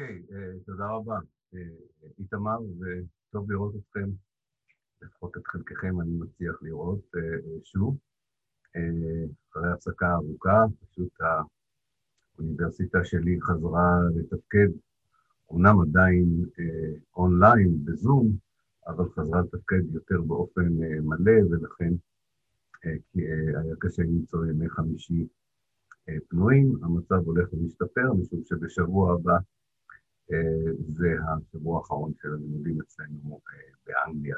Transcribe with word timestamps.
אוקיי, 0.00 0.22
אה, 0.32 0.52
תודה 0.66 0.86
רבה. 0.86 1.18
אה, 1.54 1.60
איתמר, 2.18 2.58
וטוב 2.60 3.50
לראות 3.50 3.74
אתכם, 3.76 4.08
לפחות 5.02 5.36
את 5.36 5.46
חלקכם 5.46 6.00
אני 6.00 6.10
מצליח 6.18 6.62
לראות 6.62 7.00
אה, 7.16 7.38
שוב. 7.64 7.96
אחרי 9.50 9.72
הפסקה 9.72 10.12
ארוכה, 10.12 10.64
פשוט 10.80 11.12
האוניברסיטה 12.38 13.04
שלי 13.04 13.38
חזרה 13.40 13.98
לתפקד, 14.14 14.68
אומנם 15.50 15.80
עדיין 15.80 16.44
אונליין, 17.16 17.84
בזום, 17.84 18.36
אבל 18.86 19.04
חזרה 19.08 19.40
לתפקד 19.40 19.94
יותר 19.94 20.20
באופן 20.22 20.68
מלא, 21.02 21.44
ולכן 21.50 21.92
היה 22.84 23.74
קשה 23.78 24.02
למצוא 24.02 24.46
ימי 24.46 24.68
חמישי 24.68 25.26
פנויים. 26.28 26.76
המצב 26.82 27.14
הולך 27.24 27.52
ומשתפר, 27.52 28.12
משום 28.12 28.40
שבשבוע 28.44 29.14
הבא 29.14 29.36
זה 30.88 31.16
השבוע 31.28 31.78
האחרון 31.78 32.12
של 32.22 32.28
הלימודים 32.32 32.80
אצלנו 32.80 33.40
אה, 33.48 33.58
באנגליה. 33.86 34.36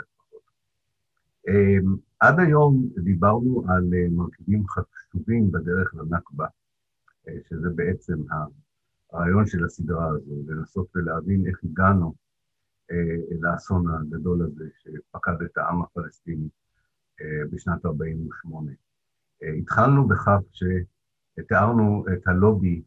אה, 1.48 1.78
עד 2.20 2.40
היום 2.40 2.88
דיברנו 3.04 3.64
על 3.68 3.90
מרכיבים 4.10 4.64
חשובים 4.68 5.50
בדרך 5.52 5.94
לנכבה, 5.94 6.46
שזה 7.48 7.68
בעצם 7.74 8.14
הרעיון 9.12 9.46
של 9.46 9.64
הסדרה 9.64 10.08
הזו, 10.08 10.34
לנסות 10.46 10.86
ולהבין 10.94 11.46
איך 11.46 11.60
הגענו 11.64 12.14
לאסון 13.40 13.84
הגדול 13.94 14.42
הזה 14.42 14.64
שפקד 14.78 15.42
את 15.44 15.58
העם 15.58 15.82
הפלסטיני 15.82 16.48
בשנת 17.50 17.86
48'. 17.86 18.72
התחלנו 19.58 20.08
בכך 20.08 20.38
שתיארנו 20.52 22.04
את 22.12 22.28
הלובי, 22.28 22.82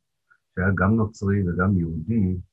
שהיה 0.55 0.67
גם 0.75 0.95
נוצרי 0.95 1.49
וגם 1.49 1.77
יהודי, 1.77 2.35
אה, 2.35 2.50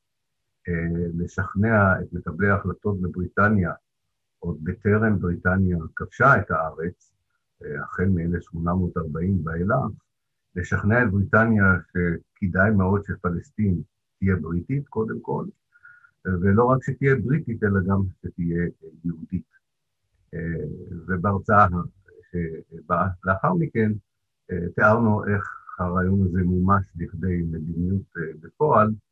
לשכנע 1.14 2.00
את 2.00 2.12
מקבלי 2.12 2.48
ההחלטות 2.50 3.00
בבריטניה, 3.00 3.72
עוד 4.38 4.58
בטרם 4.62 5.18
בריטניה 5.18 5.76
כבשה 5.96 6.40
את 6.40 6.50
הארץ, 6.50 7.12
אה, 7.64 7.82
החל 7.82 8.04
מ-1840 8.04 9.44
ואילך, 9.44 9.74
לשכנע 10.56 11.02
את 11.02 11.10
בריטניה 11.10 11.64
שכדאי 11.88 12.70
מאוד 12.70 13.02
שפלסטין 13.04 13.82
תהיה 14.18 14.36
בריטית, 14.36 14.88
קודם 14.88 15.20
כל, 15.20 15.44
ולא 16.24 16.64
רק 16.64 16.82
שתהיה 16.82 17.16
בריטית, 17.16 17.64
אלא 17.64 17.80
גם 17.86 18.02
שתהיה 18.26 18.68
יהודית. 19.04 19.48
אה, 20.34 20.40
ובהרצאה 21.06 21.66
שבאה 22.32 23.08
לאחר 23.24 23.54
מכן, 23.54 23.92
תיארנו 24.74 25.24
איך 25.24 25.44
הרעיון 25.78 26.26
הזה 26.26 26.42
מומש 26.44 26.86
לכדי 26.96 27.42
מדיניות 27.42 28.02
בפועל, 28.40 28.88
אה, 28.88 29.07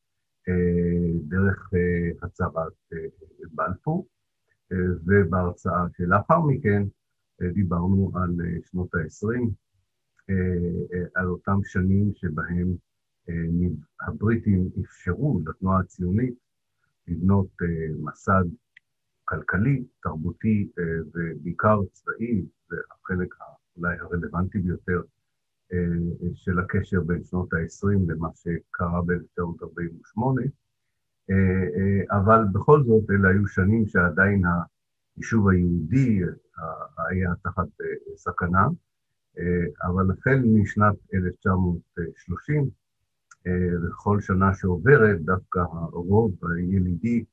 דרך 1.23 1.71
אה, 1.75 2.11
הצהרת 2.23 2.73
אה, 2.93 2.99
בלפור, 3.53 4.07
ובהרצאה 5.07 5.85
שלאחר 5.97 6.41
מכן 6.41 6.83
דיברנו 7.55 8.13
על 8.15 8.37
שנות 8.65 8.95
ה-20, 8.95 9.51
על 11.15 11.27
אותם 11.27 11.59
שנים 11.65 12.13
שבהם 12.15 12.75
הבריטים 14.01 14.71
אפשרו 14.81 15.41
לתנועה 15.47 15.81
הציונית 15.81 16.35
לבנות 17.09 17.49
מסד 17.99 18.45
כלכלי, 19.25 19.85
תרבותי 20.03 20.69
ובעיקר 21.15 21.81
צבאי, 21.93 22.45
והחלק 22.71 23.35
אולי 23.77 23.99
הרלוונטי 23.99 24.59
ביותר 24.59 25.01
אה, 25.01 25.16
של 26.35 26.59
הקשר 26.59 27.01
בין 27.01 27.25
שנות 27.25 27.53
ה-20 27.53 28.13
למה 28.13 28.29
שקרה 28.35 29.03
ב-1948, 29.03 30.21
אה, 31.31 31.35
אה, 31.77 32.19
אבל 32.19 32.45
בכל 32.53 32.85
זאת 32.85 33.11
אלה 33.11 33.29
היו 33.29 33.47
שנים 33.47 33.87
שעדיין 33.87 34.43
היישוב 35.17 35.49
היהודי 35.49 36.21
היה 37.09 37.35
תחת 37.43 37.69
סכנה, 38.17 38.67
אבל 39.83 40.11
החל 40.11 40.43
משנת 40.47 40.95
1930, 41.15 42.71
וכל 43.83 44.21
שנה 44.21 44.55
שעוברת, 44.55 45.21
דווקא 45.21 45.59
הרוב 45.59 46.33
הילידי 46.57 47.25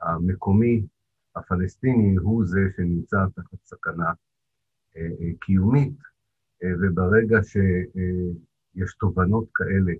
המקומי 0.00 0.86
הפלסטיני 1.36 2.16
הוא 2.16 2.44
זה 2.46 2.60
שנמצא 2.76 3.26
תחת 3.34 3.64
סכנה 3.64 4.12
קיומית, 5.40 5.92
אה, 6.00 6.11
וברגע 6.64 7.38
שיש 7.42 8.94
תובנות 8.94 9.44
כאלה 9.54 9.92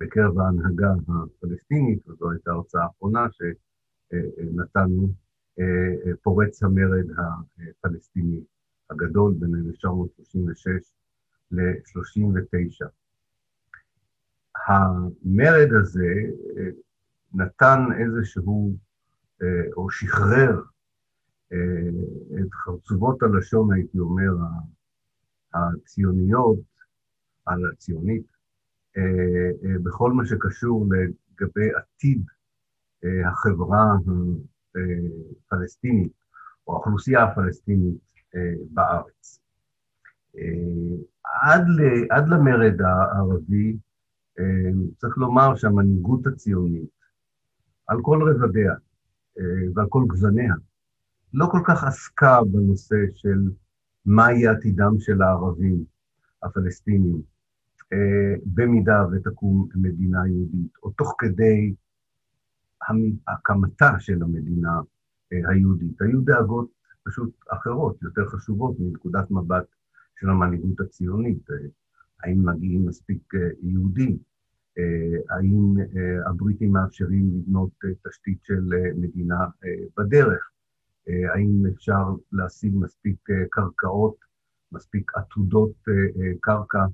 בקרב 0.00 0.38
ההנהגה 0.38 0.92
הפלסטינית, 1.08 2.08
וזו 2.08 2.30
הייתה 2.30 2.50
ההרצאה 2.50 2.82
האחרונה 2.82 3.26
שנתנו, 3.32 5.08
אה, 5.60 6.14
פורץ 6.22 6.62
המרד 6.62 7.06
הפלסטיני 7.18 8.40
הגדול 8.90 9.34
בין 9.38 9.54
1936 9.66 10.92
ל-39. 11.50 12.86
המרד 14.66 15.68
הזה 15.80 16.14
אה, 16.56 16.68
נתן 17.34 17.80
איזשהו, 17.98 18.76
או 19.76 19.90
שחרר 19.90 20.60
את 22.40 22.52
חרצובות 22.52 23.22
הלשון, 23.22 23.72
הייתי 23.72 23.98
אומר, 23.98 24.32
הציוניות, 25.54 26.58
הציונית, 27.46 28.26
אה, 28.96 29.02
אה, 29.64 29.78
בכל 29.82 30.12
מה 30.12 30.26
שקשור 30.26 30.86
לגבי 30.86 31.70
עתיד 31.76 32.22
אה, 33.04 33.28
החברה 33.28 33.96
הפלסטינית, 35.46 36.12
או 36.66 36.72
האוכלוסייה 36.72 37.24
הפלסטינית 37.24 38.12
בארץ. 38.70 39.40
עד, 41.24 41.62
ל, 41.68 41.80
עד 42.10 42.28
למרד 42.28 42.80
הערבי, 42.80 43.76
צריך 44.96 45.18
לומר 45.18 45.54
שהמנהיגות 45.56 46.26
הציונית, 46.26 46.90
על 47.86 47.98
כל 48.02 48.30
רבדיה 48.30 48.74
ועל 49.74 49.86
כל 49.88 50.04
גווניה, 50.06 50.54
לא 51.34 51.46
כל 51.50 51.60
כך 51.66 51.84
עסקה 51.84 52.38
בנושא 52.52 52.96
של 53.14 53.38
מה 54.06 54.32
יהיה 54.32 54.52
עתידם 54.52 54.92
של 54.98 55.22
הערבים 55.22 55.84
הפלסטינים, 56.42 57.22
אה, 57.92 58.34
במידה 58.44 59.06
ותקום 59.12 59.68
מדינה 59.74 60.28
יהודית, 60.28 60.76
או 60.82 60.90
תוך 60.90 61.14
כדי 61.18 61.74
הקמתה 63.28 64.00
של 64.00 64.22
המדינה 64.22 64.80
אה, 65.32 65.50
היהודית. 65.50 66.02
היו 66.02 66.20
דאגות 66.20 66.70
פשוט 67.04 67.30
אחרות, 67.48 68.02
יותר 68.02 68.26
חשובות 68.28 68.76
מנקודת 68.78 69.30
מבט 69.30 69.66
של 70.20 70.30
המנהיגות 70.30 70.80
הציונית. 70.80 71.50
אה, 71.50 71.56
האם 72.22 72.48
מגיעים 72.48 72.86
מספיק 72.86 73.32
יהודים? 73.62 74.18
האם 75.30 75.74
הבריטים 76.26 76.72
מאפשרים 76.72 77.30
לבנות 77.34 77.70
תשתית 78.08 78.38
של 78.42 78.70
מדינה 78.96 79.46
בדרך? 79.96 80.51
אה, 81.08 81.34
האם 81.34 81.66
אפשר 81.74 82.04
להשיג 82.32 82.72
מספיק 82.74 83.30
אה, 83.30 83.44
קרקעות, 83.50 84.16
מספיק 84.72 85.12
עתודות 85.16 85.72
אה, 85.88 86.32
קרקע 86.40 86.84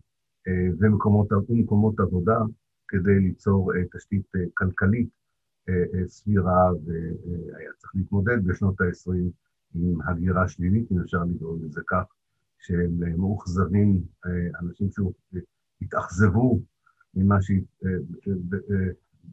ומקומות, 0.81 1.33
ומקומות 1.49 2.01
עבודה 2.01 2.39
כדי 2.89 3.21
ליצור 3.21 3.73
תשתית 3.97 4.27
כלכלית 4.55 5.09
סבירה, 6.07 6.71
והיה 6.85 7.71
צריך 7.79 7.93
להתמודד 7.95 8.45
בשנות 8.45 8.81
ה-20 8.81 9.13
עם 9.75 10.03
הגירה 10.03 10.49
שלילית, 10.49 10.93
אם 10.93 11.01
אפשר 11.01 11.25
לקרוא 11.25 11.59
לזה 11.63 11.81
כך, 11.87 12.05
של 12.59 12.87
מאוכזבים, 13.17 14.03
אנשים 14.61 14.89
שהתאכזבו 14.91 16.61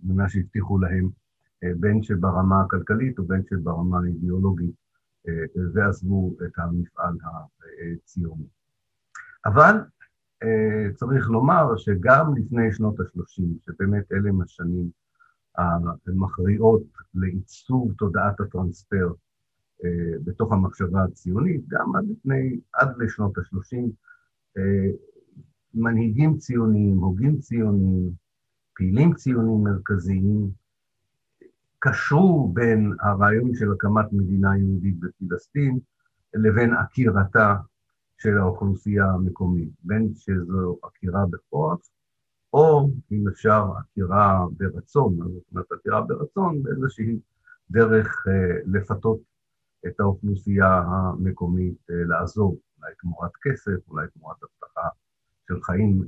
ממה 0.03 0.29
שהבטיחו 0.29 0.77
להם 0.77 1.09
בין 1.63 2.03
שברמה 2.03 2.61
הכלכלית 2.61 3.19
ובין 3.19 3.41
שברמה 3.49 3.99
האידיאולוגית, 4.03 4.85
אה, 5.27 5.63
ועזבו 5.73 6.35
את 6.45 6.59
המפעל 6.59 7.17
הציוני. 7.23 8.47
אבל 9.45 9.75
אה, 10.43 10.93
צריך 10.95 11.29
לומר 11.29 11.77
שגם 11.77 12.35
לפני 12.37 12.73
שנות 12.73 12.99
ה-30, 12.99 13.43
שבאמת 13.65 14.11
אלה 14.11 14.29
הם 14.29 14.41
השנים 14.41 14.89
המכריעות 15.57 16.83
לעיצוב 17.13 17.93
תודעת 17.97 18.39
הטרנספר 18.39 19.13
בתוך 20.23 20.51
המחשבה 20.51 21.03
הציונית, 21.03 21.67
גם 21.67 21.95
עד 21.95 22.05
לפני, 22.09 22.59
עד 22.73 22.97
לשנות 22.97 23.37
ה-30, 23.37 23.77
מנהיגים 25.73 26.37
ציוניים, 26.37 26.97
הוגים 26.97 27.39
ציוניים, 27.39 28.11
פעילים 28.75 29.13
ציוניים 29.13 29.63
מרכזיים, 29.63 30.49
קשרו 31.87 32.51
בין 32.53 32.93
הרעיון 33.01 33.55
של 33.55 33.71
הקמת 33.71 34.05
מדינה 34.11 34.57
יהודית 34.57 34.99
בפלסטין 34.99 35.79
לבין 36.33 36.73
עקירתה 36.73 37.55
של 38.17 38.37
האוכלוסייה 38.37 39.05
המקומית, 39.05 39.69
בין 39.83 40.13
שזו 40.15 40.79
עקירה 40.83 41.25
בכוח, 41.29 41.79
או 42.53 42.89
אם 43.11 43.27
אפשר 43.27 43.65
עקירה 43.77 44.45
ברצון, 44.57 45.15
זאת 45.15 45.43
אומרת 45.51 45.71
עקירה 45.71 46.01
ברצון 46.01 46.63
באיזושהי 46.63 47.19
דרך 47.71 48.25
לפתות 48.65 49.19
את 49.87 49.99
האוכלוסייה 49.99 50.83
המקומית 50.87 51.77
לעזוב, 51.89 52.55
אולי 52.81 52.93
תמורת 53.01 53.31
כסף, 53.43 53.89
אולי 53.89 54.07
תמורת 54.13 54.37
הבטחה 54.43 54.87
של 55.47 55.61
חיים 55.61 56.03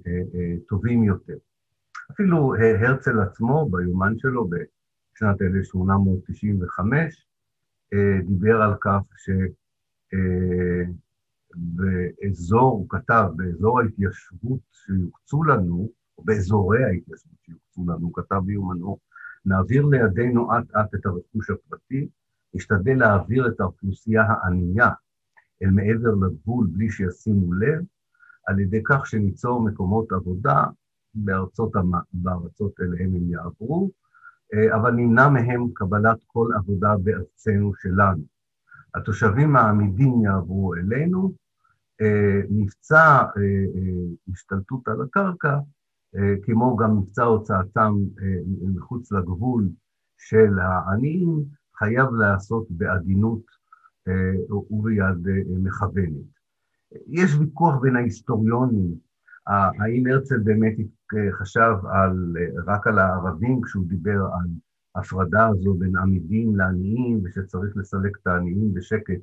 טובים 0.68 1.04
יותר. 1.04 1.38
אפילו 2.12 2.56
הרצל 2.56 3.20
עצמו, 3.20 3.70
ביומן 3.72 4.14
שלו, 4.18 4.50
בשנת 5.18 5.42
1895, 5.42 7.28
דיבר 8.26 8.62
על 8.62 8.74
כך 8.82 9.02
שבאזור, 11.54 12.72
הוא 12.72 12.90
כתב, 12.90 13.30
באזור 13.36 13.80
ההתיישבות 13.80 14.60
שיוקצו 14.72 15.44
לנו, 15.44 15.90
או 16.18 16.24
באזורי 16.24 16.84
ההתיישבות 16.84 17.38
שיוקצו 17.46 17.84
לנו, 17.84 18.00
הוא 18.00 18.12
כתב 18.14 18.42
ביומנו, 18.46 18.98
נעביר 19.46 19.86
לידינו 19.86 20.58
אט-אט 20.58 20.96
את 20.96 21.06
הרכוש 21.06 21.50
הפרטי, 21.50 22.08
נשתדל 22.54 22.98
להעביר 22.98 23.48
את 23.48 23.60
האוכלוסייה 23.60 24.24
הענייה 24.24 24.90
אל 25.64 25.70
מעבר 25.70 26.16
לגבול 26.26 26.68
בלי 26.72 26.92
שישימו 26.92 27.54
לב, 27.54 27.84
על 28.48 28.60
ידי 28.60 28.82
כך 28.86 29.06
שניצור 29.06 29.62
מקומות 29.62 30.12
עבודה 30.12 30.64
בארצות, 31.14 31.72
בארצות 32.14 32.80
אליהם 32.82 33.16
הם 33.16 33.32
יעברו, 33.32 33.92
אה, 33.92 34.07
אבל 34.76 34.92
נמנע 34.92 35.30
מהם 35.30 35.68
קבלת 35.74 36.18
כל 36.28 36.48
עבודה 36.56 36.96
בארצנו 37.04 37.74
שלנו. 37.76 38.24
התושבים 38.96 39.56
העמידים 39.56 40.22
יעברו 40.26 40.76
אלינו, 40.76 41.34
אה, 42.02 42.42
מבצע 42.50 43.18
אה, 43.38 44.32
השתלטות 44.32 44.88
על 44.88 45.02
הקרקע, 45.02 45.58
כמו 46.44 46.76
גם 46.78 46.98
מבצע 46.98 47.24
הוצאתם 47.24 47.94
מחוץ 48.76 49.12
לגבול 49.12 49.70
של 50.18 50.60
העניים, 50.60 51.44
חייב 51.80 52.14
להיעשות 52.14 52.68
בעדינות 52.70 53.42
וביד 54.70 55.28
מכוונת. 55.64 56.38
יש 57.08 57.36
ויכוח 57.40 57.76
בין 57.82 57.96
ההיסטוריונים, 57.96 58.96
האם 59.48 60.08
הרצל 60.08 60.38
באמת 60.38 60.76
חשב 61.32 61.74
על, 61.92 62.36
רק 62.66 62.88
על 62.88 63.00
הערבים 63.00 63.62
כשהוא 63.62 63.86
דיבר 63.88 64.20
על 64.22 64.48
הפרדה 64.96 65.48
הזו 65.48 65.74
בין 65.74 65.98
עמידים 65.98 66.56
לעניים 66.56 67.22
ושצריך 67.24 67.78
לסלק 67.78 68.18
את 68.22 68.28
העניים 68.28 68.74
בשקט 68.74 69.22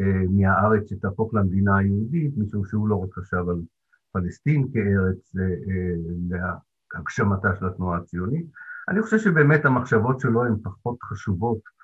אה, 0.00 0.22
מהארץ 0.30 0.90
שתהפוך 0.90 1.34
למדינה 1.34 1.78
היהודית, 1.78 2.32
משום 2.36 2.64
שהוא 2.64 2.88
לא 2.88 2.96
רק 2.96 3.14
חשב 3.14 3.48
על 3.48 3.62
פלסטין 4.12 4.68
כארץ 4.72 5.36
אה, 5.36 5.42
אה, 5.42 5.94
להגשמתה 6.94 7.48
של 7.58 7.66
התנועה 7.66 7.98
הציונית. 7.98 8.46
אני 8.88 9.02
חושב 9.02 9.18
שבאמת 9.18 9.64
המחשבות 9.64 10.20
שלו 10.20 10.44
הן 10.44 10.56
פחות 10.62 10.96
חשובות. 11.02 11.80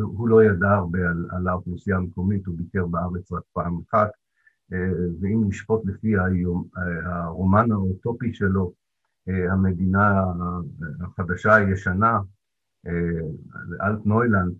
הוא 0.00 0.28
לא 0.28 0.44
ידע 0.44 0.70
הרבה 0.70 0.98
על, 0.98 1.26
על 1.30 1.48
האוכלוסייה 1.48 1.96
המקומית, 1.96 2.46
הוא 2.46 2.54
ביקר 2.58 2.86
בארץ 2.86 3.32
רק 3.32 3.42
פעם 3.52 3.78
אחת. 3.88 4.10
אה, 4.72 4.78
ואם 5.20 5.44
נשפוט 5.48 5.82
לפי 5.84 6.18
היום, 6.18 6.68
אה, 6.76 7.14
הרומן 7.24 7.72
האוטופי 7.72 8.34
שלו, 8.34 8.72
אה, 9.28 9.52
המדינה 9.52 10.24
החדשה 11.00 11.54
הישנה, 11.54 12.18
אלט 13.82 14.06
נוילנד, 14.06 14.54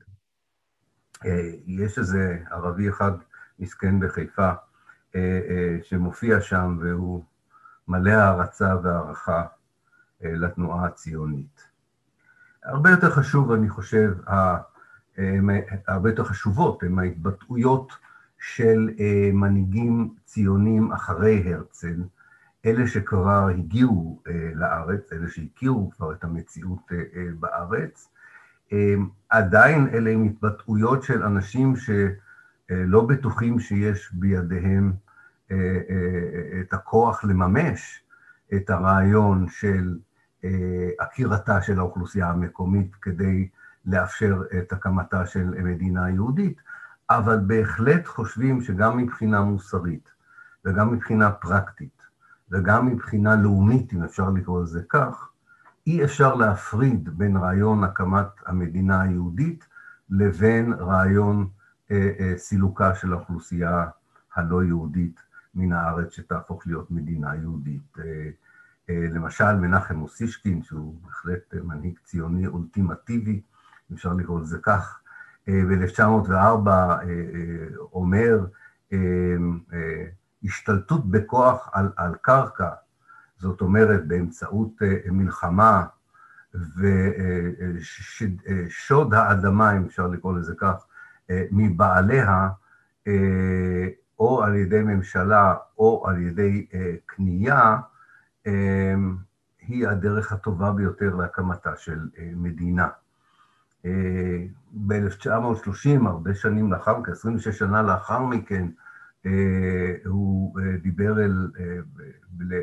יש 1.67 1.99
איזה 1.99 2.39
ערבי 2.51 2.89
אחד 2.89 3.13
מסכן 3.59 4.01
בחיפה 4.01 4.53
שמופיע 5.83 6.41
שם 6.41 6.79
והוא 6.81 7.25
מלא 7.89 8.11
הערצה 8.11 8.77
והערכה 8.83 9.45
לתנועה 10.21 10.87
הציונית. 10.87 11.69
הרבה 12.65 12.91
יותר 12.91 13.11
חשוב, 13.11 13.53
אני 13.53 13.69
חושב, 13.69 14.15
הרבה 15.87 16.11
יותר 16.11 16.25
חשובות 16.25 16.83
הן 16.83 16.99
ההתבטאויות 16.99 17.93
של 18.55 18.91
אה, 19.01 19.31
מנהיגים 19.33 20.15
ציונים 20.25 20.93
אחרי 20.93 21.55
הרצל, 21.55 22.03
אלה 22.67 22.87
שכבר 22.87 23.49
הגיעו 23.49 24.23
אה, 24.29 24.51
לארץ, 24.55 25.13
אלה 25.13 25.29
שהכירו 25.29 25.91
כבר 25.91 26.13
את 26.13 26.25
המציאות 26.25 26.93
אה, 26.93 27.25
בארץ, 27.41 28.09
עדיין 29.29 29.89
אלה 29.89 30.11
הם 30.11 30.25
התבטאויות 30.25 31.03
של 31.03 31.23
אנשים 31.23 31.75
שלא 31.77 33.07
בטוחים 33.07 33.61
שיש 33.61 34.11
בידיהם 34.13 34.93
את 36.61 36.73
הכוח 36.73 37.25
לממש 37.25 38.03
את 38.55 38.71
הרעיון 38.71 39.47
של 39.49 39.99
עקירתה 40.99 41.63
של 41.63 41.79
האוכלוסייה 41.79 42.31
המקומית 42.31 42.95
כדי 42.95 43.49
לאפשר 43.85 44.43
את 44.59 44.73
הקמתה 44.73 45.27
של 45.27 45.45
מדינה 45.45 46.11
יהודית, 46.11 46.61
אבל 47.11 47.39
בהחלט 47.47 48.07
חושבים 48.07 48.61
שגם 48.61 48.97
מבחינה 48.97 49.41
מוסרית 49.41 50.11
וגם 50.65 50.93
מבחינה 50.93 51.31
פרקטית 51.31 52.03
וגם 52.51 52.87
מבחינה 52.87 53.37
לאומית, 53.37 53.93
אם 53.93 54.03
אפשר 54.03 54.31
לקרוא 54.31 54.63
לזה 54.63 54.83
כך, 54.89 55.31
אי 55.87 56.05
אפשר 56.05 56.35
להפריד 56.35 57.19
בין 57.19 57.37
רעיון 57.37 57.85
הקמת 57.85 58.27
המדינה 58.47 59.03
היהודית 59.03 59.67
לבין 60.11 60.73
רעיון 60.73 61.49
אה, 61.91 62.11
אה, 62.21 62.33
סילוקה 62.37 62.95
של 62.95 63.13
האוכלוסייה 63.13 63.87
הלא 64.35 64.65
יהודית 64.65 65.21
מן 65.55 65.73
הארץ 65.73 66.13
שתהפוך 66.13 66.67
להיות 66.67 66.91
מדינה 66.91 67.37
יהודית. 67.37 67.99
אה, 67.99 68.31
אה, 68.91 69.07
למשל, 69.13 69.57
מנחם 69.57 70.03
אוסישקין, 70.03 70.63
שהוא 70.63 70.95
בהחלט 71.05 71.55
מנהיג 71.55 71.99
ציוני 72.05 72.47
אולטימטיבי, 72.47 73.41
אפשר 73.95 74.13
לקרוא 74.13 74.41
לזה 74.41 74.59
כך, 74.63 75.01
ב-1904 75.49 76.69
אה, 76.69 77.03
אה, 77.03 77.07
אומר 77.93 78.47
אה, 78.93 78.99
השתלטות 80.45 81.11
בכוח 81.11 81.71
על, 81.73 81.93
על 81.97 82.15
קרקע, 82.21 82.71
זאת 83.39 83.61
אומרת 83.61 84.09
באמצעות 84.09 84.83
מלחמה 85.11 85.85
ושוד 87.75 89.15
האדמה, 89.15 89.77
אם 89.77 89.85
אפשר 89.85 90.07
לקרוא 90.07 90.39
לזה 90.39 90.55
כך, 90.59 90.87
מבעליה, 91.31 92.49
או 94.19 94.43
על 94.43 94.55
ידי 94.55 94.83
ממשלה 94.83 95.55
או 95.79 96.05
על 96.09 96.19
ידי 96.19 96.67
קנייה, 97.07 97.77
היא 99.59 99.89
הדרך 99.89 100.33
הטובה 100.33 100.73
ביותר 100.73 101.15
להקמתה 101.15 101.77
של 101.77 102.09
מדינה. 102.37 102.89
ב-1930, 104.73 106.07
הרבה 106.07 106.35
שנים 106.35 106.73
לאחר 106.73 106.99
מכן, 106.99 107.13
26 107.13 107.59
שנה 107.59 107.83
לאחר 107.83 108.23
מכן, 108.23 108.69
אה, 109.27 109.95
הוא 110.05 110.61
אה, 110.61 110.77
דיבר 110.83 111.25
אל, 111.25 111.51
אה, 111.59 111.77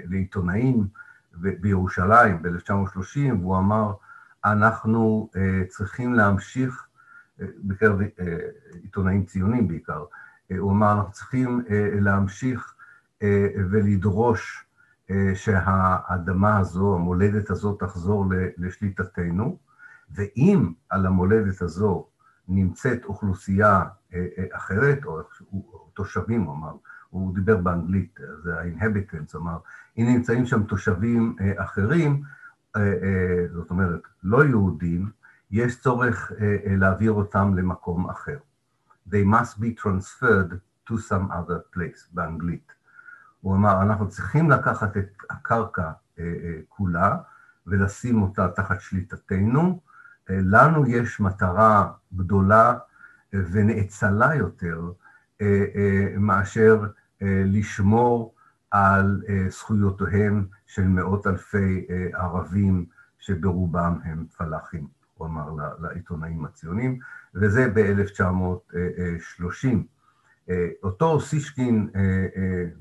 לעיתונאים 0.09 0.87
בירושלים 1.33 2.41
ב-1930, 2.41 3.33
והוא 3.39 3.57
אמר, 3.57 3.93
אנחנו 4.45 5.29
צריכים 5.67 6.13
להמשיך, 6.13 6.87
בקרב 7.39 7.99
עיתונאים 8.81 9.25
ציונים 9.25 9.67
בעיקר, 9.67 10.03
הוא 10.57 10.71
אמר, 10.71 10.93
אנחנו 10.93 11.11
צריכים 11.11 11.61
להמשיך 11.93 12.75
ולדרוש 13.71 14.65
שהאדמה 15.33 16.57
הזו, 16.57 16.95
המולדת 16.95 17.49
הזו, 17.49 17.73
תחזור 17.73 18.25
לשליטתנו, 18.57 19.57
ואם 20.15 20.73
על 20.89 21.05
המולדת 21.05 21.61
הזו 21.61 22.07
נמצאת 22.47 23.05
אוכלוסייה 23.05 23.83
אה, 24.13 24.25
אה, 24.37 24.45
אחרת, 24.51 25.05
או 25.05 25.19
תושבים, 25.93 26.43
הוא 26.43 26.55
אמר, 26.55 26.73
הוא 27.09 27.35
דיבר 27.35 27.57
באנגלית, 27.57 28.19
זה 28.43 28.59
ה-inhabitants, 28.59 29.37
אמר, 29.37 29.57
אם 29.97 30.05
נמצאים 30.15 30.45
שם 30.45 30.63
תושבים 30.63 31.35
אה, 31.41 31.63
אחרים, 31.63 32.23
זאת 33.53 33.69
אומרת, 33.69 34.01
לא 34.23 34.45
יהודים, 34.45 35.09
יש 35.51 35.79
צורך 35.79 36.31
להעביר 36.65 37.11
אותם 37.11 37.53
למקום 37.57 38.09
אחר. 38.09 38.37
They 39.09 39.25
must 39.25 39.59
be 39.59 39.81
transferred 39.81 40.53
to 40.89 40.93
some 40.93 41.31
other 41.31 41.75
place, 41.75 42.09
באנגלית. 42.11 42.73
הוא 43.41 43.55
אמר, 43.55 43.81
אנחנו 43.81 44.09
צריכים 44.09 44.49
לקחת 44.49 44.97
את 44.97 45.09
הקרקע 45.29 45.91
כולה 46.67 47.17
ולשים 47.67 48.21
אותה 48.21 48.47
תחת 48.47 48.81
שליטתנו, 48.81 49.79
לנו 50.29 50.85
יש 50.87 51.19
מטרה 51.19 51.91
גדולה 52.13 52.77
ונאצלה 53.33 54.35
יותר 54.35 54.91
אה, 55.41 55.65
אה, 55.75 56.07
מאשר 56.17 56.87
אה, 57.21 57.41
לשמור 57.45 58.35
על 58.71 59.21
זכויותיהם 59.49 60.45
של 60.65 60.87
מאות 60.87 61.27
אלפי 61.27 61.87
ערבים 62.13 62.85
שברובם 63.19 63.99
הם 64.03 64.25
פלאחים, 64.37 64.87
הוא 65.13 65.27
אמר 65.27 65.49
לעיתונאים 65.79 66.45
הציונים, 66.45 66.99
וזה 67.35 67.71
ב-1930. 67.73 69.67
אותו 70.83 71.05
אוסישקין, 71.05 71.89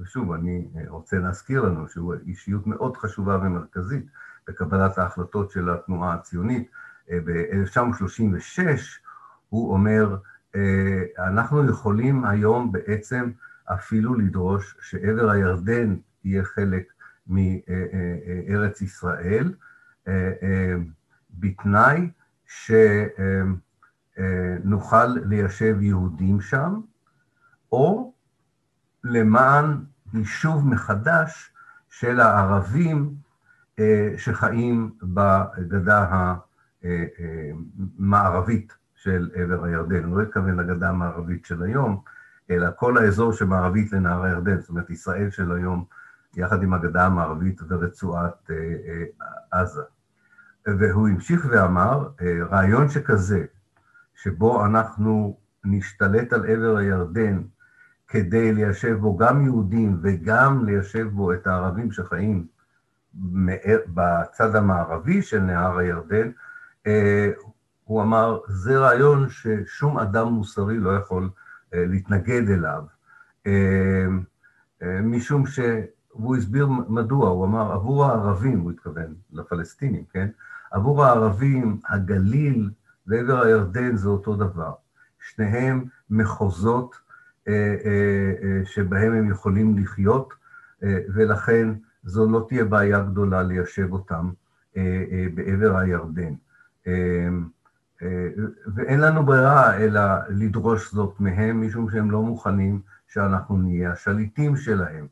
ושוב, 0.00 0.32
אני 0.32 0.68
רוצה 0.88 1.18
להזכיר 1.18 1.62
לנו 1.62 1.88
שהוא 1.88 2.14
אישיות 2.26 2.66
מאוד 2.66 2.96
חשובה 2.96 3.36
ומרכזית 3.36 4.06
בקבלת 4.48 4.98
ההחלטות 4.98 5.50
של 5.50 5.70
התנועה 5.70 6.14
הציונית, 6.14 6.70
ב-1936 7.24 8.62
הוא 9.48 9.72
אומר, 9.72 10.16
אנחנו 11.18 11.68
יכולים 11.68 12.24
היום 12.24 12.72
בעצם 12.72 13.30
אפילו 13.64 14.14
לדרוש 14.14 14.76
שעבר 14.80 15.30
הירדן 15.30 15.96
יהיה 16.24 16.44
חלק 16.44 16.92
מארץ 17.26 18.80
ישראל, 18.80 19.54
בתנאי 21.30 22.10
שנוכל 24.16 25.06
ליישב 25.06 25.76
יהודים 25.80 26.40
שם, 26.40 26.80
או 27.72 28.12
למען 29.04 29.84
יישוב 30.14 30.68
מחדש 30.68 31.52
של 31.90 32.20
הערבים 32.20 33.14
שחיים 34.16 34.90
בגדה 35.02 36.34
המערבית 36.84 38.72
של 38.94 39.30
עבר 39.34 39.64
הירדן. 39.64 40.04
אני 40.04 40.14
לא 40.14 40.22
אתכוון 40.22 40.56
לגדה 40.56 40.88
המערבית 40.88 41.46
של 41.46 41.62
היום, 41.62 42.00
אלא 42.50 42.68
כל 42.76 42.98
האזור 42.98 43.32
שמערבית 43.32 43.92
לנהר 43.92 44.22
הירדן, 44.22 44.60
זאת 44.60 44.68
אומרת, 44.68 44.90
ישראל 44.90 45.30
של 45.30 45.52
היום, 45.52 45.84
יחד 46.36 46.62
עם 46.62 46.74
הגדה 46.74 47.06
המערבית 47.06 47.60
ורצועת 47.68 48.50
עזה. 49.50 49.82
והוא 50.66 51.08
המשיך 51.08 51.46
ואמר, 51.50 52.08
רעיון 52.50 52.88
שכזה, 52.88 53.44
שבו 54.14 54.66
אנחנו 54.66 55.38
נשתלט 55.64 56.32
על 56.32 56.46
עבר 56.46 56.76
הירדן 56.76 57.42
כדי 58.08 58.52
ליישב 58.52 58.96
בו 59.00 59.16
גם 59.16 59.44
יהודים 59.44 59.98
וגם 60.02 60.64
ליישב 60.64 61.08
בו 61.08 61.32
את 61.32 61.46
הערבים 61.46 61.92
שחיים 61.92 62.46
בצד 63.94 64.56
המערבי 64.56 65.22
של 65.22 65.40
נהר 65.40 65.78
הירדן, 65.78 66.30
הוא 67.84 68.02
אמר, 68.02 68.38
זה 68.48 68.78
רעיון 68.78 69.28
ששום 69.28 69.98
אדם 69.98 70.28
מוסרי 70.28 70.78
לא 70.78 70.90
יכול 70.90 71.30
להתנגד 71.72 72.42
אליו, 72.50 72.82
משום 75.02 75.46
ש... 75.46 75.60
והוא 76.14 76.36
הסביר 76.36 76.66
מדוע, 76.66 77.28
הוא 77.28 77.44
אמר, 77.44 77.72
עבור 77.72 78.04
הערבים, 78.04 78.60
הוא 78.60 78.70
התכוון 78.70 79.14
לפלסטינים, 79.32 80.04
כן? 80.12 80.28
עבור 80.70 81.04
הערבים, 81.04 81.80
הגליל 81.88 82.70
ועבר 83.06 83.42
הירדן 83.42 83.96
זה 83.96 84.08
אותו 84.08 84.36
דבר. 84.36 84.72
שניהם 85.20 85.84
מחוזות 86.10 86.96
אה, 87.48 87.52
אה, 87.84 88.32
אה, 88.42 88.60
שבהם 88.64 89.12
הם 89.12 89.30
יכולים 89.30 89.78
לחיות, 89.78 90.34
אה, 90.82 90.98
ולכן 91.14 91.68
זו 92.04 92.30
לא 92.30 92.46
תהיה 92.48 92.64
בעיה 92.64 93.02
גדולה 93.02 93.42
ליישב 93.42 93.92
אותם 93.92 94.30
אה, 94.76 95.04
אה, 95.12 95.26
בעבר 95.34 95.76
הירדן. 95.76 96.34
אה, 96.86 97.28
אה, 98.02 98.28
ואין 98.74 99.00
לנו 99.00 99.26
ברירה 99.26 99.76
אלא 99.76 100.00
לדרוש 100.28 100.92
זאת 100.92 101.20
מהם, 101.20 101.66
משום 101.66 101.90
שהם 101.90 102.10
לא 102.10 102.22
מוכנים 102.22 102.80
שאנחנו 103.08 103.56
נהיה 103.56 103.92
השליטים 103.92 104.56
שלהם. 104.56 105.06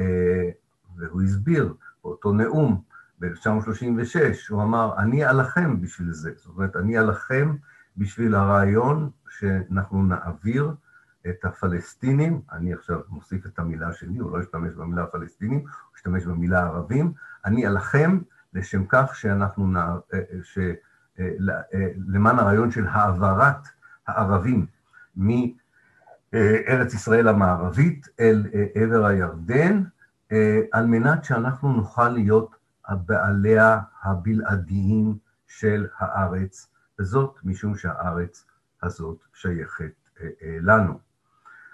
אה, 0.00 0.50
והוא 0.96 1.22
הסביר 1.22 1.74
באותו 2.04 2.32
נאום, 2.32 2.82
ב-1936, 3.20 4.18
הוא 4.48 4.62
אמר, 4.62 4.94
אני 4.98 5.26
אלחם 5.26 5.80
בשביל 5.80 6.12
זה. 6.12 6.32
זאת 6.36 6.46
אומרת, 6.56 6.76
אני 6.76 6.98
אלחם 6.98 7.56
בשביל 7.96 8.34
הרעיון 8.34 9.10
שאנחנו 9.28 10.02
נעביר 10.02 10.74
את 11.26 11.44
הפלסטינים, 11.44 12.40
אני 12.52 12.74
עכשיו 12.74 13.00
מוסיף 13.08 13.46
את 13.46 13.58
המילה 13.58 13.92
שלי, 13.92 14.18
הוא 14.18 14.30
לא 14.30 14.40
השתמש 14.40 14.74
במילה 14.74 15.06
פלסטינים, 15.06 15.58
הוא 15.58 15.96
השתמש 15.96 16.24
במילה 16.24 16.62
ערבים, 16.62 17.12
אני 17.44 17.66
אלחם 17.66 18.18
לשם 18.54 18.84
כך 18.88 19.14
שאנחנו, 19.14 19.66
נע... 19.66 19.94
ש... 20.42 20.58
למען 22.08 22.38
הרעיון 22.38 22.70
של 22.70 22.86
העברת 22.86 23.68
הערבים 24.06 24.66
מארץ 25.16 26.94
ישראל 26.94 27.28
המערבית 27.28 28.08
אל 28.20 28.46
עבר 28.74 29.04
הירדן, 29.06 29.82
על 30.72 30.86
מנת 30.86 31.24
שאנחנו 31.24 31.72
נוכל 31.72 32.08
להיות 32.08 32.56
הבעליה 32.86 33.80
הבלעדיים 34.02 35.18
של 35.46 35.86
הארץ, 35.98 36.68
וזאת 37.00 37.38
משום 37.44 37.76
שהארץ 37.76 38.44
הזאת 38.82 39.18
שייכת 39.34 39.92
לנו. 40.60 40.98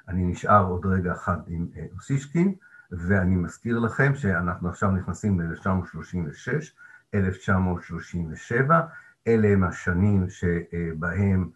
אני 0.08 0.24
נשאר 0.24 0.64
עוד 0.64 0.86
רגע 0.86 1.12
אחד 1.12 1.38
עם 1.46 1.66
אוסישקין, 1.92 2.54
ואני 2.92 3.36
מזכיר 3.36 3.78
לכם 3.78 4.14
שאנחנו 4.14 4.68
עכשיו 4.68 4.90
נכנסים 4.90 5.40
ל-1936, 5.40 6.72
1937, 7.14 8.80
אלה 9.26 9.48
הם 9.48 9.64
השנים 9.64 10.26
שבהם 10.28 11.50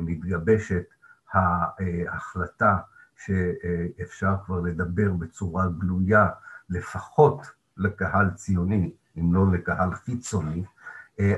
מתגבשת 0.00 0.84
ההחלטה 1.32 2.76
שאפשר 3.16 4.34
כבר 4.46 4.60
לדבר 4.60 5.12
בצורה 5.12 5.66
גלויה, 5.78 6.28
לפחות 6.70 7.46
לקהל 7.76 8.30
ציוני, 8.30 8.92
אם 9.18 9.34
לא 9.34 9.52
לקהל 9.52 9.94
חיצוני, 9.94 10.64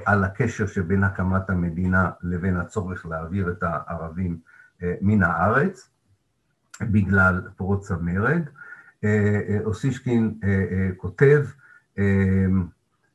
על 0.05 0.25
הקשר 0.25 0.67
שבין 0.67 1.05
הקמת 1.05 1.51
המדינה 1.51 2.11
לבין 2.23 2.57
הצורך 2.57 3.07
להעביר 3.07 3.51
את 3.51 3.63
הערבים 3.63 4.39
מן 4.83 5.23
הארץ, 5.23 5.91
בגלל 6.83 7.49
פרוץ 7.57 7.91
המרד. 7.91 8.43
אוסישקין 9.65 10.41
כותב 10.97 11.47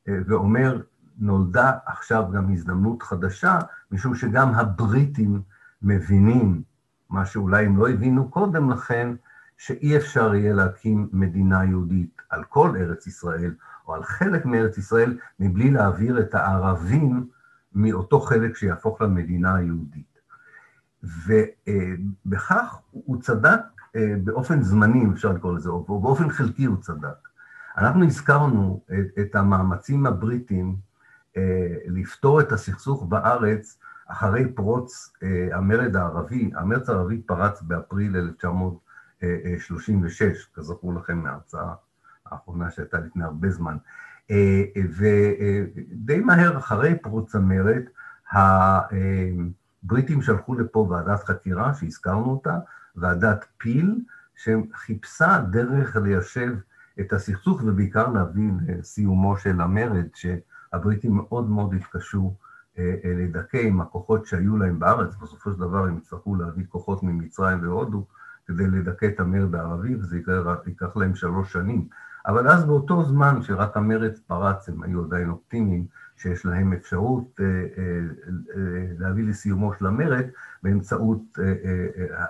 ואומר, 0.06 0.82
נולדה 1.18 1.72
עכשיו 1.86 2.24
גם 2.32 2.52
הזדמנות 2.52 3.02
חדשה, 3.02 3.58
משום 3.90 4.14
שגם 4.14 4.54
הבריטים 4.54 5.42
מבינים, 5.82 6.62
מה 7.10 7.26
שאולי 7.26 7.66
הם 7.66 7.76
לא 7.76 7.88
הבינו 7.88 8.30
קודם 8.30 8.70
לכן, 8.70 9.14
שאי 9.58 9.96
אפשר 9.96 10.34
יהיה 10.34 10.54
להקים 10.54 11.08
מדינה 11.12 11.64
יהודית 11.64 12.22
על 12.30 12.44
כל 12.44 12.76
ארץ 12.76 13.06
ישראל, 13.06 13.54
או 13.86 13.94
על 13.94 14.02
חלק 14.02 14.46
מארץ 14.46 14.78
ישראל, 14.78 15.18
מבלי 15.40 15.70
להעביר 15.70 16.20
את 16.20 16.34
הערבים 16.34 17.28
מאותו 17.72 18.20
חלק 18.20 18.56
שיהפוך 18.56 19.02
למדינה 19.02 19.54
היהודית. 19.54 20.18
ובכך 21.02 22.78
הוא 22.90 23.22
צדק 23.22 23.60
באופן 24.24 24.62
זמני, 24.62 25.06
אפשר 25.12 25.32
לקרוא 25.32 25.56
לזה, 25.56 25.68
או 25.68 26.00
באופן 26.00 26.30
חלקי 26.30 26.64
הוא 26.64 26.76
צדק. 26.80 27.28
אנחנו 27.78 28.04
הזכרנו 28.04 28.80
את, 28.88 29.18
את 29.20 29.34
המאמצים 29.34 30.06
הבריטים 30.06 30.76
לפתור 31.86 32.40
את 32.40 32.52
הסכסוך 32.52 33.06
בארץ 33.08 33.78
אחרי 34.06 34.52
פרוץ 34.52 35.12
המרד 35.52 35.96
הערבי, 35.96 36.50
המרד 36.54 36.90
הערבי 36.90 37.18
פרץ 37.18 37.62
באפריל 37.62 38.16
1936, 38.16 40.50
כזכור 40.54 40.94
לכם 40.94 41.18
מההרצאה 41.18 41.74
האחרונה 42.26 42.70
שהייתה 42.70 42.98
לפני 42.98 43.24
הרבה 43.24 43.50
זמן. 43.50 43.76
ודי 44.76 46.20
מהר 46.24 46.58
אחרי 46.58 46.98
פרוץ 46.98 47.34
המרד, 47.34 47.82
הבריטים 48.32 50.22
שלחו 50.22 50.54
לפה 50.54 50.86
ועדת 50.90 51.24
חקירה, 51.24 51.74
שהזכרנו 51.74 52.30
אותה, 52.30 52.58
ועדת 52.96 53.44
פיל, 53.58 54.00
שחיפשה 54.36 55.40
דרך 55.50 55.96
ליישב 55.96 56.54
את 57.00 57.12
הסכסוך 57.12 57.62
ובעיקר 57.66 58.08
להביא 58.08 58.50
לסיומו 58.68 59.36
של 59.36 59.60
המרד, 59.60 60.06
שהבריטים 60.70 61.14
מאוד 61.14 61.50
מאוד 61.50 61.74
התקשו 61.74 62.34
לדכא 63.04 63.56
עם 63.56 63.80
הכוחות 63.80 64.26
שהיו 64.26 64.56
להם 64.56 64.78
בארץ, 64.78 65.16
בסופו 65.16 65.52
של 65.52 65.60
דבר 65.60 65.84
הם 65.86 65.96
יצטרכו 65.96 66.34
להביא 66.34 66.64
כוחות 66.68 67.02
ממצרים 67.02 67.62
והודו 67.62 68.04
כדי 68.46 68.66
לדכא 68.66 69.06
את 69.06 69.20
המרד 69.20 69.54
הערבי, 69.54 69.94
וזה 69.94 70.16
ייקח 70.66 70.96
להם 70.96 71.14
שלוש 71.14 71.52
שנים. 71.52 71.88
אבל 72.26 72.48
אז 72.48 72.64
באותו 72.64 73.04
זמן 73.04 73.42
שרק 73.42 73.76
המרד 73.76 74.12
פרץ, 74.26 74.68
הם 74.68 74.82
היו 74.82 75.04
עדיין 75.04 75.30
אופטימיים, 75.30 75.86
שיש 76.16 76.46
להם 76.46 76.72
אפשרות 76.72 77.40
להביא 78.98 79.28
לסיומו 79.28 79.74
של 79.74 79.86
המרד 79.86 80.24
באמצעות 80.62 81.38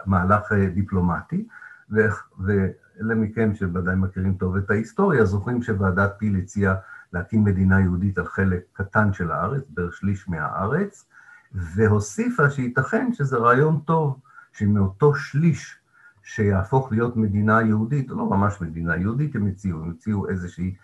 מהלך 0.07 0.53
דיפלומטי, 0.75 1.47
ואלה 1.91 3.15
מכם 3.15 3.55
שוודאי 3.55 3.97
מכירים 3.97 4.35
טוב 4.35 4.57
את 4.57 4.71
ההיסטוריה, 4.71 5.25
זוכרים 5.25 5.63
שוועדת 5.63 6.15
פיל 6.19 6.37
הציעה 6.37 6.75
להקים 7.13 7.45
מדינה 7.45 7.81
יהודית 7.81 8.19
על 8.19 8.27
חלק 8.27 8.61
קטן 8.73 9.13
של 9.13 9.31
הארץ, 9.31 9.63
בערך 9.69 9.95
שליש 9.95 10.29
מהארץ, 10.29 11.05
והוסיפה 11.53 12.51
שייתכן 12.51 13.13
שזה 13.13 13.37
רעיון 13.37 13.81
טוב, 13.85 14.19
שמאותו 14.53 15.15
שליש 15.15 15.79
שיהפוך 16.23 16.93
להיות 16.93 17.17
מדינה 17.17 17.63
יהודית, 17.63 18.11
לא 18.11 18.31
ממש 18.31 18.61
מדינה 18.61 18.97
יהודית 18.97 19.37
הם 19.37 19.47
הציעו, 19.47 19.83
הם 19.83 19.91
הציעו 19.91 20.29
איזושהי 20.29 20.75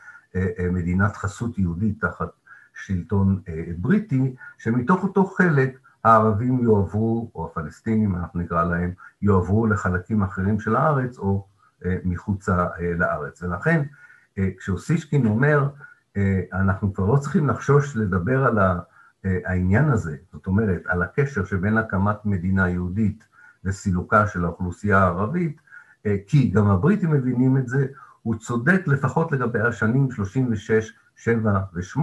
מדינת 0.72 1.16
חסות 1.16 1.58
יהודית 1.58 2.00
תחת 2.00 2.28
שלטון 2.74 3.40
בריטי, 3.76 4.34
שמתוך 4.58 5.02
אותו 5.02 5.24
חלק 5.24 5.78
הערבים 6.04 6.58
יועברו, 6.58 7.30
או 7.34 7.46
הפלסטינים, 7.46 8.16
אנחנו 8.16 8.40
נקרא 8.40 8.64
להם, 8.64 8.90
יועברו 9.22 9.66
לחלקים 9.66 10.22
אחרים 10.22 10.60
של 10.60 10.76
הארץ 10.76 11.18
או 11.18 11.46
מחוצה 12.04 12.66
לארץ. 12.98 13.42
ולכן, 13.42 13.82
כשאוסישקין 14.58 15.26
אומר, 15.26 15.68
אנחנו 16.52 16.95
כבר 16.95 17.07
לא 17.07 17.16
צריכים 17.16 17.49
לחשוש 17.49 17.97
לדבר 17.97 18.45
על 18.45 18.59
העניין 19.25 19.88
הזה, 19.88 20.16
זאת 20.33 20.47
אומרת, 20.47 20.83
על 20.87 21.02
הקשר 21.02 21.45
שבין 21.45 21.78
הקמת 21.78 22.16
מדינה 22.25 22.69
יהודית 22.69 23.25
לסילוקה 23.64 24.26
של 24.26 24.45
האוכלוסייה 24.45 24.99
הערבית, 24.99 25.61
כי 26.26 26.50
גם 26.50 26.66
הבריטים 26.66 27.11
מבינים 27.11 27.57
את 27.57 27.69
זה, 27.69 27.87
הוא 28.23 28.35
צודק 28.35 28.83
לפחות 28.87 29.33
לגבי 29.33 29.61
השנים 29.61 30.11
36, 30.11 30.92
7 31.16 31.61
ו-8, 31.75 31.99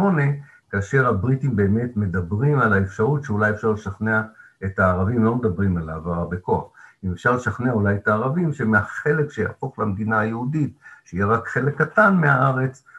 כאשר 0.71 1.07
הבריטים 1.07 1.55
באמת 1.55 1.97
מדברים 1.97 2.59
על 2.59 2.73
האפשרות 2.73 3.23
שאולי 3.23 3.51
אפשר 3.51 3.71
לשכנע 3.71 4.21
את 4.65 4.79
הערבים, 4.79 5.23
לא 5.23 5.35
מדברים 5.35 5.77
על 5.77 5.89
העברה 5.89 6.25
בכוח, 6.25 6.71
אם 7.03 7.11
אפשר 7.11 7.35
לשכנע 7.35 7.71
אולי 7.71 7.95
את 7.95 8.07
הערבים 8.07 8.53
שמהחלק 8.53 9.31
שיהפוך 9.31 9.79
למדינה 9.79 10.19
היהודית, 10.19 10.77
שיהיה 11.05 11.25
רק 11.25 11.47
חלק 11.47 11.81
קטן 11.81 12.15
מהארץ, 12.15 12.83
אה, 12.83 12.89
אה, 12.91 12.98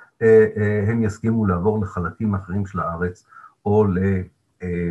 הם 0.88 1.02
יסכימו 1.02 1.46
לעבור 1.46 1.82
לחלקים 1.84 2.34
אחרים 2.34 2.66
של 2.66 2.80
הארץ 2.80 3.24
או 3.64 3.86
אה, 4.02 4.90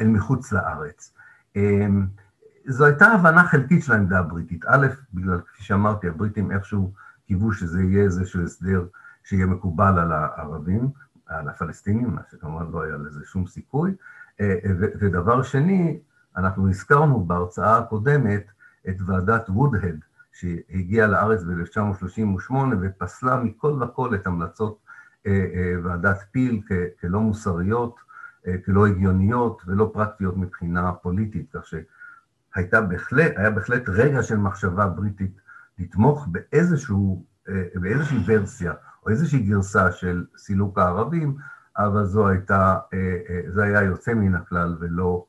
אל 0.00 0.08
מחוץ 0.08 0.52
לארץ. 0.52 1.14
זו 2.66 2.84
הייתה 2.84 3.06
הבנה 3.06 3.44
חלקית 3.44 3.84
של 3.84 3.92
העמדה 3.92 4.18
הבריטית. 4.18 4.64
א', 4.66 4.86
בגלל, 5.14 5.40
כפי 5.40 5.62
שאמרתי, 5.64 6.08
הבריטים 6.08 6.52
איכשהו 6.52 6.92
קיוו 7.26 7.52
שזה 7.52 7.82
יהיה 7.82 8.04
איזשהו 8.04 8.42
הסדר 8.42 8.86
שיהיה 9.24 9.46
מקובל 9.46 9.98
על 9.98 10.12
הערבים, 10.12 10.88
על 11.26 11.48
הפלסטינים, 11.48 12.10
מה 12.14 12.20
שכמובן 12.30 12.70
לא 12.72 12.82
היה 12.82 12.96
לזה 12.96 13.20
שום 13.24 13.46
סיכוי. 13.46 13.94
ודבר 15.00 15.42
שני, 15.42 16.00
אנחנו 16.36 16.68
הזכרנו 16.68 17.24
בהרצאה 17.24 17.78
הקודמת 17.78 18.44
את 18.88 18.96
ועדת 19.06 19.48
וודהד, 19.48 19.98
שהגיעה 20.38 21.06
לארץ 21.06 21.42
ב-1938 21.42 22.54
ופסלה 22.80 23.36
מכל 23.36 23.82
וכל 23.82 24.14
את 24.14 24.26
המלצות 24.26 24.78
אה, 25.26 25.32
אה, 25.54 25.74
ועדת 25.84 26.18
פיל 26.30 26.60
כלא 27.00 27.20
מוסריות, 27.20 27.96
אה, 28.46 28.54
כלא 28.64 28.86
הגיוניות 28.86 29.62
ולא 29.66 29.90
פרקטיות 29.92 30.36
מבחינה 30.36 30.92
פוליטית, 30.92 31.46
כך 31.52 31.66
שהיה 31.66 32.80
בהחלט, 32.80 33.32
בהחלט 33.54 33.88
רגע 33.88 34.22
של 34.22 34.36
מחשבה 34.36 34.86
בריטית 34.86 35.40
לתמוך 35.78 36.28
באיזשהו, 36.30 37.24
באיזושהי 37.74 38.18
ורסיה 38.26 38.72
או 39.02 39.10
איזושהי 39.10 39.38
גרסה 39.38 39.92
של 39.92 40.24
סילוק 40.36 40.78
הערבים, 40.78 41.36
אבל 41.76 42.04
זו 42.04 42.28
הייתה, 42.28 42.78
זה 43.48 43.62
היה 43.62 43.82
יוצא 43.82 44.14
מן 44.14 44.34
הכלל 44.34 44.76
ולא 44.80 45.26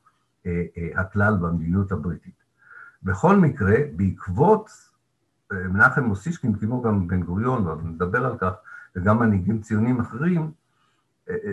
הכלל 0.95 1.37
במדיניות 1.37 1.91
הבריטית. 1.91 2.43
בכל 3.03 3.35
מקרה, 3.35 3.75
בעקבות 3.95 4.88
מנחם 5.51 6.03
מוסישקין, 6.03 6.56
כמו 6.56 6.82
גם 6.82 7.08
בן 7.08 7.24
גוריון, 7.24 7.68
ועוד 7.68 7.86
נדבר 7.86 8.25
על 8.25 8.38
כך, 8.38 8.51
וגם 8.96 9.20
מנהיגים 9.20 9.62
ציונים 9.62 10.00
אחרים, 10.00 10.51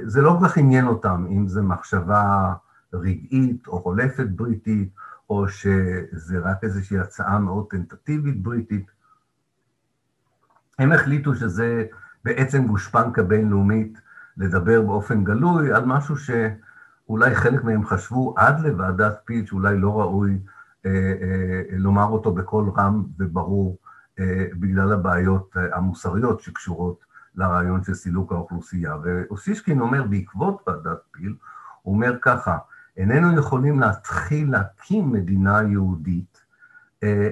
זה 0.05 0.23
לא 0.23 0.37
כל 0.41 0.49
כך 0.49 0.59
עניין 0.59 0.87
אותם, 0.87 1.27
אם 1.31 1.49
זו 1.49 1.63
מחשבה 1.63 2.55
רגעית 2.93 3.67
או 3.67 3.83
חולפת 3.83 4.27
בריטית, 4.27 4.89
או 5.31 5.49
שזה 5.49 6.39
רק 6.39 6.65
איזושהי 6.65 6.99
הצעה 6.99 7.39
מאוד 7.39 7.67
טנטטיבית 7.71 8.43
בריטית. 8.43 8.91
הם 10.79 10.93
החליטו 10.93 11.35
שזה 11.35 11.87
בעצם 12.25 12.67
גושפנקה 12.67 13.23
בינלאומית 13.23 14.01
לדבר 14.37 14.83
באופן 14.83 15.25
גלוי 15.25 15.73
על 15.73 15.85
משהו 15.85 16.17
שאולי 16.17 17.35
חלק 17.35 17.65
מהם 17.65 17.87
חשבו 17.87 18.35
עד 18.37 18.61
לוועדת 18.61 19.21
פיל 19.25 19.47
שאולי 19.47 19.79
לא 19.79 20.01
ראוי 20.01 20.39
אה, 20.87 20.91
אה, 20.91 21.63
לומר 21.79 22.05
אותו 22.05 22.35
בקול 22.35 22.71
רם 22.77 23.05
וברור 23.19 23.79
אה, 23.81 23.86
בגלל 24.59 24.93
הבעיות 24.93 25.57
אה, 25.57 25.77
המוסריות 25.77 26.41
שקשורות 26.41 27.05
לרעיון 27.35 27.85
של 27.85 27.95
סילוק 27.95 28.33
האוכלוסייה. 28.33 28.97
ואוסישקין 29.03 29.81
אומר, 29.81 30.03
בעקבות 30.03 30.63
ועדת 30.67 30.99
פיל, 31.11 31.35
הוא 31.83 31.95
אומר 31.95 32.17
ככה, 32.23 32.59
איננו 32.97 33.39
יכולים 33.39 33.81
להתחיל 33.81 34.51
להקים 34.51 35.13
מדינה 35.13 35.63
יהודית 35.63 36.47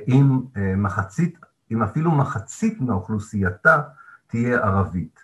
אם 0.09 0.41
מחצית, 0.77 1.39
אם 1.71 1.83
אפילו 1.83 2.11
מחצית 2.11 2.81
מאוכלוסייתה 2.81 3.83
תהיה 4.27 4.59
ערבית. 4.59 5.21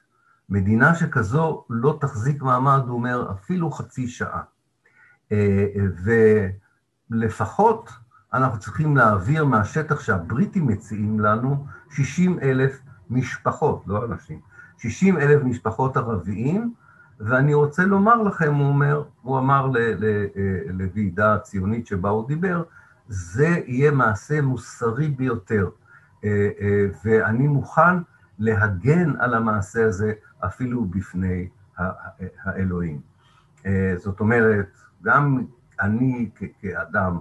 מדינה 0.48 0.94
שכזו 0.94 1.64
לא 1.70 1.98
תחזיק 2.00 2.42
מעמד, 2.42 2.80
הוא 2.86 2.96
אומר, 2.96 3.32
אפילו 3.32 3.70
חצי 3.70 4.08
שעה. 4.08 4.42
ולפחות 7.10 7.90
אנחנו 8.34 8.58
צריכים 8.58 8.96
להעביר 8.96 9.44
מהשטח 9.44 10.00
שהבריטים 10.00 10.66
מציעים 10.66 11.20
לנו 11.20 11.66
60 11.90 12.38
אלף 12.38 12.80
משפחות, 13.10 13.82
לא 13.86 14.04
אנשים, 14.04 14.40
60 14.78 15.18
אלף 15.18 15.42
משפחות 15.42 15.96
ערביים, 15.96 16.74
ואני 17.20 17.54
רוצה 17.54 17.84
לומר 17.84 18.22
לכם, 18.22 18.54
הוא 18.54 18.68
אומר, 18.68 19.02
הוא 19.22 19.38
אמר 19.38 19.70
לוועידה 20.70 21.34
הציונית 21.34 21.86
שבה 21.86 22.08
הוא 22.08 22.28
דיבר, 22.28 22.62
זה 23.08 23.62
יהיה 23.66 23.90
מעשה 23.90 24.40
מוסרי 24.40 25.08
ביותר, 25.08 25.68
אה, 26.24 26.48
אה, 26.60 26.86
ואני 27.04 27.48
מוכן 27.48 27.96
להגן 28.38 29.12
על 29.18 29.34
המעשה 29.34 29.86
הזה 29.86 30.12
אפילו 30.44 30.84
בפני 30.84 31.48
האלוהים. 32.44 33.00
אה, 33.66 33.94
זאת 33.96 34.20
אומרת, 34.20 34.68
גם 35.02 35.44
אני 35.80 36.30
כאדם 36.60 37.18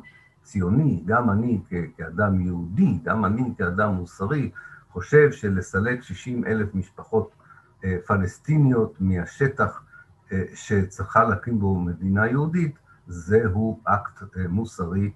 ציוני, 0.50 1.04
גם 1.06 1.30
אני 1.30 1.60
כאדם 1.98 2.42
יהודי, 2.42 3.00
גם 3.04 3.26
אני 3.26 3.44
כאדם 3.58 3.94
מוסרי, 3.94 4.52
חושב 4.92 5.32
שלסלק 5.32 6.04
60 6.04 6.46
אלף 6.46 6.76
משפחות 6.76 7.32
אה, 7.84 7.98
פלסטיניות 8.08 8.96
מהשטח 9.00 9.84
אה, 10.32 10.44
שצריכה 10.54 11.24
להקים 11.24 11.60
בו 11.60 11.80
מדינה 11.80 12.28
יהודית, 12.28 12.76
זהו 13.08 13.80
אקט 13.84 14.38
אה, 14.38 14.48
מוסרי 14.48 15.12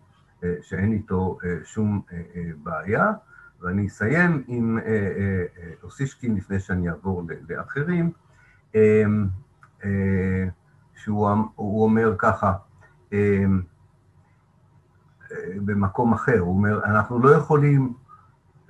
שאין 0.62 0.92
איתו 0.94 1.38
שום 1.64 2.02
בעיה. 2.64 3.12
ואני 3.62 3.88
אסיים 3.88 4.44
עם 4.48 4.80
אוסישקין 5.84 6.36
לפני 6.36 6.60
שאני 6.60 6.90
אעבור 6.90 7.24
לאחרים, 7.50 8.12
שהוא 10.96 11.84
אומר 11.84 12.16
ככה, 12.18 12.54
במקום 15.66 16.14
אחר, 16.14 16.40
הוא 16.40 16.58
אומר, 16.58 16.84
אנחנו 16.86 17.20
לא 17.20 17.30
יכולים 17.30 17.94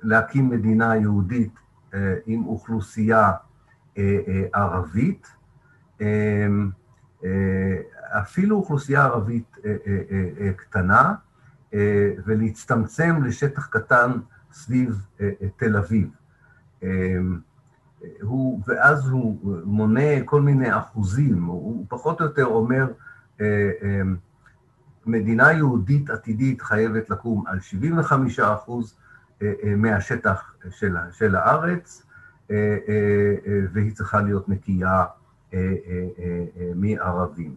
להקים 0.02 0.50
מדינה 0.50 0.96
יהודית 0.96 1.58
אה, 1.94 2.14
עם 2.26 2.46
אוכלוסייה 2.46 3.32
אה, 3.98 4.18
אה, 4.28 4.44
ערבית, 4.54 5.28
אפילו 8.18 8.56
אוכלוסייה 8.56 9.04
ערבית 9.04 9.56
קטנה, 10.56 11.14
ולהצטמצם 12.24 13.22
לשטח 13.24 13.66
קטן 13.66 14.10
סביב 14.52 15.06
תל 15.56 15.76
אביב. 15.76 16.08
הוא, 18.22 18.62
ואז 18.66 19.08
הוא 19.08 19.62
מונה 19.64 20.24
כל 20.24 20.42
מיני 20.42 20.78
אחוזים, 20.78 21.44
הוא 21.44 21.86
פחות 21.88 22.20
או 22.20 22.26
יותר 22.26 22.44
אומר, 22.44 22.86
מדינה 25.06 25.52
יהודית 25.52 26.10
עתידית 26.10 26.62
חייבת 26.62 27.10
לקום 27.10 27.46
על 27.46 27.60
75 27.60 28.40
אחוז 28.40 28.96
אה, 29.42 29.52
אה, 29.62 29.76
מהשטח 29.76 30.54
של, 30.70 30.96
של 31.12 31.36
הארץ, 31.36 32.06
אה, 32.50 32.76
והיא 33.72 33.94
צריכה 33.94 34.20
להיות 34.20 34.48
נקייה 34.48 35.04
מערבים. 36.74 37.54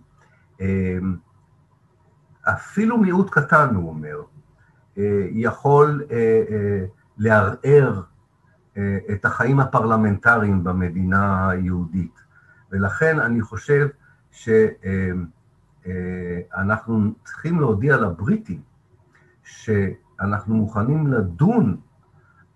אפילו 2.43 2.97
מיעוט 2.97 3.29
קטן, 3.29 3.75
הוא 3.75 3.89
אומר, 3.89 4.21
יכול 5.31 6.03
לערער 7.17 8.01
את 9.11 9.25
החיים 9.25 9.59
הפרלמנטריים 9.59 10.63
במדינה 10.63 11.49
היהודית. 11.49 12.19
ולכן 12.71 13.19
אני 13.19 13.41
חושב 13.41 13.87
ש... 14.31 14.49
אה, 15.87 16.61
אנחנו 16.61 17.13
צריכים 17.23 17.59
להודיע 17.59 17.97
לבריטים 17.97 18.61
שאנחנו 19.43 20.55
מוכנים 20.55 21.07
לדון 21.07 21.77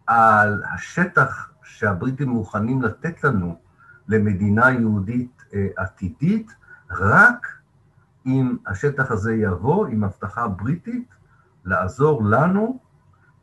על 0.08 0.64
השטח 0.74 1.52
שהבריטים 1.64 2.30
מוכנים 2.30 2.82
לתת 2.82 3.24
לנו 3.24 3.60
למדינה 4.08 4.72
יהודית 4.72 5.44
אה, 5.54 5.68
עתידית, 5.78 6.56
רק 6.92 7.48
אם 8.26 8.58
השטח 8.68 9.12
הזה 9.12 9.36
יבוא 9.36 9.88
עם 9.88 10.04
הבטחה 10.04 10.48
בריטית 10.48 11.16
לעזור 11.66 12.24
לנו 12.24 12.80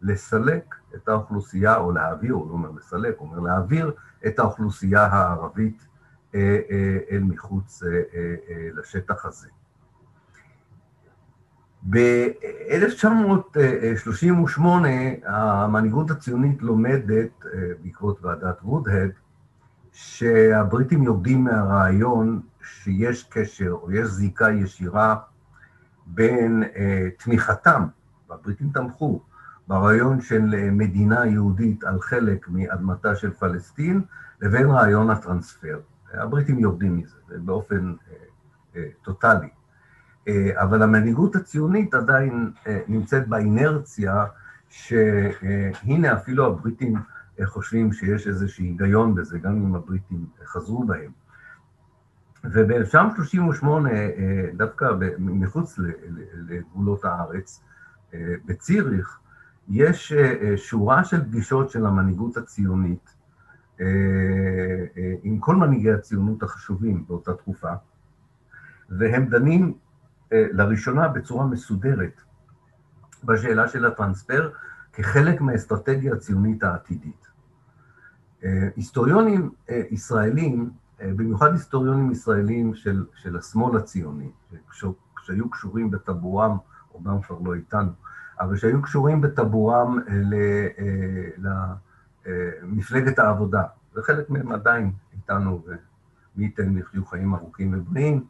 לסלק 0.03 0.75
את 0.95 1.09
האוכלוסייה, 1.09 1.77
או 1.77 1.93
להעביר, 1.93 2.35
הוא 2.35 2.49
לא 2.49 2.53
אומר 2.53 2.71
לסלק, 2.71 3.19
הוא 3.19 3.29
אומר 3.29 3.41
להעביר 3.41 3.93
את 4.27 4.39
האוכלוסייה 4.39 5.07
הערבית 5.07 5.87
אה, 6.35 6.59
אל 7.11 7.23
מחוץ 7.23 7.83
לשטח 8.75 9.27
הזה. 9.27 9.49
ב-1938 11.91 14.61
המנהיגות 15.25 16.11
הציונית 16.11 16.63
לומדת, 16.63 17.45
בעקבות 17.83 18.25
ועדת 18.25 18.59
וודהד, 18.63 19.11
שהבריטים 19.93 21.03
יורדים 21.03 21.45
מהרעיון 21.45 22.41
שיש 22.63 23.25
קשר 23.31 23.71
או 23.71 23.93
יש 23.93 24.09
זיקה 24.09 24.51
ישירה 24.51 25.17
בין 26.07 26.63
תמיכתם, 27.19 27.87
והבריטים 28.31 28.71
תמכו, 28.75 29.21
ברעיון 29.69 30.21
של 30.21 30.71
מדינה 30.71 31.27
יהודית 31.27 31.85
על 31.85 32.01
חלק 32.01 32.49
מאדמתה 32.49 33.17
של 33.17 33.31
פלסטין, 33.31 34.03
לבין 34.41 34.67
רעיון 34.67 35.11
הטרנספר. 35.11 35.81
הבריטים 36.15 36.59
יורדים 36.59 36.97
מזה, 36.97 37.17
באופן 37.29 37.95
טוטאלי. 39.03 39.49
אבל 40.55 40.83
המנהיגות 40.83 41.37
הציונית 41.37 41.95
עדיין 41.95 42.51
נמצאת 42.89 43.29
באינרציה 43.29 44.25
שהנה 44.69 46.13
אפילו 46.13 46.47
הבריטים 46.47 46.95
חושבים 47.45 47.93
שיש 47.93 48.27
איזשהו 48.29 48.65
היגיון 48.65 49.15
בזה, 49.15 49.39
גם 49.39 49.53
אם 49.53 49.75
הבריטים 49.75 50.27
חזרו 50.45 50.85
בהם. 50.85 51.11
וב-1938, 52.45 53.67
דווקא 54.57 54.87
מחוץ 55.19 55.79
לגבולות 56.49 57.05
הארץ, 57.05 57.63
בציריך, 58.45 59.19
יש 59.69 60.13
שורה 60.57 61.05
של 61.05 61.25
פגישות 61.25 61.71
של 61.71 61.87
המנהיגות 61.87 62.37
הציונית 62.37 63.15
עם 65.23 65.39
כל 65.39 65.57
מנהיגי 65.57 65.93
הציונות 65.93 66.43
החשובים 66.43 67.05
באותה 67.09 67.35
תקופה, 67.35 67.73
והם 68.91 69.27
דנים 69.27 69.75
לראשונה 70.33 71.09
בצורה 71.09 71.47
מסודרת 71.47 72.21
בשאלה 73.25 73.69
של 73.69 73.87
הטרנספר 73.87 74.51
כחלק 74.93 75.41
מהאסטרטגיה 75.41 76.15
הציונית 76.15 76.65
העתידית. 76.65 77.29
היסטוריונים 78.77 79.51
ישראלים, 79.91 80.71
במיוחד 81.01 81.53
היסטוריונים 81.53 82.11
ישראלים 82.11 82.75
של, 82.75 83.07
של 83.15 83.37
השמאל 83.37 83.77
הציוני, 83.77 84.31
שהיו 85.23 85.51
קשורים 85.51 85.91
בטבורם, 85.91 86.57
אומנם 86.95 87.23
כבר 87.23 87.39
לא 87.45 87.55
איתנו, 87.55 87.91
אבל 88.41 88.57
שהיו 88.57 88.83
קשורים 88.83 89.21
בטבורם 89.21 89.99
למפלגת 92.63 93.19
העבודה, 93.19 93.63
וחלק 93.95 94.31
מהם 94.31 94.53
עדיין 94.53 94.93
איתנו, 95.13 95.63
ומי 95.67 96.45
ייתן 96.45 96.77
ויחיו 96.77 97.07
חיים 97.07 97.35
ארוכים 97.35 97.75
ובריאים, 97.75 98.25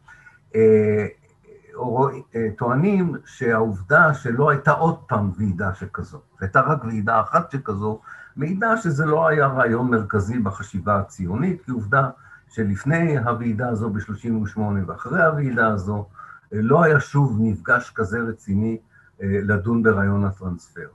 טוענים 2.59 3.17
שהעובדה 3.25 4.14
שלא 4.14 4.51
הייתה 4.51 4.71
עוד 4.71 4.99
פעם 5.07 5.31
ועידה 5.37 5.75
שכזו, 5.75 6.21
הייתה 6.41 6.61
רק 6.61 6.85
ועידה 6.85 7.21
אחת 7.21 7.51
שכזו, 7.51 8.01
מעידה 8.37 8.77
שזה 8.77 9.07
לא 9.07 9.29
היה 9.29 9.47
רעיון 9.47 9.91
מרכזי 9.91 10.38
בחשיבה 10.38 10.99
הציונית, 10.99 11.62
כי 11.64 11.71
עובדה 11.71 12.11
שלפני 12.49 13.19
הוועידה 13.19 13.69
הזו 13.69 13.91
ב-38' 13.91 14.61
ואחרי 14.87 15.25
הוועידה 15.25 15.69
הזו, 15.69 16.07
לא 16.53 16.83
היה 16.83 17.01
שוב 17.01 17.38
מפגש 17.43 17.93
כזה 17.95 18.19
רציני 18.21 18.79
לדון 19.21 19.83
ברעיון 19.83 20.25
הטרנספר. 20.25 20.88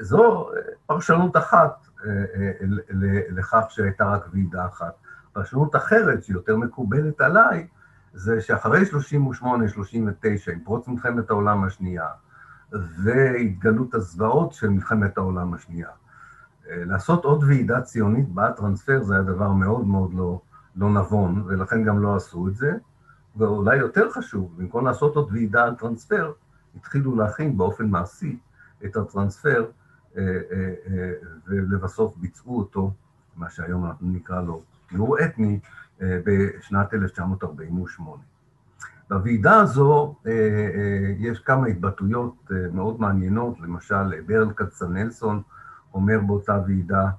זו 0.00 0.50
פרשנות 0.86 1.36
אחת 1.36 1.86
לכך 3.30 3.64
שהייתה 3.68 4.04
רק 4.04 4.26
ועידה 4.32 4.66
אחת. 4.66 4.92
פרשנות 5.32 5.76
אחרת, 5.76 6.24
שהיא 6.24 6.36
יותר 6.36 6.56
מקובלת 6.56 7.20
עליי, 7.20 7.66
זה 8.14 8.40
שאחרי 8.40 8.82
38-39, 9.42 9.44
עם 10.52 10.60
פרוץ 10.64 10.88
מלחמת 10.88 11.30
העולם 11.30 11.64
השנייה, 11.64 12.06
והתגלות 12.72 13.94
הזוועות 13.94 14.52
של 14.52 14.68
מלחמת 14.68 15.18
העולם 15.18 15.54
השנייה, 15.54 15.88
לעשות 16.70 17.24
עוד 17.24 17.44
ועידה 17.44 17.80
ציונית 17.80 18.28
בעד 18.28 18.54
טרנספר 18.54 19.02
זה 19.02 19.14
היה 19.14 19.22
דבר 19.22 19.52
מאוד 19.52 19.86
מאוד 19.86 20.14
לא, 20.14 20.40
לא 20.76 20.90
נבון, 20.90 21.44
ולכן 21.46 21.84
גם 21.84 22.02
לא 22.02 22.16
עשו 22.16 22.48
את 22.48 22.56
זה. 22.56 22.72
ואולי 23.36 23.76
יותר 23.76 24.10
חשוב, 24.10 24.54
במקום 24.58 24.86
לעשות 24.86 25.16
עוד 25.16 25.28
ועידה 25.32 25.64
על 25.64 25.74
טרנספר, 25.74 26.32
התחילו 26.76 27.16
להכין 27.16 27.56
באופן 27.56 27.86
מעשי 27.86 28.38
את 28.84 28.96
הטרנספר, 28.96 29.66
ולבסוף 31.46 32.16
ביצעו 32.16 32.58
אותו, 32.58 32.92
מה 33.36 33.50
שהיום 33.50 33.86
אנחנו 33.86 34.08
נקרא 34.08 34.40
לו 34.40 34.62
טיהור 34.88 35.16
אתני, 35.24 35.60
בשנת 36.00 36.94
1948. 36.94 38.22
בוועידה 39.10 39.60
הזו 39.60 40.14
יש 41.18 41.38
כמה 41.38 41.66
התבטאויות 41.66 42.50
מאוד 42.72 43.00
מעניינות, 43.00 43.60
למשל 43.60 44.20
ברל 44.26 44.52
כצנלסון 44.52 45.42
אומר 45.94 46.20
באותה 46.26 46.60
ועידה, 46.66 47.10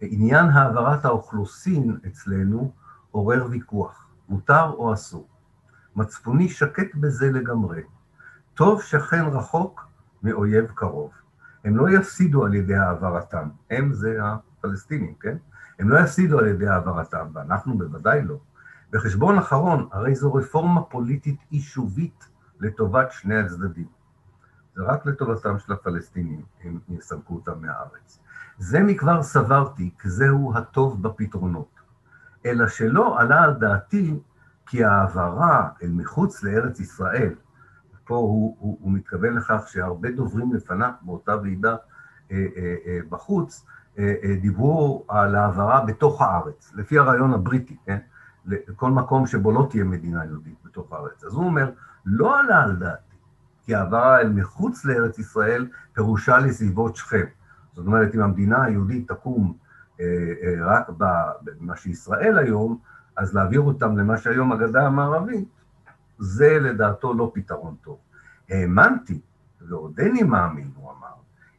עניין 0.00 0.46
העברת 0.46 1.04
האוכלוסין 1.04 1.96
אצלנו 2.06 2.72
עורר 3.10 3.46
ויכוח, 3.50 4.08
מותר 4.28 4.70
או 4.70 4.94
אסור. 4.94 5.28
מצפוני 5.96 6.48
שקט 6.48 6.94
בזה 6.94 7.30
לגמרי. 7.30 7.82
טוב 8.54 8.82
שכן 8.82 9.24
רחוק 9.24 9.86
מאויב 10.22 10.70
קרוב. 10.74 11.10
הם 11.64 11.76
לא 11.76 11.90
יפסידו 11.90 12.44
על 12.44 12.54
ידי 12.54 12.76
העברתם, 12.76 13.48
הם 13.70 13.92
זה 13.92 14.18
הפלסטינים, 14.22 15.14
כן? 15.20 15.36
הם 15.80 15.88
לא 15.88 15.98
יפסידו 15.98 16.38
על 16.38 16.46
ידי 16.46 16.68
העברתם, 16.68 17.26
ואנחנו 17.32 17.78
בוודאי 17.78 18.22
לא. 18.22 18.36
בחשבון 18.90 19.38
אחרון, 19.38 19.88
הרי 19.92 20.14
זו 20.14 20.34
רפורמה 20.34 20.82
פוליטית 20.82 21.40
יישובית 21.50 22.28
לטובת 22.60 23.12
שני 23.12 23.36
הצדדים. 23.36 23.86
זה 24.74 24.82
רק 24.82 25.06
לטובתם 25.06 25.58
של 25.58 25.72
הפלסטינים, 25.72 26.42
הם 26.64 26.78
יסלקו 26.88 27.34
אותם 27.34 27.52
מהארץ. 27.60 28.18
זה 28.58 28.82
מכבר 28.82 29.22
סברתי, 29.22 29.90
כי 29.98 30.10
זהו 30.10 30.52
הטוב 30.56 31.02
בפתרונות. 31.02 31.80
אלא 32.46 32.68
שלא 32.68 33.20
עלה 33.20 33.42
על 33.42 33.54
דעתי 33.54 34.20
כי 34.66 34.84
העברה 34.84 35.68
אל 35.82 35.90
מחוץ 35.90 36.42
לארץ 36.42 36.80
ישראל, 36.80 37.34
פה 38.04 38.16
הוא, 38.16 38.56
הוא, 38.58 38.78
הוא 38.80 38.92
מתכוון 38.92 39.34
לכך 39.34 39.62
שהרבה 39.66 40.10
דוברים 40.10 40.52
לפניו 40.54 40.92
באותה 41.02 41.36
ועידה 41.36 41.76
אה, 42.30 42.46
אה, 42.56 42.74
אה, 42.86 42.98
בחוץ, 43.08 43.66
דיברו 44.40 45.04
על 45.08 45.34
העברה 45.34 45.84
בתוך 45.84 46.22
הארץ, 46.22 46.72
לפי 46.74 46.98
הרעיון 46.98 47.32
הבריטי, 47.32 47.76
כן? 47.86 47.98
לכל 48.46 48.90
מקום 48.90 49.26
שבו 49.26 49.52
לא 49.52 49.66
תהיה 49.70 49.84
מדינה 49.84 50.24
יהודית 50.24 50.54
בתוך 50.64 50.92
הארץ. 50.92 51.24
אז 51.24 51.34
הוא 51.34 51.44
אומר, 51.44 51.70
לא 52.06 52.40
עלה 52.40 52.62
על 52.62 52.76
דעתי, 52.76 53.16
כי 53.62 53.74
העברה 53.74 54.20
אל 54.20 54.28
מחוץ 54.32 54.84
לארץ 54.84 55.18
ישראל 55.18 55.68
פירושה 55.92 56.38
לסביבות 56.38 56.96
שכם. 56.96 57.24
זאת 57.74 57.86
אומרת, 57.86 58.14
אם 58.14 58.20
המדינה 58.20 58.64
היהודית 58.64 59.08
תקום 59.08 59.56
רק 60.60 60.88
במה 61.42 61.76
שישראל 61.76 62.38
היום, 62.38 62.78
אז 63.16 63.34
להעביר 63.34 63.60
אותם 63.60 63.96
למה 63.96 64.16
שהיום 64.16 64.52
הגדה 64.52 64.86
המערבית, 64.86 65.48
זה 66.18 66.58
לדעתו 66.60 67.14
לא 67.14 67.30
פתרון 67.34 67.74
טוב. 67.82 67.98
האמנתי, 68.50 69.20
ועודני 69.68 70.22
מאמין, 70.22 70.70
הוא 70.76 70.90
אמר, 70.90 71.14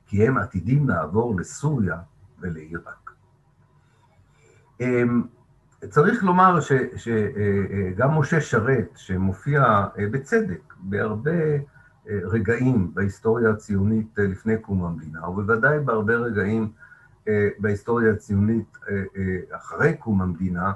כי 0.06 0.28
הם 0.28 0.38
עתידים 0.38 0.89
לעבור 0.89 1.39
לסוריה 1.39 1.98
ולעיראק. 2.41 3.12
אמ, 4.80 5.23
צריך 5.89 6.23
לומר 6.23 6.60
שגם 6.95 8.19
משה 8.19 8.41
שרת, 8.41 8.89
שמופיע 8.95 9.86
בצדק 10.12 10.73
בהרבה 10.80 11.32
רגעים 12.08 12.91
בהיסטוריה 12.93 13.49
הציונית 13.49 14.17
לפני 14.17 14.58
קום 14.58 14.84
המדינה, 14.84 15.30
ובוודאי 15.30 15.80
בהרבה 15.80 16.15
רגעים 16.15 16.71
בהיסטוריה 17.60 18.12
הציונית 18.12 18.77
אחרי 19.51 19.97
קום 19.97 20.21
המדינה, 20.21 20.71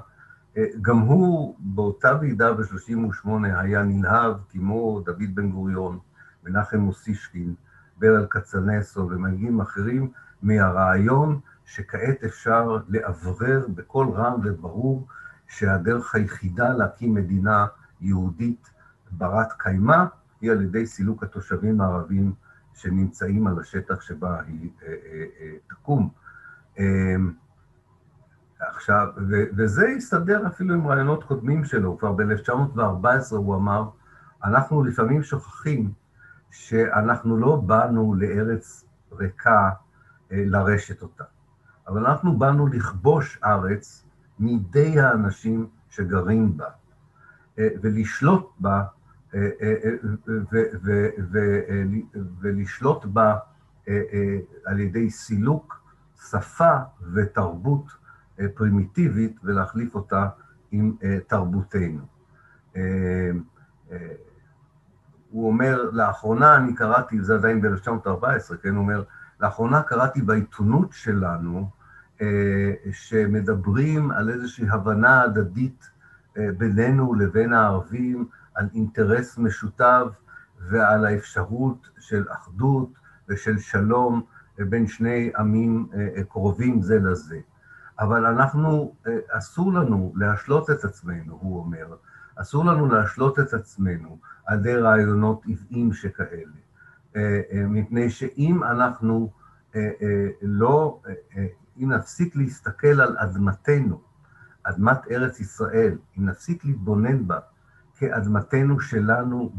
גם 0.82 0.98
הוא 0.98 1.56
באותה 1.58 2.18
ועידה 2.20 2.52
ב-38' 2.52 3.28
היה 3.44 3.82
נלהב 3.82 4.34
כמו 4.48 5.00
דוד 5.04 5.34
בן 5.34 5.50
גוריון, 5.50 5.98
מנחם 6.44 6.78
מוסישקין, 6.78 7.54
ברל 7.98 8.26
כצנלסון 8.30 9.06
ומנהיגים 9.12 9.60
אחרים, 9.60 10.10
מהרעיון 10.42 11.40
שכעת 11.66 12.24
אפשר 12.24 12.78
לאוורר 12.88 13.66
בקול 13.74 14.08
רם 14.10 14.40
וברור 14.44 15.06
שהדרך 15.46 16.14
היחידה 16.14 16.72
להקים 16.72 17.14
מדינה 17.14 17.66
יהודית 18.00 18.70
ברת 19.10 19.52
קיימא 19.58 20.04
היא 20.40 20.50
על 20.50 20.62
ידי 20.62 20.86
סילוק 20.86 21.22
התושבים 21.22 21.80
הערבים 21.80 22.32
שנמצאים 22.74 23.46
על 23.46 23.60
השטח 23.60 24.00
שבה 24.00 24.40
היא 24.46 24.70
אה, 24.82 24.88
אה, 24.88 25.24
אה, 25.40 25.52
תקום. 25.68 26.08
עכשיו, 28.60 29.08
וזה 29.56 29.86
הסתדר 29.96 30.46
אפילו 30.46 30.74
עם 30.74 30.86
רעיונות 30.86 31.24
קודמים 31.24 31.64
שלו, 31.64 31.98
כבר 31.98 32.12
ב-1914 32.12 33.36
הוא 33.36 33.56
אמר, 33.56 33.88
אנחנו 34.44 34.84
לפעמים 34.84 35.22
שוכחים 35.22 35.92
שאנחנו 36.50 37.36
לא 37.36 37.56
באנו 37.56 38.14
לארץ 38.14 38.84
ריקה 39.12 39.70
לרשת 40.30 41.02
אותה. 41.02 41.24
אבל 41.88 42.06
אנחנו 42.06 42.38
באנו 42.38 42.66
לכבוש 42.66 43.38
ארץ 43.44 44.04
מידי 44.38 45.00
האנשים 45.00 45.66
שגרים 45.90 46.56
בה, 46.56 46.68
ולשלוט 47.58 48.50
בה 48.60 48.84
ולשלוט 52.40 53.04
בה 53.04 53.36
על 54.64 54.80
ידי 54.80 55.10
סילוק 55.10 55.80
שפה 56.30 56.76
ותרבות 57.14 57.84
פרימיטיבית 58.54 59.40
ולהחליף 59.44 59.94
אותה 59.94 60.28
עם 60.70 60.96
תרבותנו. 61.26 62.00
הוא 65.30 65.46
אומר, 65.46 65.90
לאחרונה 65.92 66.56
אני 66.56 66.74
קראתי, 66.74 67.22
זה 67.22 67.34
עדיין 67.34 67.60
ב-1914, 67.60 68.56
כן, 68.62 68.68
הוא 68.68 68.78
אומר, 68.78 69.02
לאחרונה 69.40 69.82
קראתי 69.82 70.22
בעיתונות 70.22 70.92
שלנו, 70.92 71.70
שמדברים 72.92 74.10
על 74.10 74.30
איזושהי 74.30 74.68
הבנה 74.68 75.22
הדדית 75.22 75.90
בינינו 76.36 77.14
לבין 77.14 77.52
הערבים, 77.52 78.28
על 78.54 78.68
אינטרס 78.74 79.38
משותף 79.38 80.06
ועל 80.68 81.06
האפשרות 81.06 81.88
של 81.98 82.24
אחדות 82.28 82.88
ושל 83.28 83.58
שלום 83.58 84.22
בין 84.58 84.86
שני 84.86 85.30
עמים 85.38 85.88
קרובים 86.28 86.82
זה 86.82 86.98
לזה. 86.98 87.40
אבל 88.00 88.26
אנחנו, 88.26 88.94
אסור 89.28 89.72
לנו 89.72 90.12
להשלות 90.16 90.70
את 90.70 90.84
עצמנו, 90.84 91.38
הוא 91.40 91.58
אומר, 91.58 91.86
אסור 92.36 92.64
לנו 92.64 92.86
להשלות 92.86 93.38
את 93.38 93.54
עצמנו 93.54 94.18
על 94.46 94.58
ידי 94.58 94.76
רעיונות 94.76 95.42
עוועים 95.46 95.92
שכאלה, 95.92 96.52
מפני 97.54 98.10
שאם 98.10 98.64
אנחנו 98.64 99.30
לא, 100.42 101.00
אם 101.78 101.92
נפסיק 101.92 102.36
להסתכל 102.36 103.00
על 103.00 103.16
אדמתנו, 103.18 104.00
אדמת 104.62 104.98
ארץ 105.10 105.40
ישראל, 105.40 105.98
אם 106.18 106.26
נפסיק 106.26 106.64
להתבונן 106.64 107.26
בה 107.26 107.38
כאדמתנו 107.96 108.80
שלנו 108.80 109.52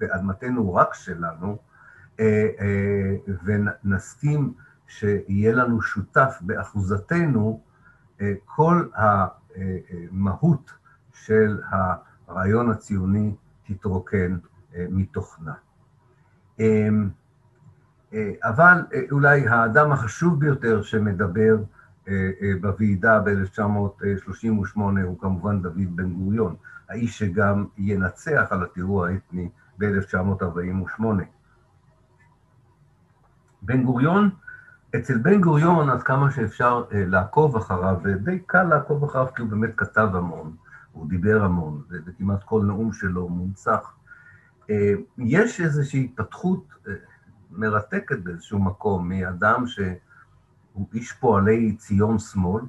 ואדמתנו 0.00 0.74
רק 0.74 0.94
שלנו, 0.94 1.58
ונסכים 3.44 4.52
שיהיה 4.86 5.52
לנו 5.52 5.82
שותף 5.82 6.38
באחוזתנו, 6.40 7.62
כל 8.44 8.88
המהות 8.94 10.72
של 11.12 11.60
הרעיון 12.28 12.70
הציוני 12.70 13.34
תתרוקן 13.66 14.38
מתוכנה. 14.78 15.54
אבל 18.42 18.82
אולי 19.10 19.48
האדם 19.48 19.92
החשוב 19.92 20.40
ביותר 20.40 20.82
שמדבר 20.82 21.56
בוועידה 22.60 23.20
ב-1938 23.20 24.80
הוא 25.04 25.18
כמובן 25.20 25.62
דוד 25.62 25.96
בן 25.96 26.12
גוריון, 26.12 26.54
האיש 26.88 27.18
שגם 27.18 27.66
ינצח 27.78 28.46
על 28.50 28.62
הטיהור 28.62 29.06
האתני 29.06 29.48
ב-1948. 29.78 31.02
בן 33.62 33.82
גוריון, 33.82 34.30
אצל 34.96 35.18
בן 35.18 35.40
גוריון, 35.40 35.90
עד 35.90 36.02
כמה 36.02 36.30
שאפשר 36.30 36.84
לעקוב 36.90 37.56
אחריו, 37.56 37.96
ודי 38.02 38.38
קל 38.46 38.62
לעקוב 38.62 39.04
אחריו 39.04 39.26
כי 39.36 39.42
הוא 39.42 39.50
באמת 39.50 39.70
כתב 39.76 40.08
המון, 40.14 40.56
הוא 40.92 41.08
דיבר 41.08 41.44
המון, 41.44 41.82
וכמעט 41.90 42.44
כל 42.44 42.62
נאום 42.66 42.92
שלו 42.92 43.28
מונצח. 43.28 43.92
יש 45.18 45.60
איזושהי 45.60 46.04
התפתחות 46.04 46.74
מרתקת 47.50 48.18
באיזשהו 48.18 48.58
מקום, 48.58 49.08
מאדם 49.08 49.66
שהוא 49.66 50.86
איש 50.94 51.12
פועלי 51.12 51.76
ציון 51.76 52.18
שמאל, 52.18 52.62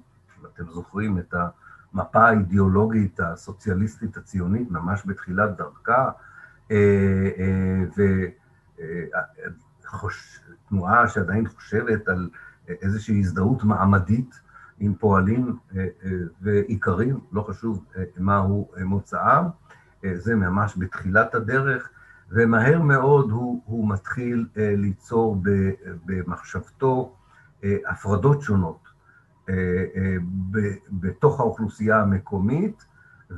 אתם 0.54 0.72
זוכרים 0.72 1.18
את 1.18 1.34
המפה 1.94 2.28
האידיאולוגית 2.28 3.20
הסוציאליסטית 3.20 4.18
הציונית, 4.18 4.72
ממש 4.72 5.04
בתחילת 5.06 5.50
דרכה, 5.58 6.12
ותנועה 10.68 11.08
שעדיין 11.08 11.48
חושבת 11.48 12.08
על 12.08 12.30
איזושהי 12.68 13.20
הזדהות 13.20 13.64
מעמדית 13.64 14.40
עם 14.80 14.94
פועלים 14.96 15.58
ועיקרים, 16.42 17.20
לא 17.32 17.42
חשוב 17.42 17.86
מהו 18.18 18.72
מוצאם, 18.86 19.46
זה 20.16 20.36
ממש 20.36 20.78
בתחילת 20.78 21.36
הדרך, 21.36 21.90
ומהר 22.32 22.82
מאוד 22.82 23.32
הוא, 23.32 23.62
הוא 23.66 23.90
מתחיל 23.90 24.48
ליצור 24.56 25.44
במחשבתו 26.06 27.16
הפרדות 27.64 28.42
שונות 28.42 28.88
בתוך 30.92 31.40
האוכלוסייה 31.40 32.02
המקומית, 32.02 32.86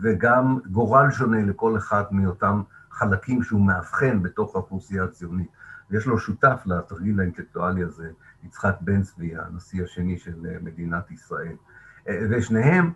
וגם 0.01 0.59
גורל 0.71 1.11
שונה 1.11 1.43
לכל 1.43 1.77
אחד 1.77 2.03
מאותם 2.11 2.61
חלקים 2.91 3.43
שהוא 3.43 3.61
מאבחן 3.61 4.23
בתוך 4.23 4.55
האוכלוסייה 4.55 5.03
הציונית. 5.03 5.49
ויש 5.89 6.05
לו 6.05 6.17
שותף 6.17 6.61
לתרגיל 6.65 7.19
האינטלקטואלי 7.19 7.83
הזה, 7.83 8.09
יצחק 8.43 8.75
בן 8.81 9.01
צבי, 9.01 9.33
הנשיא 9.37 9.83
השני 9.83 10.17
של 10.17 10.35
מדינת 10.61 11.11
ישראל. 11.11 11.55
ושניהם 12.07 12.91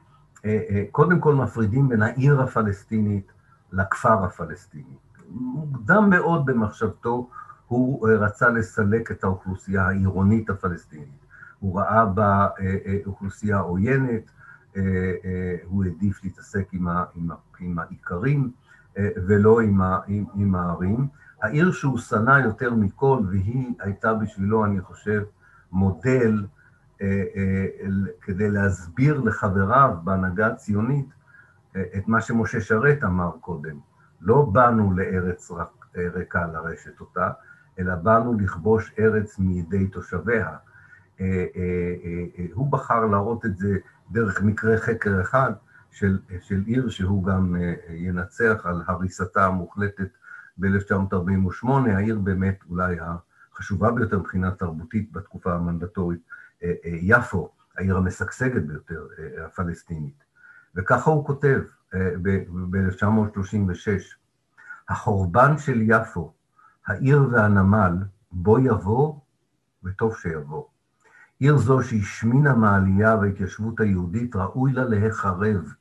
קודם 0.91 1.19
כל 1.19 1.35
מפרידים 1.35 1.89
בין 1.89 2.01
העיר 2.01 2.41
הפלסטינית 2.41 3.31
לכפר 3.71 4.23
הפלסטיני. 4.23 4.95
מוקדם 5.29 6.09
מאוד 6.09 6.45
במחשבתו 6.45 7.29
הוא 7.67 8.09
רצה 8.09 8.49
לסלק 8.49 9.11
את 9.11 9.23
האוכלוסייה 9.23 9.87
העירונית 9.87 10.49
הפלסטינית. 10.49 11.25
הוא 11.59 11.79
ראה 11.79 12.05
בה 12.05 12.47
אוכלוסייה 13.05 13.57
עוינת, 13.57 14.31
הוא 15.65 15.83
העדיף 15.85 16.23
להתעסק 16.23 16.67
עם, 16.71 16.87
ה, 16.87 17.03
עם, 17.15 17.31
ה, 17.31 17.35
עם 17.59 17.79
העיקרים 17.79 18.51
ולא 18.99 19.61
עם, 19.61 19.81
ה, 19.81 19.99
עם, 20.07 20.25
עם 20.35 20.55
הערים. 20.55 21.07
העיר 21.41 21.71
שהוא 21.71 21.97
שנא 21.97 22.39
יותר 22.43 22.73
מכל, 22.73 23.19
והיא 23.29 23.73
הייתה 23.79 24.13
בשבילו, 24.13 24.65
אני 24.65 24.81
חושב, 24.81 25.23
מודל 25.71 26.45
כדי 28.21 28.51
להסביר 28.51 29.19
לחבריו 29.19 29.97
בהנהגה 30.03 30.47
הציונית 30.47 31.05
את 31.71 32.07
מה 32.07 32.21
שמשה 32.21 32.61
שרת 32.61 33.03
אמר 33.03 33.31
קודם. 33.41 33.75
לא 34.21 34.49
באנו 34.51 34.93
לארץ 34.97 35.51
ריקה 35.95 36.47
לרשת 36.47 36.99
אותה, 36.99 37.31
אלא 37.79 37.95
באנו 37.95 38.39
לכבוש 38.39 38.93
ארץ 38.99 39.39
מידי 39.39 39.87
תושביה. 39.87 40.57
הוא 42.53 42.71
בחר 42.71 43.05
להראות 43.05 43.45
את 43.45 43.57
זה 43.57 43.77
דרך 44.11 44.43
מקרה 44.43 44.77
חקר 44.77 45.21
אחד 45.21 45.53
של, 45.91 46.19
של 46.41 46.63
עיר 46.65 46.89
שהוא 46.89 47.25
גם 47.25 47.55
ינצח 47.89 48.61
על 48.63 48.81
הריסתה 48.87 49.45
המוחלטת 49.45 50.07
ב-1948, 50.57 51.67
העיר 51.69 52.19
באמת 52.19 52.59
אולי 52.69 52.97
החשובה 53.51 53.91
ביותר 53.91 54.19
מבחינה 54.19 54.51
תרבותית 54.51 55.11
בתקופה 55.11 55.53
המנדטורית, 55.53 56.21
יפו, 56.85 57.49
העיר 57.77 57.97
המשגשגת 57.97 58.63
ביותר 58.63 59.07
הפלסטינית. 59.45 60.23
וככה 60.75 61.11
הוא 61.11 61.25
כותב 61.25 61.61
ב-1936, 62.21 63.87
החורבן 64.89 65.57
של 65.57 65.81
יפו, 65.81 66.33
העיר 66.87 67.29
והנמל, 67.31 67.93
בו 68.31 68.59
יבוא, 68.59 69.19
וטוב 69.83 70.15
שיבוא. 70.15 70.63
עיר 71.39 71.57
זו 71.57 71.83
שהשמינה 71.83 72.55
מהעלייה 72.55 73.15
וההתיישבות 73.15 73.79
היהודית, 73.79 74.35
ראוי 74.35 74.71
לה 74.71 74.83
להיחרב, 74.83 75.73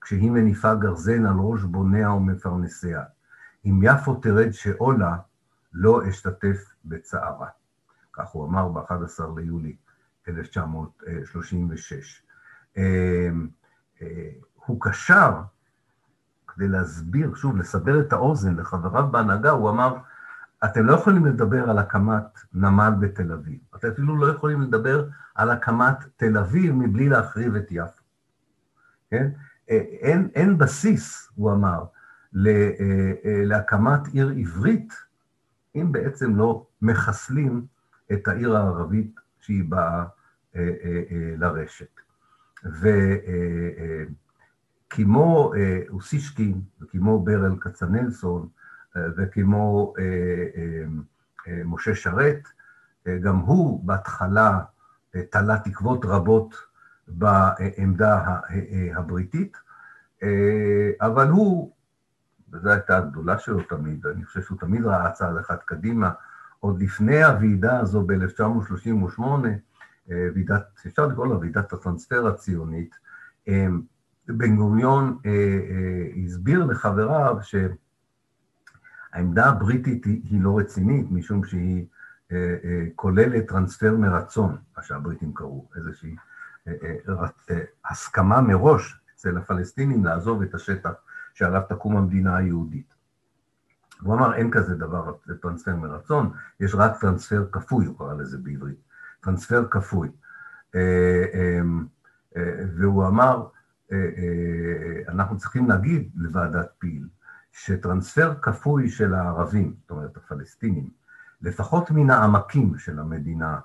כשהיא 0.00 0.30
מניפה 0.30 0.74
גרזן 0.74 1.26
על 1.26 1.36
ראש 1.38 1.62
בוניה 1.62 2.10
ומפרנסיה. 2.10 3.02
אם 3.64 3.80
יפו 3.82 4.14
תרד 4.14 4.50
שאולה, 4.50 5.16
לא 5.72 6.08
אשתתף 6.08 6.74
בצערה. 6.84 7.48
כך 8.12 8.28
הוא 8.28 8.46
אמר 8.46 8.68
ב-11 8.68 9.22
ליולי 9.36 9.76
1936. 10.28 12.22
הוא 14.66 14.78
קשר, 14.80 15.40
כדי 16.48 16.68
להסביר, 16.68 17.34
שוב, 17.34 17.56
לסבר 17.56 18.00
את 18.00 18.12
האוזן 18.12 18.56
לחבריו 18.56 19.08
בהנהגה, 19.10 19.50
הוא 19.50 19.70
אמר, 19.70 19.96
אתם 20.64 20.86
לא 20.86 20.94
יכולים 20.94 21.26
לדבר 21.26 21.70
על 21.70 21.78
הקמת 21.78 22.38
נמל 22.54 22.92
בתל 23.00 23.32
אביב. 23.32 23.58
אתם 23.76 23.88
אפילו 23.88 24.16
לא 24.16 24.32
יכולים 24.32 24.62
לדבר 24.62 25.08
על 25.34 25.50
הקמת 25.50 25.96
תל 26.16 26.38
אביב 26.38 26.74
מבלי 26.74 27.08
להחריב 27.08 27.56
את 27.56 27.66
יפו. 27.70 28.02
כן? 29.10 29.30
אין, 29.68 30.28
אין 30.34 30.58
בסיס, 30.58 31.30
הוא 31.34 31.52
אמר, 31.52 31.84
להקמת 33.44 34.06
עיר 34.12 34.32
עברית, 34.36 34.92
אם 35.74 35.92
בעצם 35.92 36.36
לא 36.36 36.66
מחסלים 36.82 37.66
את 38.12 38.28
העיר 38.28 38.56
הערבית 38.56 39.20
שהיא 39.40 39.64
באה 39.68 40.04
לרשת. 41.36 42.00
וכמו 44.92 45.52
אוסישקין 45.88 46.60
וכמו 46.80 47.24
ברל 47.24 47.56
כצנלסון 47.60 48.48
וכמו 48.96 49.94
משה 51.64 51.94
שרת, 51.94 52.48
גם 53.20 53.36
הוא 53.36 53.84
בהתחלה 53.84 54.60
תלה 55.30 55.58
תקוות 55.58 56.04
רבות 56.04 56.54
בעמדה 57.08 58.38
הבריטית, 58.94 59.56
אבל 61.00 61.28
הוא 61.28 61.72
וזו 62.52 62.70
הייתה 62.70 62.98
הגדולה 62.98 63.38
שלו 63.38 63.62
תמיד, 63.62 64.06
אני 64.06 64.24
חושב 64.24 64.42
שהוא 64.42 64.58
תמיד 64.58 64.84
ראה 64.84 65.10
צעד 65.10 65.36
אחד 65.36 65.56
קדימה, 65.56 66.10
עוד 66.60 66.82
לפני 66.82 67.24
הוועידה 67.24 67.80
הזו 67.80 68.02
ב-1938, 68.06 69.22
אה, 70.10 70.28
ועידת, 70.34 70.62
אפשר 70.86 71.06
לקרוא 71.06 71.26
לה 71.26 71.36
ועידת 71.36 71.72
הטרנספר 71.72 72.26
הציונית, 72.26 72.98
אה, 73.48 73.66
בן 74.36 74.56
גוריון 74.56 75.18
הסביר 76.24 76.64
לחבריו 76.64 77.36
שהעמדה 79.12 79.46
הבריטית 79.46 80.04
היא 80.04 80.42
לא 80.42 80.58
רצינית, 80.58 81.06
משום 81.10 81.44
שהיא 81.44 81.86
כוללת 82.94 83.48
טרנספר 83.48 83.96
מרצון, 83.96 84.56
מה 84.76 84.82
שהבריטים 84.82 85.34
קראו, 85.34 85.68
איזושהי 85.76 86.16
הסכמה 87.90 88.40
מראש 88.40 89.00
אצל 89.14 89.38
הפלסטינים 89.38 90.04
לעזוב 90.04 90.42
את 90.42 90.54
השטח 90.54 90.92
שעליו 91.34 91.62
תקום 91.68 91.96
המדינה 91.96 92.36
היהודית. 92.36 92.92
הוא 94.02 94.14
אמר, 94.14 94.34
אין 94.34 94.50
כזה 94.50 94.74
דבר, 94.74 95.12
טרנספר 95.42 95.76
מרצון, 95.76 96.30
יש 96.60 96.74
רק 96.74 97.00
טרנספר 97.00 97.46
כפוי, 97.52 97.86
הוא 97.86 97.98
קרא 97.98 98.14
לזה 98.14 98.38
בעברית, 98.38 98.78
טרנספר 99.20 99.68
כפוי. 99.70 100.08
אה, 100.74 101.24
אה, 101.34 101.60
אה, 102.36 102.64
והוא 102.76 103.06
אמר, 103.06 103.46
אנחנו 105.08 105.38
צריכים 105.38 105.68
להגיד 105.68 106.10
לוועדת 106.14 106.66
פיל, 106.78 107.08
שטרנספר 107.52 108.34
כפוי 108.42 108.88
של 108.88 109.14
הערבים, 109.14 109.74
זאת 109.80 109.90
אומרת 109.90 110.16
הפלסטינים, 110.16 110.90
לפחות 111.42 111.90
מן 111.90 112.10
העמקים 112.10 112.78
של 112.78 112.98
המדינה 112.98 113.58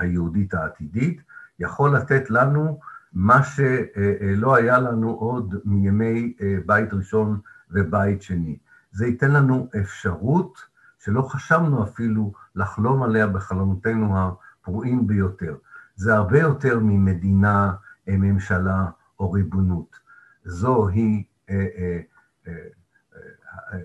היהודית 0.00 0.54
העתידית, 0.54 1.22
יכול 1.58 1.96
לתת 1.96 2.30
לנו 2.30 2.80
מה 3.12 3.42
שלא 3.42 4.54
היה 4.56 4.78
לנו 4.78 5.10
עוד 5.10 5.54
מימי 5.64 6.36
בית 6.66 6.92
ראשון 6.92 7.40
ובית 7.70 8.22
שני. 8.22 8.58
זה 8.92 9.06
ייתן 9.06 9.30
לנו 9.30 9.68
אפשרות 9.80 10.58
שלא 10.98 11.22
חשבנו 11.22 11.84
אפילו 11.84 12.32
לחלום 12.54 13.02
עליה 13.02 13.26
בחלומותינו 13.26 14.14
הפרועים 14.18 15.06
ביותר. 15.06 15.56
זה 15.96 16.14
הרבה 16.14 16.38
יותר 16.38 16.78
ממדינה, 16.78 17.72
אה, 18.08 18.16
ממשלה 18.16 18.86
או 19.20 19.32
ריבונות. 19.32 19.98
זוהי 20.44 21.24
אה, 21.50 21.66
אה, 21.78 22.00
אה, 22.46 23.78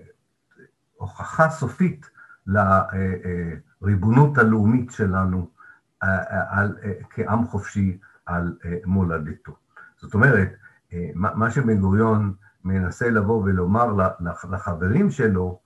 הוכחה 0.96 1.50
סופית 1.50 2.10
לריבונות 2.46 4.38
הלאומית 4.38 4.90
שלנו 4.90 5.48
על, 6.00 6.76
כעם 7.10 7.46
חופשי 7.46 7.98
על 8.26 8.58
מולדתו. 8.84 9.56
זאת 9.96 10.14
אומרת, 10.14 10.48
מה 11.14 11.50
שבן 11.50 11.80
גוריון 11.80 12.34
מנסה 12.64 13.10
לבוא 13.10 13.42
ולומר 13.44 14.12
לחברים 14.50 15.10
שלו, 15.10 15.60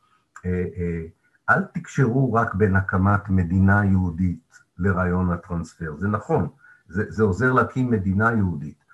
אל 1.50 1.62
תקשרו 1.72 2.32
רק 2.32 2.54
בין 2.54 2.76
הקמת 2.76 3.28
מדינה 3.28 3.84
יהודית 3.84 4.58
לרעיון 4.78 5.32
הטרנספר. 5.32 5.96
זה 5.98 6.08
נכון, 6.08 6.48
זה, 6.88 7.04
זה 7.08 7.22
עוזר 7.22 7.52
להקים 7.52 7.90
מדינה 7.90 8.32
יהודית, 8.32 8.84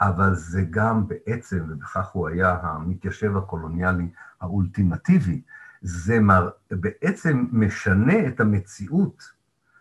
אבל 0.00 0.34
זה 0.34 0.62
גם 0.70 1.08
בעצם, 1.08 1.64
ובכך 1.68 2.08
הוא 2.08 2.28
היה 2.28 2.58
המתיישב 2.62 3.36
הקולוניאלי 3.36 4.08
האולטימטיבי, 4.40 5.42
זה 5.82 6.20
מר, 6.20 6.50
בעצם 6.70 7.46
משנה 7.52 8.26
את 8.26 8.40
המציאות 8.40 9.32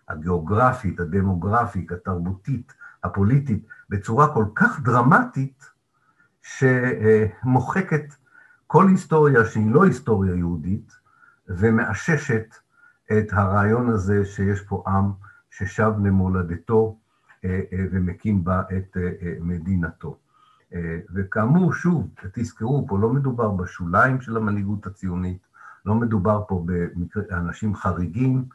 הגיאוגרפית, 0.08 0.99
הדמוגרפית, 0.99 1.91
התרבותית, 1.91 2.73
הפוליטית, 3.03 3.65
בצורה 3.89 4.34
כל 4.34 4.45
כך 4.55 4.79
דרמטית, 4.79 5.65
שמוחקת 6.41 8.13
כל 8.67 8.88
היסטוריה 8.88 9.45
שהיא 9.45 9.71
לא 9.71 9.84
היסטוריה 9.84 10.36
יהודית, 10.36 10.91
ומאששת 11.47 12.55
את 13.12 13.27
הרעיון 13.32 13.89
הזה 13.89 14.25
שיש 14.25 14.62
פה 14.62 14.84
עם 14.88 15.12
ששב 15.51 15.91
למולדתו 16.03 16.98
ומקים 17.91 18.43
בה 18.43 18.62
את 18.78 18.97
אה, 18.97 19.34
מדינתו. 19.39 20.17
וכאמור, 21.13 21.73
שוב, 21.73 22.10
תזכרו, 22.34 22.86
פה 22.88 22.99
לא 22.99 23.10
מדובר 23.10 23.52
בשוליים 23.52 24.21
של 24.21 24.38
המנהיגות 24.38 24.86
הציונית, 24.86 25.47
לא 25.86 25.95
מדובר 25.95 26.43
פה 26.47 26.65
באנשים 27.30 27.75
חריגים, 27.75 28.45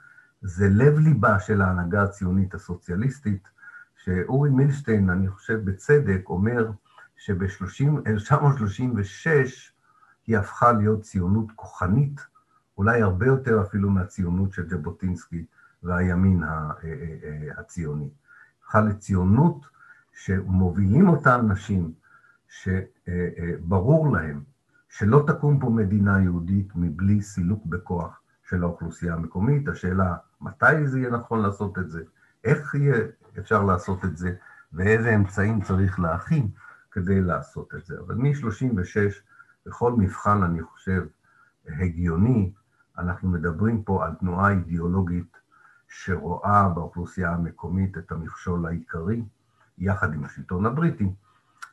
זה 0.42 0.68
לב-ליבה 0.68 1.40
של 1.40 1.62
ההנהגה 1.62 2.02
הציונית 2.02 2.54
הסוציאליסטית, 2.54 3.48
שאורי 4.04 4.50
מילשטיין, 4.50 5.10
אני 5.10 5.28
חושב 5.28 5.64
בצדק, 5.64 6.22
אומר 6.26 6.70
שב-1936 7.16 9.28
היא 10.26 10.38
הפכה 10.38 10.72
להיות 10.72 11.02
ציונות 11.02 11.52
כוחנית, 11.54 12.20
אולי 12.78 13.02
הרבה 13.02 13.26
יותר 13.26 13.62
אפילו 13.62 13.90
מהציונות 13.90 14.52
של 14.52 14.68
ז'בוטינסקי 14.68 15.44
והימין 15.82 16.42
הציוני. 17.56 18.08
הפכה 18.74 18.88
לציונות 18.88 19.66
שמובילים 20.12 21.08
אותה 21.08 21.34
אנשים 21.34 21.92
שברור 22.48 24.16
להם 24.16 24.42
שלא 24.88 25.24
תקום 25.26 25.58
פה 25.60 25.70
מדינה 25.70 26.22
יהודית 26.22 26.68
מבלי 26.74 27.22
סילוק 27.22 27.66
בכוח 27.66 28.20
של 28.48 28.62
האוכלוסייה 28.62 29.14
המקומית. 29.14 29.68
השאלה, 29.68 30.16
מתי 30.40 30.86
זה 30.86 30.98
יהיה 30.98 31.10
נכון 31.10 31.42
לעשות 31.42 31.78
את 31.78 31.90
זה, 31.90 32.02
איך 32.44 32.74
יהיה 32.74 32.96
אפשר 33.38 33.62
לעשות 33.62 34.04
את 34.04 34.16
זה, 34.16 34.34
ואיזה 34.72 35.14
אמצעים 35.14 35.60
צריך 35.60 36.00
להכין 36.00 36.48
כדי 36.90 37.20
לעשות 37.20 37.74
את 37.74 37.86
זה. 37.86 37.94
אבל 38.06 38.14
מ-36, 38.14 39.12
בכל 39.66 39.92
מבחן, 39.92 40.42
אני 40.42 40.62
חושב, 40.62 41.06
הגיוני, 41.66 42.52
אנחנו 42.98 43.28
מדברים 43.28 43.82
פה 43.82 44.06
על 44.06 44.14
תנועה 44.14 44.50
אידיאולוגית 44.50 45.33
שרואה 45.96 46.68
באוכלוסייה 46.68 47.30
המקומית 47.30 47.98
את 47.98 48.12
המכשול 48.12 48.66
העיקרי, 48.66 49.22
יחד 49.78 50.14
עם 50.14 50.24
השלטון 50.24 50.66
הבריטי, 50.66 51.12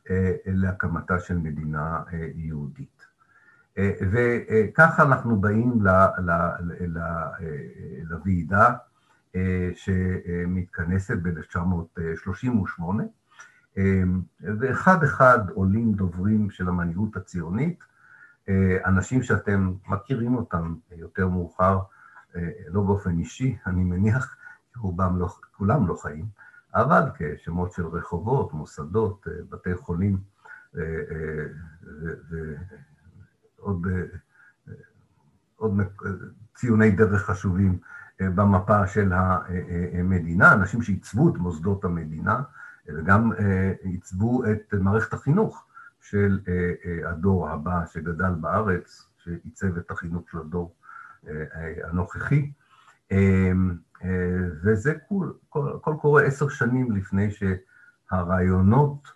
אה, 0.09 0.35
להקמתה 0.45 1.19
של 1.19 1.37
מדינה 1.37 2.03
אה, 2.13 2.27
יהודית. 2.35 3.05
אה, 3.77 3.91
וככה 4.11 5.03
אנחנו 5.03 5.41
באים 5.41 5.79
לוועידה 8.09 8.73
שמתכנסת 9.73 11.17
ב-1938, 11.21 12.83
ואחד 14.59 15.03
אחד 15.03 15.39
עולים 15.49 15.93
דוברים 15.93 16.49
של 16.49 16.67
המנהיגות 16.67 17.15
הציונית, 17.17 17.83
אנשים 18.85 19.23
שאתם 19.23 19.73
מכירים 19.87 20.35
אותם 20.35 20.75
יותר 20.91 21.27
מאוחר, 21.27 21.79
לא 22.67 22.81
באופן 22.81 23.19
אישי, 23.19 23.57
אני 23.65 23.83
מניח, 23.83 24.35
רובם 24.77 25.19
לא, 25.19 25.29
כולם 25.57 25.87
לא 25.87 25.93
חיים, 25.93 26.25
אבל 26.75 27.03
כשמות 27.15 27.71
של 27.71 27.85
רחובות, 27.85 28.53
מוסדות, 28.53 29.27
בתי 29.49 29.75
חולים 29.75 30.17
ועוד 33.59 33.87
עוד 35.55 35.77
ציוני 36.55 36.91
דרך 36.91 37.25
חשובים 37.25 37.79
במפה 38.19 38.87
של 38.87 39.13
המדינה, 39.13 40.53
אנשים 40.53 40.81
שעיצבו 40.81 41.29
את 41.29 41.37
מוסדות 41.37 41.85
המדינה 41.85 42.41
וגם 42.87 43.31
עיצבו 43.81 44.43
את 44.45 44.73
מערכת 44.73 45.13
החינוך 45.13 45.65
של 46.01 46.39
הדור 47.05 47.49
הבא 47.49 47.85
שגדל 47.85 48.33
בארץ, 48.41 49.07
שעיצב 49.17 49.77
את 49.77 49.91
החינוך 49.91 50.29
של 50.31 50.37
הדור 50.37 50.75
הנוכחי. 51.83 52.51
וזה 54.63 54.93
קול, 55.07 55.33
קול 55.81 55.95
קורה 56.01 56.23
עשר 56.23 56.47
שנים 56.47 56.91
לפני 56.91 57.27
שהרעיונות 57.31 59.07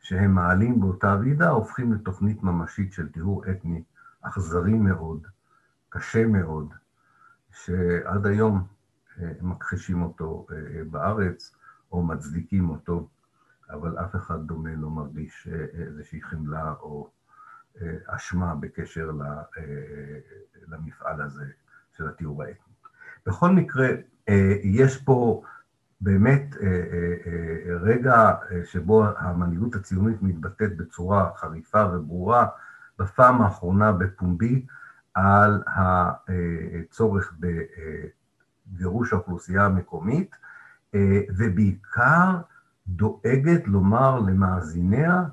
שהם 0.00 0.34
מעלים 0.34 0.80
באותה 0.80 1.16
ועידה 1.20 1.48
הופכים 1.48 1.92
לתוכנית 1.92 2.42
ממשית 2.42 2.92
של 2.92 3.08
טיהור 3.08 3.44
אתני 3.50 3.82
אכזרי 4.22 4.74
מאוד, 4.74 5.26
קשה 5.88 6.26
מאוד, 6.26 6.74
שעד 7.50 8.26
היום 8.26 8.66
הם 9.16 9.50
מכחישים 9.50 10.02
אותו 10.02 10.46
בארץ 10.90 11.56
או 11.92 12.02
מצדיקים 12.02 12.70
אותו, 12.70 13.08
אבל 13.70 13.98
אף 13.98 14.16
אחד 14.16 14.46
דומה 14.46 14.74
לא 14.74 14.90
מרגיש 14.90 15.48
איזושהי 15.72 16.22
חמלה 16.22 16.74
או 16.80 17.10
אשמה 18.06 18.54
בקשר 18.54 19.10
למפעל 20.68 21.20
הזה 21.20 21.44
של 21.92 22.08
הטיהור 22.08 22.42
האתני. 22.42 22.74
בכל 23.26 23.50
מקרה, 23.50 23.88
יש 24.62 25.02
פה 25.02 25.42
באמת 26.00 26.56
רגע 27.80 28.34
שבו 28.64 29.04
המנהיגות 29.18 29.74
הציונית 29.74 30.22
מתבטאת 30.22 30.76
בצורה 30.76 31.30
חריפה 31.36 31.86
וברורה, 31.92 32.46
בפעם 32.98 33.42
האחרונה 33.42 33.92
בפומבי, 33.92 34.66
על 35.14 35.62
הצורך 35.66 37.34
בגירוש 38.70 39.12
האוכלוסייה 39.12 39.64
המקומית, 39.64 40.36
ובעיקר 41.36 42.40
דואגת 42.88 43.66
לומר 43.66 44.20
למאזיניה 44.20 45.24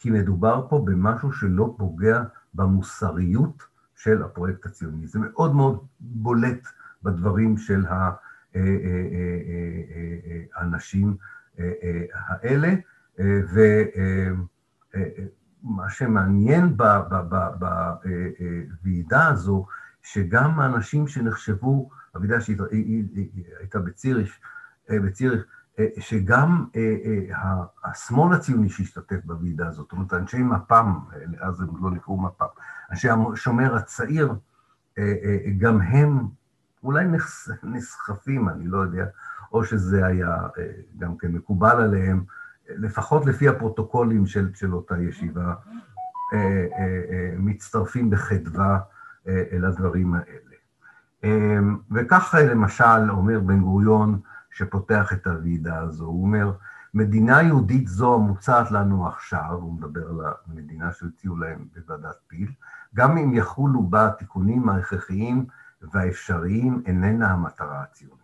כי 0.00 0.10
מדובר 0.10 0.66
פה 0.68 0.82
במשהו 0.86 1.32
שלא 1.32 1.74
פוגע 1.78 2.22
במוסריות 2.54 3.62
של 3.94 4.22
הפרויקט 4.22 4.66
הציוני. 4.66 5.06
זה 5.06 5.18
מאוד 5.18 5.54
מאוד 5.54 5.86
בולט 6.00 6.68
בדברים 7.02 7.56
של 7.56 7.84
האנשים 10.54 11.16
האלה, 12.12 12.74
ומה 15.62 15.90
שמעניין 15.90 16.76
בוועידה 17.58 19.28
הזו, 19.28 19.66
שגם 20.02 20.60
האנשים 20.60 21.08
שנחשבו, 21.08 21.90
הוועידה 22.14 22.40
שהייתה 22.40 23.78
בציריך, 23.78 24.38
בציריך, 24.90 25.44
שגם 25.98 26.66
השמאל 27.84 28.34
הציוני 28.34 28.68
שהשתתף 28.68 29.24
בוועידה 29.24 29.66
הזאת, 29.68 29.84
זאת 29.84 29.92
אומרת, 29.92 30.12
אנשי 30.12 30.42
מפ"ם, 30.42 30.98
אז 31.40 31.60
הם 31.60 31.68
לא 31.82 31.90
נקראו 31.90 32.20
מפ"ם, 32.20 32.46
אנשי 32.90 33.08
השומר 33.32 33.76
הצעיר, 33.76 34.34
גם 35.58 35.80
הם 35.80 36.28
אולי 36.82 37.04
נסחפים, 37.62 38.48
אני 38.48 38.66
לא 38.66 38.78
יודע, 38.78 39.06
או 39.52 39.64
שזה 39.64 40.06
היה 40.06 40.36
גם 40.98 41.16
כן 41.18 41.32
מקובל 41.32 41.80
עליהם, 41.80 42.24
לפחות 42.68 43.26
לפי 43.26 43.48
הפרוטוקולים 43.48 44.26
של, 44.26 44.54
של 44.54 44.74
אותה 44.74 44.98
ישיבה, 44.98 45.54
מצטרפים 47.38 48.10
בחדווה 48.10 48.78
אל 49.26 49.64
הדברים 49.64 50.14
האלה. 50.14 50.56
וכך 51.90 52.34
למשל 52.50 53.10
אומר 53.10 53.40
בן 53.40 53.60
גוריון, 53.60 54.20
שפותח 54.50 55.12
את 55.12 55.26
הוועידה 55.26 55.78
הזו, 55.78 56.04
הוא 56.04 56.22
אומר, 56.22 56.52
מדינה 56.94 57.42
יהודית 57.42 57.88
זו 57.88 58.14
המוצעת 58.14 58.70
לנו 58.70 59.08
עכשיו, 59.08 59.52
הוא 59.52 59.72
מדבר 59.72 60.08
על 60.08 60.32
המדינה 60.46 60.92
שהציעו 60.92 61.36
להם 61.36 61.68
בוועדת 61.74 62.16
פיל, 62.26 62.52
גם 62.94 63.18
אם 63.18 63.34
יחולו 63.34 63.82
בה 63.82 64.06
התיקונים 64.06 64.68
ההכרחיים 64.68 65.46
והאפשריים, 65.82 66.82
איננה 66.86 67.30
המטרה 67.30 67.82
הציונית. 67.82 68.20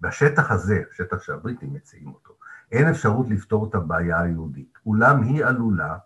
בשטח 0.00 0.50
הזה, 0.50 0.82
השטח 0.92 1.22
שהבריטים 1.22 1.74
מציעים 1.74 2.08
אותו, 2.08 2.34
אין 2.72 2.88
אפשרות 2.88 3.28
לפתור 3.28 3.68
את 3.68 3.74
הבעיה 3.74 4.20
היהודית. 4.20 4.78
אולם 4.86 5.22
היא 5.22 5.44
עלולה, 5.44 5.96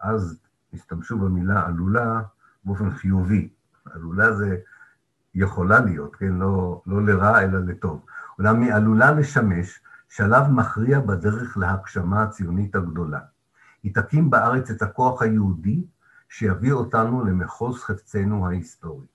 אז 0.00 0.40
השתמשו 0.74 1.18
במילה 1.18 1.66
עלולה 1.66 2.22
באופן 2.64 2.90
חיובי. 2.90 3.48
עלולה 3.84 4.32
זה 4.32 4.58
יכולה 5.34 5.80
להיות, 5.80 6.16
כן? 6.16 6.32
לא, 6.32 6.82
לא 6.86 7.02
לרע 7.06 7.42
אלא 7.42 7.58
לטוב. 7.58 8.04
אולם 8.38 8.62
היא 8.62 8.74
עלולה 8.74 9.10
לשמש 9.10 9.80
שלב 10.08 10.48
מכריע 10.50 11.00
בדרך 11.00 11.56
להגשמה 11.56 12.22
הציונית 12.22 12.74
הגדולה. 12.74 13.20
היא 13.82 13.94
תקים 13.94 14.30
בארץ 14.30 14.70
את 14.70 14.82
הכוח 14.82 15.22
היהודי 15.22 15.84
שיביא 16.28 16.72
אותנו 16.72 17.24
למחוז 17.24 17.82
חפצנו 17.82 18.46
ההיסטורי. 18.46 19.06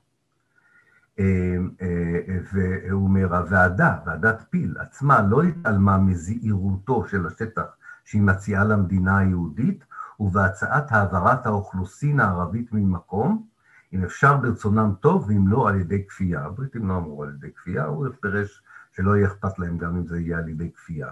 אה, 1.20 1.56
אה, 1.82 2.38
והוא 2.54 3.04
אומר, 3.04 3.36
הוועדה, 3.36 3.98
ועדת 4.06 4.46
פיל 4.50 4.76
עצמה, 4.80 5.22
לא 5.22 5.44
התעלמה 5.44 5.98
מזהירותו 5.98 7.08
של 7.08 7.28
השטח 7.28 7.66
שהיא 8.06 8.22
מציעה 8.22 8.64
למדינה 8.64 9.18
היהודית, 9.18 9.86
ובהצעת 10.20 10.92
העברת 10.92 11.46
האוכלוסין 11.46 12.20
הערבית 12.20 12.74
ממקום, 12.74 13.46
אם 13.94 14.04
אפשר 14.04 14.38
ברצונם 14.38 14.94
טוב, 15.00 15.26
ואם 15.28 15.48
לא 15.48 15.70
על 15.70 15.76
ידי 15.76 16.08
כפייה. 16.08 16.46
הבריטים 16.46 16.88
לא 16.88 16.98
אמרו 16.98 17.24
על 17.24 17.30
ידי 17.30 17.54
כפייה, 17.54 17.86
הוא 17.86 18.08
פירש 18.22 18.64
שלא 19.00 19.16
יהיה 19.16 19.28
אכפת 19.28 19.60
להם 19.60 19.78
גם 19.78 19.96
אם 19.96 20.08
זה 20.08 20.20
יהיה 20.20 20.38
על 20.38 20.50
ידי 20.50 20.72
כפייה. 20.72 21.08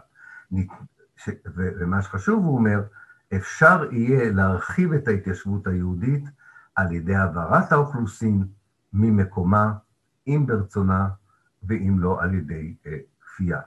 ומה 1.56 2.02
שחשוב, 2.02 2.46
הוא 2.46 2.58
אומר, 2.58 2.84
אפשר 3.36 3.84
יהיה 3.92 4.32
להרחיב 4.32 4.94
את 4.94 5.08
ההתיישבות 5.08 5.68
היהודית 5.68 6.24
על 6.76 6.92
ידי 6.92 7.16
העברת 7.16 7.72
האוכלוסין 7.72 8.48
ממקומה, 8.94 9.74
אם 10.28 10.44
ברצונה 10.48 11.10
ואם 11.64 11.96
לא 12.00 12.22
על 12.22 12.34
ידי 12.34 12.76
אה, 12.86 12.98
כפייה. 13.22 13.60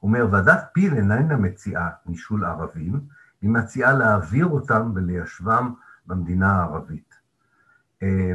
הוא 0.00 0.08
אומר, 0.08 0.28
ועדת 0.30 0.64
פיל 0.72 0.94
איננה 0.94 1.36
מציעה 1.36 1.90
נישול 2.06 2.44
ערבים, 2.44 3.00
היא 3.42 3.50
מציעה 3.50 3.92
להעביר 3.92 4.46
אותם 4.46 4.92
וליישבם 4.94 5.74
במדינה 6.06 6.52
הערבית. 6.52 7.14
אה, 8.02 8.32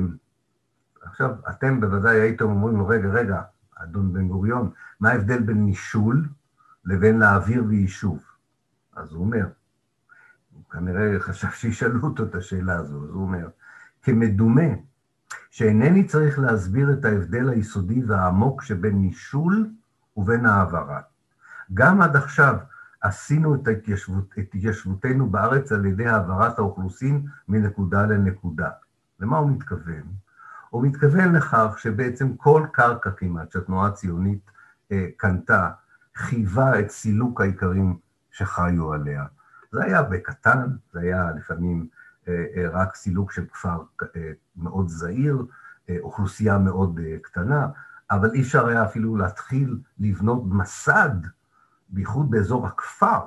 עכשיו, 1.01 1.31
אתם 1.49 1.81
בוודאי 1.81 2.19
הייתם 2.19 2.45
אומרים 2.45 2.77
לו, 2.77 2.87
רגע, 2.87 3.07
רגע, 3.07 3.41
אדון 3.75 4.13
בן 4.13 4.27
גוריון, 4.27 4.71
מה 4.99 5.09
ההבדל 5.09 5.43
בין 5.43 5.65
נישול 5.65 6.27
לבין 6.85 7.19
להעביר 7.19 7.63
ויישוב? 7.67 8.23
אז 8.95 9.11
הוא 9.11 9.25
אומר, 9.25 9.47
הוא 10.53 10.63
כנראה 10.71 11.19
חשב 11.19 11.49
שישאלו 11.49 12.01
אותו 12.03 12.23
את 12.23 12.35
השאלה 12.35 12.75
הזו, 12.75 13.03
אז 13.03 13.09
הוא 13.09 13.21
אומר, 13.21 13.47
כמדומה 14.01 14.67
שאינני 15.49 16.03
צריך 16.03 16.39
להסביר 16.39 16.93
את 16.93 17.05
ההבדל 17.05 17.49
היסודי 17.49 18.03
והעמוק 18.03 18.61
שבין 18.61 19.01
נישול 19.01 19.69
ובין 20.17 20.45
העברה. 20.45 21.01
גם 21.73 22.01
עד 22.01 22.15
עכשיו 22.15 22.55
עשינו 23.01 23.55
את, 23.55 23.67
ההתיישבות, 23.67 24.33
את 24.39 24.53
התיישבותנו 24.53 25.29
בארץ 25.29 25.71
על 25.71 25.85
ידי 25.85 26.07
העברת 26.07 26.59
האוכלוסין 26.59 27.25
מנקודה 27.47 28.05
לנקודה. 28.05 28.69
למה 29.19 29.37
הוא 29.37 29.51
מתכוון? 29.51 30.24
הוא 30.75 30.83
מתכוון 30.83 31.35
לכך 31.35 31.75
שבעצם 31.77 32.35
כל 32.35 32.65
קרקע 32.71 33.11
כמעט 33.11 33.51
שהתנועה 33.51 33.87
הציונית 33.87 34.51
אה, 34.91 35.07
קנתה, 35.17 35.69
חייבה 36.15 36.79
את 36.79 36.89
סילוק 36.89 37.41
האיכרים 37.41 37.97
שחיו 38.31 38.93
עליה. 38.93 39.25
זה 39.71 39.83
היה 39.83 40.03
בקטן, 40.03 40.67
זה 40.93 40.99
היה 40.99 41.31
לפעמים 41.37 41.87
אה, 42.27 42.45
אה, 42.55 42.69
רק 42.69 42.95
סילוק 42.95 43.31
של 43.31 43.45
כפר 43.45 43.83
מאוד 44.55 44.87
זעיר, 44.87 45.45
אוכלוסייה 45.99 46.57
מאוד 46.57 46.99
קטנה, 47.21 47.67
אבל 48.11 48.31
אי 48.33 48.41
אפשר 48.41 48.67
היה 48.67 48.85
אפילו 48.85 49.15
להתחיל 49.15 49.79
לבנות 49.99 50.43
מסד, 50.45 51.15
בייחוד 51.89 52.31
באזור 52.31 52.67
הכפר, 52.67 53.19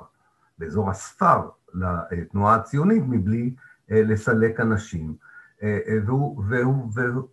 באזור 0.59 0.90
הספר, 0.90 1.49
לתנועה 1.74 2.55
הציונית, 2.55 3.03
מבלי 3.07 3.55
לסלק 3.88 4.61
אנשים. 4.61 5.14
והוא, 6.07 6.44
והוא, 6.49 6.90
והוא, 6.94 7.28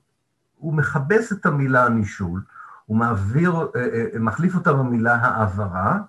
הוא 0.65 0.73
מכבס 0.73 1.33
את 1.33 1.45
המילה 1.45 1.89
נישול, 1.89 2.43
הוא 2.85 2.97
מעביר, 2.97 3.51
אה, 3.51 3.65
אה, 3.75 4.19
מחליף 4.19 4.55
אותה 4.55 4.73
במילה 4.73 5.15
העברה, 5.15 5.99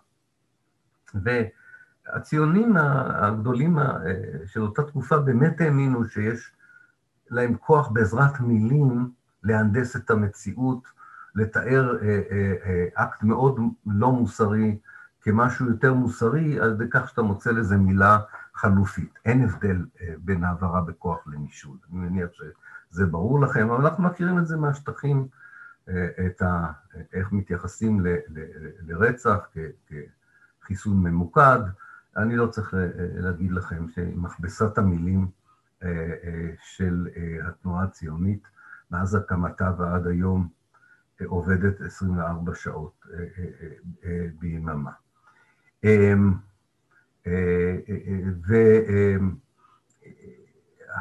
והציונים 1.15 2.77
הגדולים 2.77 3.79
אה, 3.79 3.85
של 4.47 4.63
אותה 4.63 4.83
תקופה 4.83 5.19
באמת 5.19 5.61
האמינו 5.61 6.05
שיש 6.05 6.53
להם 7.31 7.57
כוח 7.57 7.89
בעזרת 7.89 8.41
מילים 8.41 9.11
להנדס 9.43 9.97
את 9.97 10.11
המציאות, 10.11 10.89
לתאר 11.35 11.97
אקט 12.95 13.23
מאוד 13.23 13.61
לא 13.87 14.13
מוסרי 14.13 14.79
כמשהו 15.21 15.69
יותר 15.69 15.95
מוסרי, 15.95 16.61
על 16.61 16.73
ידי 16.73 16.85
כך 16.91 17.09
שאתה 17.09 17.23
מוצא 17.23 17.51
לזה 17.51 17.77
מילה 17.77 18.19
חלופית. 18.55 19.19
אין 19.25 19.45
הבדל 19.45 19.85
בין 20.19 20.45
העברה 20.45 20.81
בכוח 20.81 21.27
לנישול. 21.27 21.77
אני 21.91 21.99
מניח 21.99 22.29
ש... 22.33 22.43
זה 22.91 23.07
ברור 23.07 23.41
לכם, 23.41 23.71
אבל 23.71 23.87
אנחנו 23.87 24.05
מכירים 24.05 24.39
את 24.39 24.47
זה 24.47 24.57
מהשטחים, 24.57 25.29
אה, 25.89 26.27
את 26.27 26.43
ה, 26.43 26.73
איך 27.13 27.33
מתייחסים 27.33 28.01
ל, 28.01 28.09
ל, 28.09 28.47
לרצח 28.81 29.49
כחיסון 30.61 31.03
ממוקד. 31.03 31.61
אני 32.17 32.37
לא 32.37 32.47
צריך 32.47 32.75
אה, 32.75 32.89
להגיד 32.97 33.53
לכם 33.53 33.89
שמכבסת 33.89 34.79
המילים 34.79 35.29
אה, 35.83 35.91
של 36.63 37.09
התנועה 37.45 37.85
הציונית, 37.85 38.49
מאז 38.91 39.15
הקמתה 39.15 39.73
ועד 39.79 40.07
היום, 40.07 40.49
עובדת 41.25 41.81
24 41.81 42.55
שעות 42.55 43.07
ביממה. 44.39 44.91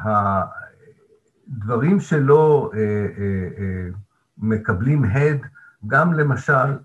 וה... 0.04 0.46
דברים 1.48 2.00
שלא 2.00 2.72
אה, 2.74 2.80
אה, 2.80 3.48
אה, 3.58 3.88
מקבלים 4.38 5.04
הד, 5.04 5.40
גם 5.88 6.14
למשל 6.14 6.78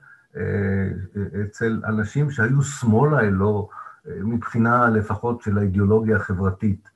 אצל 1.44 1.82
אנשים 1.84 2.30
שהיו 2.30 2.62
שמאלה 2.62 3.20
אלו, 3.20 3.68
מבחינה 4.06 4.88
לפחות 4.88 5.42
של 5.42 5.58
האידיאולוגיה 5.58 6.16
החברתית, 6.16 6.88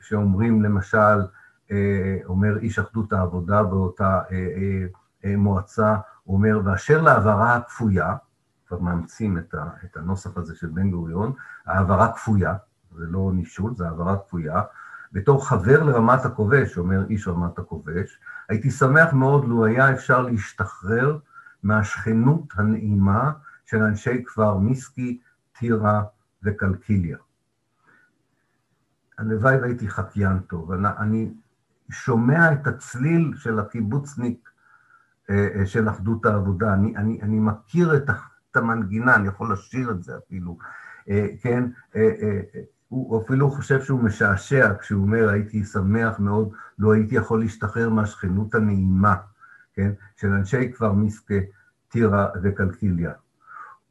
שאומרים 0.00 0.62
למשל, 0.62 1.20
אומר 2.24 2.58
איש 2.58 2.78
אחדות 2.78 3.12
העבודה 3.12 3.62
באותה 3.62 4.20
מועצה, 5.36 5.96
הוא 6.24 6.36
אומר, 6.36 6.60
ואשר 6.64 7.02
להעברה 7.02 7.56
הכפויה, 7.56 8.14
כבר 8.68 8.78
מאמצים 8.78 9.38
את 9.84 9.96
הנוסח 9.96 10.36
הזה 10.36 10.56
של 10.56 10.66
בן 10.66 10.90
גוריון, 10.90 11.32
העברה 11.66 12.12
כפויה, 12.12 12.54
זה 12.96 13.06
לא 13.06 13.30
נישול, 13.34 13.74
זה 13.76 13.86
העברה 13.86 14.16
כפויה. 14.16 14.62
בתור 15.12 15.48
חבר 15.48 15.82
לרמת 15.82 16.24
הכובש, 16.24 16.78
אומר 16.78 17.04
איש 17.08 17.28
רמת 17.28 17.58
הכובש, 17.58 18.20
הייתי 18.48 18.70
שמח 18.70 19.12
מאוד 19.12 19.48
לו 19.48 19.64
היה 19.64 19.92
אפשר 19.92 20.20
להשתחרר 20.22 21.18
מהשכנות 21.62 22.52
הנעימה 22.54 23.32
של 23.64 23.82
אנשי 23.82 24.24
כפר 24.24 24.58
מיסקי, 24.58 25.20
טירה 25.58 26.02
וקלקיליה. 26.42 27.18
הלוואי 29.18 29.56
והייתי 29.56 29.88
חקיין 29.88 30.38
טוב. 30.38 30.72
אני, 30.72 30.88
אני 30.98 31.34
שומע 31.90 32.52
את 32.52 32.66
הצליל 32.66 33.32
של 33.36 33.58
הקיבוצניק 33.58 34.50
של 35.64 35.88
אחדות 35.88 36.26
העבודה. 36.26 36.74
אני, 36.74 36.96
אני, 36.96 37.18
אני 37.22 37.38
מכיר 37.38 37.96
את, 37.96 38.10
המנגינה, 38.56 39.14
אני 39.14 39.28
יכול 39.28 39.52
לשיר 39.52 39.90
את 39.90 40.02
זה 40.02 40.18
אפילו, 40.18 40.58
כן? 41.42 41.64
הוא 42.88 43.22
אפילו 43.22 43.50
חושב 43.50 43.82
שהוא 43.82 44.00
משעשע 44.00 44.72
כשהוא 44.80 45.02
אומר, 45.02 45.28
הייתי 45.28 45.64
שמח 45.64 46.18
מאוד, 46.18 46.48
לא 46.78 46.92
הייתי 46.92 47.14
יכול 47.14 47.40
להשתחרר 47.40 47.88
מהשכנות 47.88 48.54
הנעימה, 48.54 49.14
כן? 49.74 49.92
של 50.16 50.32
אנשי 50.32 50.72
כפר 50.72 50.92
מיסקה, 50.92 51.34
טירה 51.88 52.28
וקלקיליה. 52.42 53.12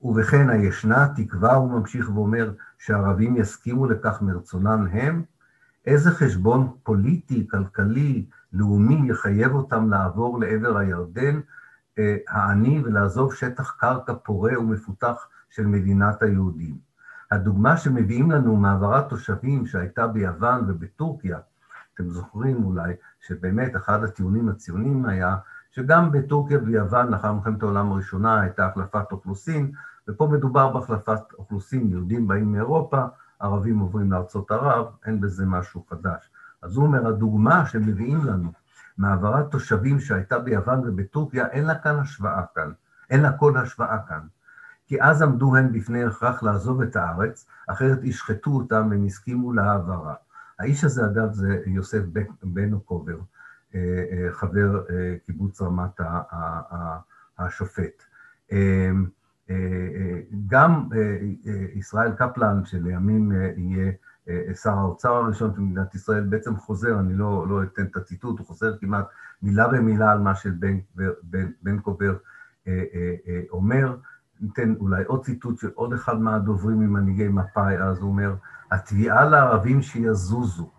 ובכן 0.02 0.50
הישנה 0.50 1.08
תקווה, 1.16 1.56
הוא 1.56 1.72
ממשיך 1.72 2.10
ואומר, 2.10 2.52
שהערבים 2.78 3.38
יסכימו 3.38 3.86
לכך 3.86 4.22
מרצונם 4.22 4.88
הם, 4.91 5.24
איזה 5.86 6.12
חשבון 6.12 6.72
פוליטי, 6.84 7.48
כלכלי, 7.48 8.26
לאומי 8.54 9.10
יחייב 9.10 9.52
אותם 9.52 9.89
לעבור 9.89 10.39
לעבר 10.39 10.78
הירדן 10.78 11.39
אה, 12.00 12.18
העני 12.28 12.82
ולעזוב 12.86 13.34
שטח 13.34 13.76
קרקע 13.80 14.14
פורה 14.14 14.60
ומפותח 14.60 15.28
של 15.50 15.66
מדינת 15.66 16.22
היהודים. 16.22 16.78
הדוגמה 17.32 17.78
שמביאים 17.78 18.32
לנו 18.32 18.55
מהעברת 18.55 19.09
תושבים 19.09 19.65
שהייתה 19.65 20.07
ביוון 20.07 20.65
ובטורקיה, 20.67 21.39
אתם 21.93 22.09
זוכרים 22.09 22.63
אולי 22.63 22.93
שבאמת 23.28 23.76
אחד 23.76 24.03
הטיעונים 24.03 24.49
הציוניים 24.49 25.05
היה 25.05 25.36
שגם 25.71 26.11
בטורקיה 26.11 26.59
ויוון 26.65 27.07
לאחר 27.07 27.34
מלחמת 27.34 27.63
העולם 27.63 27.91
הראשונה 27.91 28.41
הייתה 28.41 28.67
החלפת 28.67 29.11
אוכלוסין, 29.11 29.71
ופה 30.07 30.28
מדובר 30.28 30.69
בהחלפת 30.73 31.34
אוכלוסין, 31.38 31.89
יהודים 31.91 32.28
באים 32.28 32.51
מאירופה, 32.51 33.03
ערבים 33.39 33.80
עוברים 33.80 34.11
לארצות 34.11 34.51
ערב, 34.51 34.86
אין 35.05 35.21
בזה 35.21 35.45
משהו 35.45 35.86
חדש. 35.89 36.30
אז 36.61 36.76
הוא 36.76 36.86
אומר, 36.86 37.07
הדוגמה 37.07 37.65
שמביאים 37.65 38.26
לנו 38.26 38.51
מהעברת 38.97 39.51
תושבים 39.51 39.99
שהייתה 39.99 40.39
ביוון 40.39 40.82
ובטורקיה, 40.86 41.47
אין 41.47 41.65
לה 41.65 41.76
כאן 41.76 41.95
השוואה 41.99 42.41
כאן, 42.55 42.71
אין 43.09 43.21
לה 43.21 43.38
כל 43.38 43.57
השוואה 43.57 43.97
כאן. 44.07 44.21
כי 44.88 45.02
אז 45.02 45.22
עמדו 45.22 45.56
הן 45.56 45.72
בפני 45.72 46.04
הכרח 46.04 46.44
לעזוב 46.44 46.82
את 46.82 46.96
הארץ, 46.96 47.48
אחרת 47.68 48.04
ישחטו 48.04 48.52
אותם 48.52 48.88
והם 48.92 49.06
הסכימו 49.06 49.54
להעברה. 49.54 50.14
האיש 50.60 50.84
הזה, 50.84 51.06
אגב, 51.06 51.34
זה 51.34 51.62
יוסף 51.66 52.02
בן 52.44 52.74
אוקובר, 52.74 53.18
אה, 53.76 53.80
אה, 54.12 54.34
חבר 54.34 54.84
אה, 54.90 55.16
קיבוץ 55.26 55.62
רמת 55.62 56.02
השופט. 57.38 58.04
גם 60.48 60.90
ישראל 61.74 62.12
קפלן, 62.12 62.66
שלימים 62.66 63.32
יהיה 63.58 63.92
שר 64.54 64.74
האוצר 64.74 65.14
הראשון 65.14 65.54
של 65.56 65.62
מדינת 65.62 65.96
ישראל, 65.96 66.24
בעצם 66.24 66.58
חוזר, 66.58 67.00
אני 67.00 67.14
לא, 67.14 67.48
לא 67.50 67.64
אתן 67.64 67.86
את 67.86 67.96
הציטוט, 67.96 68.40
הוא 68.40 68.48
חוזר 68.48 68.78
כמעט 68.78 69.06
מילה 69.42 69.68
במילה 69.68 70.12
על 70.12 70.20
מה 70.20 70.36
שבן 70.36 70.78
בן, 71.24 71.52
בן 71.62 71.80
קובר 71.80 72.18
אומר. 73.50 73.96
ניתן 74.42 74.74
אולי 74.80 75.04
עוד 75.04 75.26
ציטוט 75.26 75.60
של 75.60 75.70
עוד 75.76 75.94
אחד 75.94 76.20
מהדוברים 76.20 76.80
ממנהיגי 76.80 77.28
מפא"י, 77.28 77.78
אז 77.78 78.00
הוא 78.00 78.10
אומר, 78.10 78.36
התביעה 78.72 79.26
לערבים 79.26 79.82
שיזוזו 79.82 80.70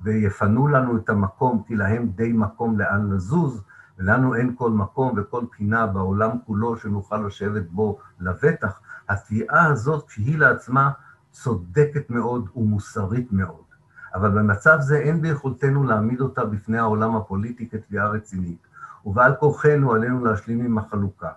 ויפנו 0.00 0.68
לנו 0.68 0.96
את 0.96 1.08
המקום, 1.08 1.62
כי 1.66 1.76
להם 1.76 2.08
די 2.08 2.32
מקום 2.32 2.78
לאן 2.78 3.10
לזוז, 3.10 3.62
ולנו 3.98 4.34
אין 4.34 4.54
כל 4.56 4.70
מקום 4.70 5.14
וכל 5.16 5.44
פינה 5.50 5.86
בעולם 5.86 6.30
כולו 6.46 6.76
שנוכל 6.76 7.16
לשבת 7.16 7.70
בו 7.70 7.98
לבטח, 8.20 8.80
התביעה 9.08 9.66
הזאת, 9.66 10.08
כשהיא 10.08 10.38
לעצמה 10.38 10.90
צודקת 11.30 12.10
מאוד 12.10 12.48
ומוסרית 12.56 13.32
מאוד. 13.32 13.64
אבל 14.14 14.30
במצב 14.30 14.76
זה 14.80 14.98
אין 14.98 15.22
ביכולתנו 15.22 15.84
להעמיד 15.84 16.20
אותה 16.20 16.44
בפני 16.44 16.78
העולם 16.78 17.16
הפוליטי 17.16 17.68
כתביעה 17.68 18.08
רצינית, 18.08 18.66
ובעל 19.04 19.34
כורחנו 19.34 19.92
עלינו 19.92 20.24
להשלים 20.24 20.64
עם 20.64 20.78
החלוקה. 20.78 21.30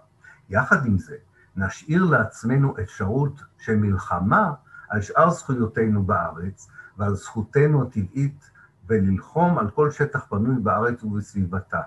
יחד 0.49 0.85
עם 0.85 0.97
זה, 0.97 1.15
נשאיר 1.59 2.03
לעצמנו 2.03 2.75
אפשרות 2.83 3.43
של 3.57 3.75
מלחמה 3.75 4.53
על 4.89 5.01
שאר 5.01 5.29
זכויותינו 5.29 6.03
בארץ 6.03 6.69
ועל 6.97 7.15
זכותנו 7.15 7.83
הטבעית 7.83 8.49
וללחום 8.87 9.57
על 9.57 9.69
כל 9.69 9.91
שטח 9.91 10.25
פנוי 10.29 10.55
בארץ 10.55 11.03
ובסביבתה. 11.03 11.81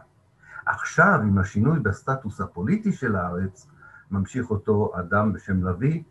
עכשיו, 0.67 1.21
עם 1.23 1.39
השינוי 1.39 1.79
בסטטוס 1.79 2.41
הפוליטי 2.41 2.93
של 2.93 3.17
הארץ, 3.17 3.67
ממשיך 4.11 4.51
אותו 4.51 4.93
אדם 5.01 5.33
בשם 5.33 5.69
לביא, 5.69 6.03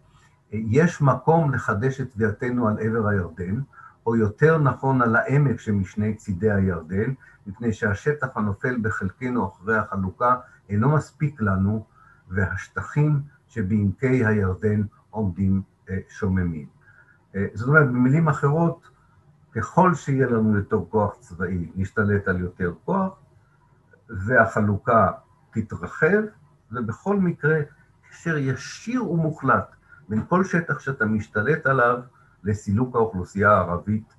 יש 0.52 1.02
מקום 1.02 1.54
לחדש 1.54 2.02
את 2.02 2.12
תביעתנו 2.12 2.68
על 2.68 2.78
עבר 2.80 3.08
הירדן, 3.08 3.62
או 4.06 4.16
יותר 4.16 4.58
נכון 4.58 5.02
על 5.02 5.16
העמק 5.16 5.60
שמשני 5.60 6.14
צידי 6.16 6.52
הירדן, 6.52 7.14
מפני 7.48 7.74
שהשטח 7.74 8.28
הנופל 8.38 8.78
בחלקנו 8.82 9.48
אחרי 9.48 9.78
החלוקה 9.78 10.36
אינו 10.70 10.96
מספיק 10.96 11.42
לנו, 11.42 11.86
והשטחים 12.30 13.22
שבעמקי 13.52 14.26
הירדן 14.26 14.82
עומדים 15.10 15.62
אה, 15.90 15.98
שוממים. 16.10 16.68
אה, 17.36 17.46
זאת 17.54 17.68
אומרת, 17.68 17.88
במילים 17.88 18.28
אחרות, 18.28 18.90
ככל 19.52 19.94
שיהיה 19.94 20.28
לנו 20.28 20.58
יותר 20.58 20.80
כוח 20.90 21.16
צבאי, 21.20 21.72
נשתלט 21.76 22.28
על 22.28 22.40
יותר 22.40 22.74
כוח, 22.86 23.14
והחלוקה 24.10 25.12
תתרחב, 25.52 26.22
ובכל 26.72 27.18
מקרה, 27.18 27.60
קשר 28.10 28.38
ישיר 28.38 29.10
ומוחלט 29.12 29.76
בין 30.10 30.26
כל 30.30 30.44
שטח 30.44 30.80
שאתה 30.80 31.06
משתלט 31.06 31.66
עליו 31.66 32.00
לסילוק 32.44 32.96
האוכלוסייה 32.96 33.52
הערבית 33.52 34.14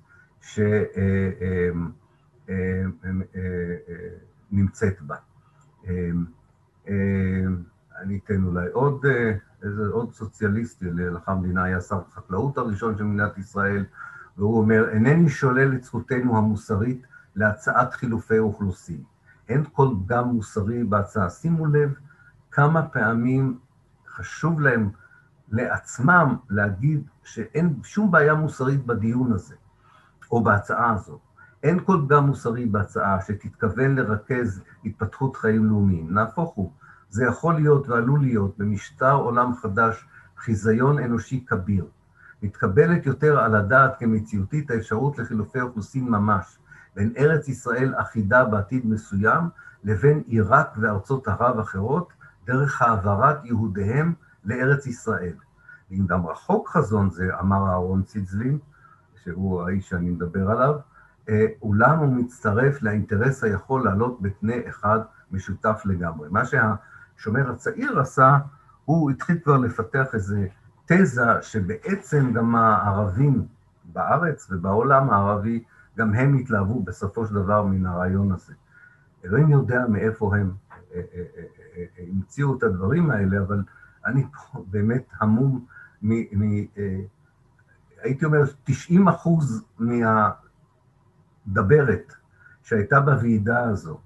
שנמצאת 4.51 5.01
בה. 5.01 5.15
אני 8.01 8.19
אתן 8.23 8.43
אולי 8.43 8.67
עוד, 8.71 9.05
אה, 9.05 9.33
איזה 9.63 9.87
עוד 9.91 10.13
סוציאליסטי, 10.13 10.85
לאחר 10.91 11.31
המדינה 11.31 11.63
היה 11.63 11.81
שר 11.81 12.01
החקלאות 12.07 12.57
הראשון 12.57 12.97
של 12.97 13.03
מדינת 13.03 13.37
ישראל, 13.37 13.85
והוא 14.37 14.57
אומר, 14.57 14.89
אינני 14.89 15.29
שולל 15.29 15.73
את 15.73 15.83
זכותנו 15.83 16.37
המוסרית 16.37 17.05
להצעת 17.35 17.93
חילופי 17.93 18.39
אוכלוסין. 18.39 19.03
אין 19.49 19.63
כל 19.71 19.87
פגם 20.05 20.27
מוסרי 20.27 20.83
בהצעה. 20.83 21.29
שימו 21.29 21.65
לב 21.65 21.93
כמה 22.51 22.81
פעמים 22.81 23.59
חשוב 24.07 24.61
להם 24.61 24.89
לעצמם 25.51 26.35
להגיד 26.49 27.07
שאין 27.23 27.79
שום 27.83 28.11
בעיה 28.11 28.33
מוסרית 28.33 28.85
בדיון 28.85 29.33
הזה, 29.33 29.55
או 30.31 30.43
בהצעה 30.43 30.93
הזאת. 30.93 31.19
אין 31.63 31.79
כל 31.85 32.01
פגם 32.05 32.25
מוסרי 32.25 32.65
בהצעה 32.65 33.21
שתתכוון 33.21 33.95
לרכז 33.95 34.61
התפתחות 34.85 35.35
חיים 35.35 35.65
לאומיים. 35.65 36.13
נהפוך 36.13 36.53
הוא, 36.53 36.71
זה 37.13 37.25
יכול 37.25 37.55
להיות 37.55 37.89
ועלול 37.89 38.21
להיות 38.21 38.57
במשטר 38.57 39.13
עולם 39.13 39.55
חדש 39.55 40.05
חיזיון 40.37 40.99
אנושי 40.99 41.45
כביר. 41.47 41.85
מתקבלת 42.43 43.05
יותר 43.05 43.39
על 43.39 43.55
הדעת 43.55 43.99
כמציאותית 43.99 44.71
האפשרות 44.71 45.19
לחילופי 45.19 45.61
אוכלוסין 45.61 46.09
ממש, 46.09 46.57
בין 46.95 47.13
ארץ 47.17 47.47
ישראל 47.47 47.93
אחידה 47.97 48.45
בעתיד 48.45 48.85
מסוים 48.85 49.43
לבין 49.83 50.23
עיראק 50.25 50.77
וארצות 50.81 51.27
ערב 51.27 51.59
אחרות, 51.59 52.13
דרך 52.45 52.81
העברת 52.81 53.45
יהודיהם 53.45 54.13
לארץ 54.45 54.87
ישראל. 54.87 55.35
ואם 55.91 56.05
גם 56.07 56.25
רחוק 56.25 56.69
חזון 56.69 57.09
זה, 57.09 57.29
אמר 57.39 57.67
אהרון 57.67 58.03
צידזלין, 58.03 58.57
שהוא 59.23 59.63
האיש 59.63 59.89
שאני 59.89 60.09
מדבר 60.09 60.51
עליו, 60.51 60.75
אה, 61.29 61.45
אולם 61.61 61.99
הוא 61.99 62.15
מצטרף 62.15 62.81
לאינטרס 62.81 63.43
היכול 63.43 63.83
לעלות 63.85 64.21
בקנה 64.21 64.55
אחד 64.69 64.99
משותף 65.31 65.81
לגמרי. 65.85 66.29
מה 66.31 66.45
שה... 66.45 66.75
השומר 67.17 67.51
הצעיר 67.51 67.99
עשה, 67.99 68.37
הוא 68.85 69.11
התחיל 69.11 69.39
כבר 69.43 69.57
לפתח 69.57 70.05
איזו 70.13 70.35
תזה 70.85 71.41
שבעצם 71.41 72.33
גם 72.33 72.55
הערבים 72.55 73.45
בארץ 73.83 74.47
ובעולם 74.51 75.09
הערבי, 75.09 75.63
גם 75.97 76.13
הם 76.13 76.37
התלהבו 76.37 76.83
בסופו 76.83 77.25
של 77.25 77.33
דבר 77.33 77.63
מן 77.63 77.85
הרעיון 77.85 78.31
הזה. 78.31 78.53
אלוהים 79.25 79.49
יודע 79.49 79.85
מאיפה 79.89 80.35
הם 80.37 80.51
אה, 80.93 81.01
אה, 81.13 81.23
אה, 81.77 81.85
המציאו 81.97 82.57
את 82.57 82.63
הדברים 82.63 83.11
האלה, 83.11 83.39
אבל 83.39 83.63
אני 84.05 84.23
פה 84.23 84.63
באמת 84.71 85.03
המום 85.19 85.65
מ... 86.01 86.11
מ 86.13 86.65
הייתי 88.01 88.25
אומר, 88.25 88.39
90 88.63 89.07
אחוז 89.07 89.63
מהדברת 91.47 92.13
שהייתה 92.63 92.99
בוועידה 92.99 93.63
הזו, 93.63 93.99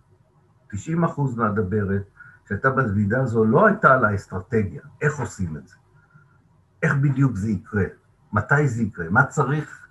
90 0.67 1.03
אחוז 1.03 1.37
מהדברת, 1.37 2.03
שהייתה 2.47 2.69
בוועידה 2.69 3.21
הזו 3.21 3.45
לא 3.45 3.67
הייתה 3.67 3.93
על 3.93 4.05
האסטרטגיה, 4.05 4.81
איך 5.01 5.19
עושים 5.19 5.57
את 5.57 5.67
זה, 5.67 5.75
איך 6.83 6.95
בדיוק 6.95 7.35
זה 7.35 7.49
יקרה, 7.49 7.83
מתי 8.33 8.67
זה 8.67 8.83
יקרה, 8.83 9.09
מה 9.09 9.25
צריך 9.25 9.87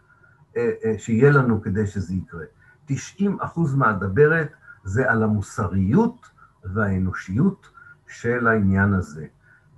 אה, 0.56 0.70
אה, 0.84 0.94
שיהיה 0.98 1.30
לנו 1.30 1.62
כדי 1.62 1.86
שזה 1.86 2.14
יקרה. 2.14 2.44
90 2.86 3.38
אחוז 3.40 3.74
מהדברת 3.74 4.48
זה 4.84 5.10
על 5.10 5.22
המוסריות 5.22 6.30
והאנושיות 6.64 7.70
של 8.08 8.46
העניין 8.46 8.92
הזה. 8.92 9.26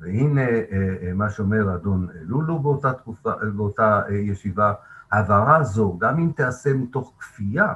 והנה 0.00 0.48
אה, 0.48 1.12
מה 1.14 1.30
שאומר 1.30 1.74
אדון 1.74 2.08
לולו 2.20 2.58
באותה 2.58 2.92
תקופה, 2.92 3.32
באותה 3.56 4.02
ישיבה, 4.10 4.72
ההעברה 5.12 5.56
הזו, 5.56 5.98
גם 5.98 6.18
אם 6.18 6.32
תיעשה 6.36 6.74
מתוך 6.74 7.14
כפייה, 7.18 7.74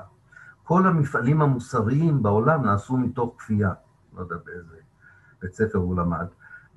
כל 0.63 0.87
המפעלים 0.87 1.43
המוסריים 1.43 2.23
בעולם 2.23 2.65
נעשו 2.65 2.97
מתוך 2.97 3.35
כפייה. 3.39 3.73
לא 4.17 4.21
יודע 4.21 4.37
באיזה 4.45 4.82
בית 5.43 5.55
ספר 5.55 5.79
הוא 5.79 5.97
למד. 5.97 6.27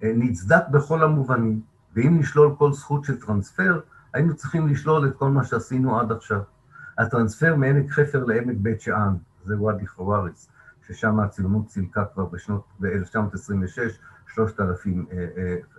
אה, 0.04 0.12
נצדק 0.16 0.64
בכל 0.72 1.04
המובנים, 1.04 1.62
ואם 1.96 2.20
נשלול 2.20 2.56
כל 2.58 2.74
זכות 2.74 3.06
של 3.06 3.20
טרנספר, 3.20 3.80
היינו 4.14 4.36
צריכים 4.36 4.68
לשלול 4.68 5.08
את 5.08 5.16
כל 5.16 5.30
מה 5.30 5.44
שעשינו 5.44 6.00
עד 6.00 6.12
עכשיו. 6.12 6.42
הטרנספר 6.98 7.56
מעמק 7.56 7.92
חפר 7.92 8.24
לעמק 8.24 8.56
בית 8.60 8.82
שאן, 8.82 9.16
זה 9.44 9.62
ואדי 9.62 9.88
חוואריס, 9.88 10.50
ששם 10.88 11.20
הציונות 11.20 11.68
צילקה 11.68 12.06
כבר 12.14 12.26
בשנות, 12.26 12.64
ב-1926, 12.80 13.80
3,000 14.28 15.06
אה, 15.12 15.26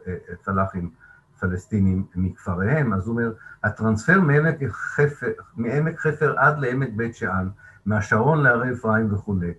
אה, 0.07 0.17
פלאחים 0.45 0.91
פלסטינים 1.41 2.07
מכפריהם, 2.15 2.93
אז 2.93 3.07
הוא 3.07 3.13
אומר, 3.13 3.33
הטרנספר 3.65 4.21
מעמק 4.21 4.57
חפר, 4.71 5.33
מעמק 5.57 5.99
חפר 5.99 6.39
עד 6.39 6.59
לעמק 6.59 6.89
בית 6.97 7.15
שאן, 7.15 7.49
מהשרון 7.87 8.43
להרי 8.43 8.73
אפרים 8.73 9.15
וכולי, 9.15 9.53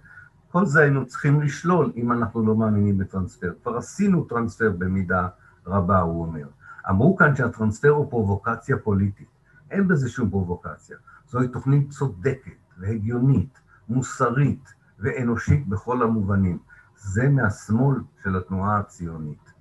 כל 0.58 0.66
זה 0.66 0.82
היינו 0.82 1.06
צריכים 1.06 1.42
לשלול 1.42 1.92
אם 1.96 2.12
אנחנו 2.12 2.46
לא 2.46 2.56
מאמינים 2.56 2.98
בטרנספר. 2.98 3.54
כבר 3.64 3.78
עשינו 3.78 4.24
טרנספר 4.24 4.72
במידה 4.78 5.28
רבה, 5.68 6.00
הוא 6.00 6.26
אומר. 6.26 6.48
אמרו 6.90 7.16
כאן 7.16 7.36
שהטרנספר 7.36 7.90
הוא 7.90 8.10
פרובוקציה 8.10 8.78
פוליטית. 8.78 9.28
אין 9.72 9.88
בזה 9.88 10.10
שום 10.10 10.30
פרובוקציה. 10.30 10.98
זוהי 11.30 11.48
תוכנית 11.48 11.90
צודקת 11.90 12.52
והגיונית, 12.78 13.60
מוסרית 13.90 14.74
ואנושית 15.00 15.68
בכל 15.68 16.04
המובנים. 16.04 16.58
זה 16.98 17.30
מהשמאל 17.30 17.96
של 18.24 18.38
התנועה 18.38 18.78
הציונית. 18.80 19.52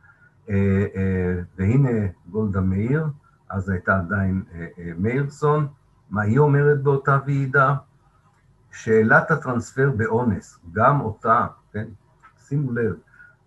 אה, 0.49 0.55
אה, 0.97 1.41
והנה 1.59 2.07
גולדה 2.31 2.61
מאיר, 2.61 3.07
אז 3.49 3.69
הייתה 3.69 3.99
עדיין 3.99 4.43
אה, 4.55 4.67
מאירסון, 4.99 5.67
מה 6.11 6.23
היא 6.23 6.39
אומרת 6.39 6.83
באותה 6.83 7.19
ועידה? 7.27 7.75
שאלת 8.77 9.31
הטרנספר 9.31 9.91
באונס, 9.97 10.59
גם 10.73 11.01
אותה, 11.01 11.47
כן, 11.73 11.85
שימו 12.49 12.73
לב, 12.73 12.95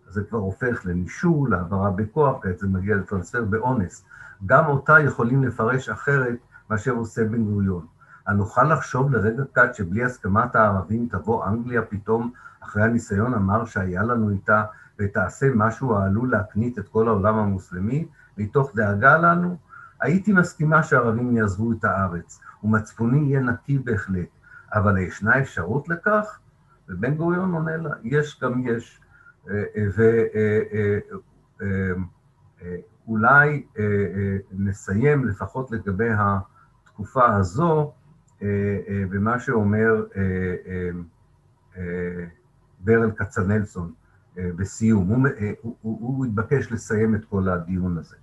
זה 0.07 0.23
כבר 0.23 0.39
הופך 0.39 0.85
לנישול, 0.85 1.51
להעברה 1.51 1.91
בכוח, 1.91 2.43
כעת 2.43 2.59
זה 2.59 2.67
מגיע 2.67 2.95
לטרנספר 2.95 3.43
באונס. 3.43 4.05
גם 4.45 4.65
אותה 4.65 4.99
יכולים 4.99 5.43
לפרש 5.43 5.89
אחרת 5.89 6.37
מאשר 6.69 6.91
עושה 6.91 7.23
בן 7.23 7.43
גוריון. 7.43 7.85
הנוכל 8.27 8.63
לחשוב 8.63 9.11
לרגע 9.11 9.43
קט 9.51 9.73
שבלי 9.73 10.03
הסכמת 10.03 10.55
הערבים 10.55 11.07
תבוא 11.11 11.47
אנגליה 11.47 11.81
פתאום, 11.81 12.31
אחרי 12.59 12.83
הניסיון 12.83 13.33
המר 13.33 13.65
שהיה 13.65 14.03
לנו 14.03 14.29
איתה, 14.29 14.63
ותעשה 14.99 15.47
משהו 15.55 15.95
העלול 15.95 16.31
להקנית 16.31 16.79
את 16.79 16.89
כל 16.89 17.07
העולם 17.07 17.35
המוסלמי, 17.35 18.07
מתוך 18.37 18.71
דאגה 18.75 19.17
לנו? 19.17 19.57
הייתי 20.01 20.33
מסכימה 20.33 20.83
שהערבים 20.83 21.37
יעזבו 21.37 21.71
את 21.71 21.83
הארץ, 21.83 22.39
ומצפוני 22.63 23.19
יהיה 23.19 23.39
נקי 23.39 23.77
בהחלט. 23.77 24.38
אבל 24.73 24.97
ישנה 24.97 25.39
אפשרות 25.39 25.89
לכך? 25.89 26.39
ובן 26.89 27.15
גוריון 27.15 27.51
עונה 27.53 27.77
לה, 27.77 27.89
יש 28.03 28.39
גם 28.41 28.67
יש. 28.67 29.01
אה, 29.49 29.63
אה, 31.61 31.79
ואולי 33.07 33.63
אה, 33.79 34.37
נסיים 34.51 35.25
לפחות 35.25 35.71
לגבי 35.71 36.09
התקופה 36.17 37.35
הזו 37.35 37.93
במה 39.09 39.39
שאומר 39.39 40.05
ברל 42.79 43.11
כצנלסון 43.11 43.93
בסיום. 44.35 45.25
הוא, 45.81 46.25
התבקש 46.25 46.71
לסיים 46.71 47.15
את 47.15 47.25
כל 47.25 47.49
הדיון 47.49 47.97
הזה. 47.97 48.15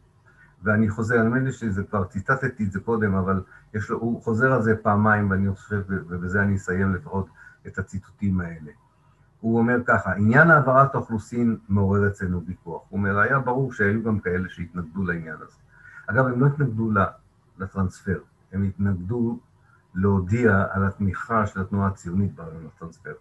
ואני 0.66 0.88
חוזר, 0.88 1.22
נדמה 1.22 1.38
לי 1.38 1.52
שזה 1.52 1.82
כבר 1.82 2.04
ציטטתי 2.04 2.64
את 2.64 2.72
זה 2.72 2.80
קודם, 2.80 3.14
אבל 3.14 3.42
יש 3.74 3.90
לו, 3.90 3.98
הוא 3.98 4.22
חוזר 4.22 4.52
על 4.52 4.62
זה 4.62 4.76
פעמיים, 4.82 5.30
ואני 5.30 5.54
חושב, 5.54 5.82
ובזה 5.88 6.42
אני 6.42 6.56
אסיים 6.56 6.94
לפחות 6.94 7.28
את 7.66 7.78
הציטוטים 7.78 8.40
האלה. 8.40 8.72
הוא 9.40 9.58
אומר 9.58 9.76
ככה, 9.86 10.12
עניין 10.12 10.50
העברת 10.50 10.94
האוכלוסין 10.94 11.56
מעורר 11.68 12.08
אצלנו 12.08 12.42
ויכוח. 12.46 12.82
הוא 12.88 12.98
אומר, 12.98 13.18
היה 13.18 13.38
ברור 13.38 13.72
שהיו 13.72 14.02
גם 14.02 14.20
כאלה 14.20 14.48
שהתנגדו 14.48 15.04
לעניין 15.04 15.36
הזה. 15.36 15.56
אגב, 16.06 16.26
הם 16.26 16.40
לא 16.40 16.46
התנגדו 16.46 16.90
לטרנספר, 17.58 18.18
הם 18.52 18.62
התנגדו 18.62 19.38
להודיע 19.94 20.64
על 20.70 20.86
התמיכה 20.86 21.46
של 21.46 21.60
התנועה 21.60 21.88
הציונית 21.88 22.34
ברעיון 22.34 22.68
הטרנספר. 22.76 23.12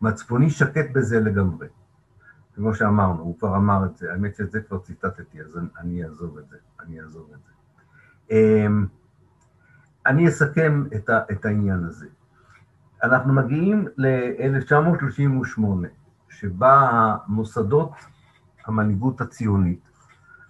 מצפוני 0.00 0.50
שקט 0.50 0.90
בזה 0.92 1.20
לגמרי. 1.20 1.66
כמו 2.54 2.74
שאמרנו, 2.74 3.22
הוא 3.22 3.38
כבר 3.38 3.56
אמר 3.56 3.84
את 3.84 3.96
זה, 3.96 4.12
האמת 4.12 4.36
שאת 4.36 4.50
זה 4.50 4.60
כבר 4.60 4.78
ציטטתי, 4.78 5.40
אז 5.40 5.58
אני 5.78 6.04
אעזוב 6.04 6.38
את 6.38 6.48
זה, 6.48 6.56
אני 6.80 7.00
אעזוב 7.00 7.30
את 7.34 7.38
זה. 7.44 7.52
אמ, 8.30 8.86
אני 10.06 10.28
אסכם 10.28 10.84
את, 10.96 11.10
ה, 11.10 11.20
את 11.32 11.44
העניין 11.44 11.84
הזה. 11.84 12.06
אנחנו 13.02 13.32
מגיעים 13.32 13.88
ל-1938, 13.96 15.62
שבה 16.28 16.90
המוסדות 17.26 17.92
המנהיגות 18.66 19.20
הציונית, 19.20 19.88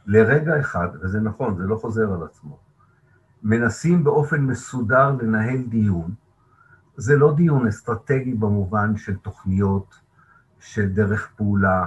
לרגע 0.06 0.60
אחד, 0.60 0.88
וזה 1.02 1.20
נכון, 1.20 1.56
זה 1.56 1.62
לא 1.62 1.76
חוזר 1.76 2.12
על 2.12 2.22
עצמו, 2.22 2.58
מנסים 3.42 4.04
באופן 4.04 4.40
מסודר 4.40 5.10
לנהל 5.10 5.62
דיון. 5.62 6.14
זה 6.96 7.16
לא 7.16 7.34
דיון 7.36 7.66
אסטרטגי 7.66 8.34
במובן 8.34 8.96
של 8.96 9.16
תוכניות, 9.16 9.94
של 10.62 10.88
דרך 10.88 11.32
פעולה. 11.36 11.86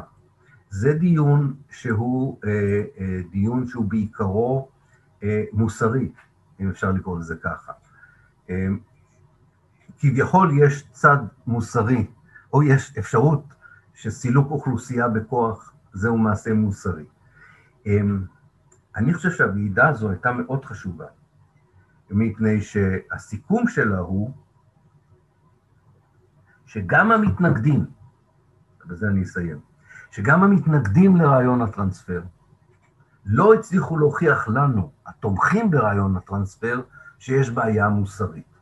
זה 0.70 0.94
דיון 0.94 1.56
שהוא 1.70 2.40
אה, 2.46 2.84
אה, 3.00 3.20
דיון 3.32 3.68
שהוא 3.68 3.86
בעיקרו 3.86 4.70
אה, 5.24 5.44
מוסרי, 5.54 6.12
אם 6.60 6.70
אפשר 6.70 6.92
לקרוא 6.92 7.20
לזה 7.20 7.36
ככה. 7.36 7.72
כביכול 10.00 10.52
יש 10.60 10.88
צד 10.92 11.18
מוסרי, 11.48 12.08
או 12.54 12.64
יש 12.64 12.98
אפשרות 12.98 13.54
שסילוק 13.94 14.52
אוכלוסייה 14.52 15.08
בכוח 15.08 15.74
זהו 15.94 16.18
מעשה 16.18 16.54
מוסרי. 16.54 17.06
אני 18.96 19.14
חושב 19.14 19.32
שהוועידה 19.32 19.90
הזו 19.90 20.10
הייתה 20.10 20.32
מאוד 20.32 20.66
חשובה, 20.66 21.06
מפני 22.10 22.62
שהסיכום 22.62 23.68
שלה 23.68 24.00
הוא 24.00 24.32
שגם 26.66 27.12
המתנגדים, 27.12 27.86
ובזה 28.86 29.08
אני 29.08 29.24
אסיים, 29.24 29.60
שגם 30.12 30.44
המתנגדים 30.44 31.16
לרעיון 31.16 31.62
הטרנספר 31.62 32.22
לא 33.26 33.54
הצליחו 33.54 33.98
להוכיח 33.98 34.48
לנו, 34.48 34.92
התומכים 35.08 35.72
ברעיון 35.72 36.18
הטרנספר, 36.18 36.82
שיש 37.20 37.50
בעיה 37.50 37.90
מוסרית. 37.90 38.56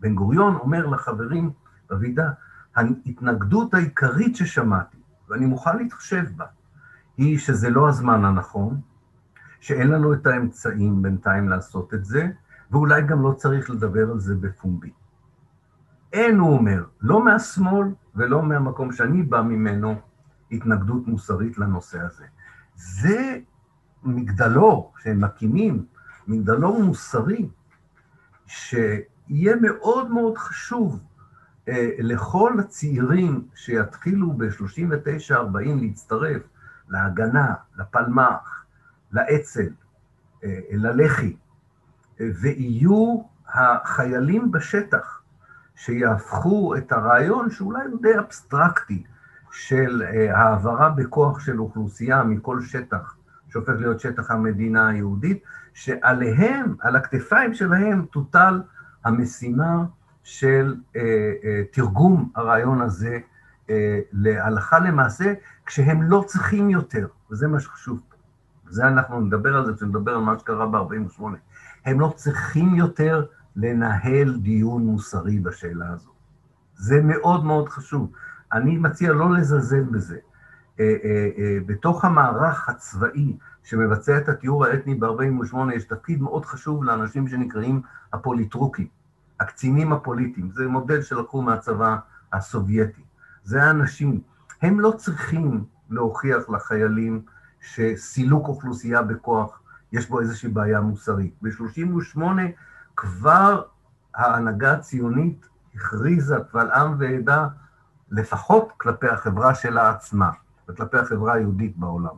בן 0.00 0.14
גוריון 0.14 0.56
אומר 0.56 0.86
לחברים 0.86 1.50
בוועידה, 1.90 2.30
ההתנגדות 2.76 3.74
העיקרית 3.74 4.36
ששמעתי, 4.36 4.96
ואני 5.28 5.46
מוכן 5.46 5.76
להתחשב 5.76 6.24
בה, 6.36 6.44
היא 7.16 7.38
שזה 7.38 7.70
לא 7.70 7.88
הזמן 7.88 8.24
הנכון, 8.24 8.80
שאין 9.60 9.88
לנו 9.88 10.12
את 10.12 10.26
האמצעים 10.26 11.02
בינתיים 11.02 11.48
לעשות 11.48 11.94
את 11.94 12.04
זה, 12.04 12.28
ואולי 12.70 13.02
גם 13.02 13.22
לא 13.22 13.32
צריך 13.32 13.70
לדבר 13.70 14.10
על 14.10 14.18
זה 14.18 14.34
בפומבי. 14.34 14.92
אין, 16.12 16.38
הוא 16.38 16.56
אומר, 16.56 16.84
לא 17.00 17.24
מהשמאל 17.24 17.88
ולא 18.16 18.42
מהמקום 18.42 18.92
שאני 18.92 19.22
בא 19.22 19.42
ממנו, 19.42 19.94
התנגדות 20.52 21.06
מוסרית 21.06 21.58
לנושא 21.58 22.00
הזה. 22.00 22.24
זה 22.74 23.38
מגדלור 24.02 24.92
שהם 24.98 25.24
מקימים, 25.24 25.84
מגדלור 26.26 26.82
מוסרי, 26.82 27.48
שיהיה 28.46 29.56
מאוד 29.62 30.10
מאוד 30.10 30.38
חשוב 30.38 31.02
אה, 31.68 31.90
לכל 31.98 32.52
הצעירים 32.60 33.48
שיתחילו 33.54 34.32
ב-39-40 34.32 35.34
להצטרף 35.80 36.42
להגנה, 36.88 37.54
לפלמ"ח, 37.76 38.64
לאצ"ל, 39.12 39.68
אה, 40.44 40.60
ללח"י, 40.70 41.36
אה, 42.20 42.28
ויהיו 42.40 43.22
החיילים 43.48 44.50
בשטח 44.50 45.15
שיהפכו 45.76 46.76
את 46.76 46.92
הרעיון, 46.92 47.50
שאולי 47.50 47.86
הוא 47.90 48.02
די 48.02 48.18
אבסטרקטי, 48.18 49.02
של 49.50 50.02
אה, 50.02 50.38
העברה 50.38 50.88
בכוח 50.88 51.40
של 51.40 51.60
אוכלוסייה 51.60 52.24
מכל 52.24 52.60
שטח, 52.60 53.16
שהופך 53.48 53.72
להיות 53.78 54.00
שטח 54.00 54.30
המדינה 54.30 54.88
היהודית, 54.88 55.42
שעליהם, 55.74 56.74
על 56.80 56.96
הכתפיים 56.96 57.54
שלהם, 57.54 58.06
תוטל 58.10 58.62
המשימה 59.04 59.84
של 60.22 60.74
אה, 60.96 61.02
אה, 61.44 61.62
תרגום 61.72 62.30
הרעיון 62.34 62.80
הזה 62.80 63.18
אה, 63.70 64.00
להלכה 64.12 64.78
למעשה, 64.78 65.32
כשהם 65.66 66.02
לא 66.02 66.24
צריכים 66.26 66.70
יותר, 66.70 67.06
וזה 67.30 67.48
מה 67.48 67.60
שחשוב 67.60 68.00
פה. 68.08 68.16
וזה 68.68 68.88
אנחנו 68.88 69.20
נדבר 69.20 69.56
על 69.56 69.66
זה 69.66 69.72
כשנדבר 69.72 70.14
על 70.14 70.20
מה 70.20 70.38
שקרה 70.38 70.66
ב-48. 70.66 71.22
הם 71.84 72.00
לא 72.00 72.12
צריכים 72.16 72.74
יותר 72.74 73.26
לנהל 73.56 74.36
דיון 74.36 74.86
מוסרי 74.86 75.40
בשאלה 75.40 75.88
הזו. 75.90 76.10
זה 76.74 77.00
מאוד 77.02 77.44
מאוד 77.44 77.68
חשוב. 77.68 78.12
אני 78.52 78.78
מציע 78.78 79.12
לא 79.12 79.34
לזלזל 79.34 79.82
בזה. 79.82 80.18
בתוך 81.66 82.04
המערך 82.04 82.68
הצבאי 82.68 83.36
שמבצע 83.62 84.18
את 84.18 84.28
הטיהור 84.28 84.64
האתני 84.64 84.94
ב-48, 84.94 85.56
יש 85.74 85.84
תפקיד 85.84 86.22
מאוד 86.22 86.44
חשוב 86.44 86.84
לאנשים 86.84 87.28
שנקראים 87.28 87.82
הפוליטרוקים, 88.12 88.86
הקצינים 89.40 89.92
הפוליטיים. 89.92 90.50
זה 90.50 90.66
מודל 90.66 91.02
שלקחו 91.02 91.42
מהצבא 91.42 91.96
הסובייטי. 92.32 93.02
זה 93.44 93.62
האנשים. 93.62 94.20
הם 94.62 94.80
לא 94.80 94.94
צריכים 94.96 95.64
להוכיח 95.90 96.50
לחיילים 96.50 97.22
שסילוק 97.60 98.48
אוכלוסייה 98.48 99.02
בכוח, 99.02 99.60
יש 99.92 100.08
בו 100.08 100.20
איזושהי 100.20 100.48
בעיה 100.48 100.80
מוסרית. 100.80 101.34
ב-38 101.42 102.20
כבר 102.96 103.62
ההנהגה 104.14 104.72
הציונית 104.72 105.48
הכריזה 105.74 106.36
קבל 106.50 106.70
עם 106.70 106.96
ועדה, 106.98 107.48
לפחות 108.10 108.72
כלפי 108.76 109.08
החברה 109.08 109.54
שלה 109.54 109.90
עצמה, 109.90 110.30
וכלפי 110.68 110.98
החברה 110.98 111.34
היהודית 111.34 111.76
בעולם, 111.76 112.14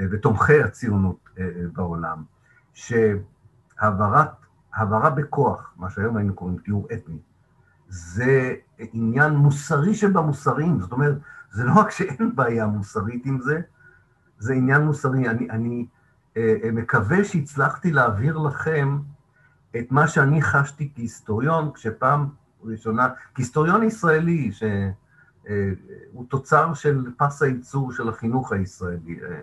אה, 0.00 0.04
ותומכי 0.10 0.62
הציונות 0.62 1.28
אה, 1.38 1.44
אה, 1.44 1.50
בעולם, 1.72 2.22
שהעברה 2.74 4.24
בכוח, 5.14 5.74
מה 5.76 5.90
שהיום 5.90 6.16
היינו 6.16 6.34
קוראים 6.34 6.58
טיהור 6.58 6.88
אתני, 6.92 7.18
זה 7.88 8.54
עניין 8.78 9.32
מוסרי 9.32 9.94
שבמוסריים, 9.94 10.80
זאת 10.80 10.92
אומרת, 10.92 11.16
זה 11.50 11.64
לא 11.64 11.72
רק 11.72 11.90
שאין 11.90 12.36
בעיה 12.36 12.66
מוסרית 12.66 13.26
עם 13.26 13.40
זה, 13.40 13.60
זה 14.38 14.54
עניין 14.54 14.82
מוסרי. 14.82 15.28
אני, 15.28 15.50
אני 15.50 15.86
מקווה 16.72 17.24
שהצלחתי 17.24 17.92
להעביר 17.92 18.38
לכם 18.38 18.98
את 19.78 19.92
מה 19.92 20.08
שאני 20.08 20.42
חשתי 20.42 20.92
כהיסטוריון, 20.94 21.72
כשפעם 21.74 22.28
ראשונה, 22.64 23.08
כהיסטוריון 23.34 23.82
ישראלי, 23.82 24.52
שהוא 24.52 24.68
אה, 25.48 26.24
תוצר 26.28 26.74
של 26.74 27.06
פס 27.16 27.42
הייצור 27.42 27.92
של 27.92 28.08
החינוך 28.08 28.52
הישראלי, 28.52 29.20
אה, 29.22 29.40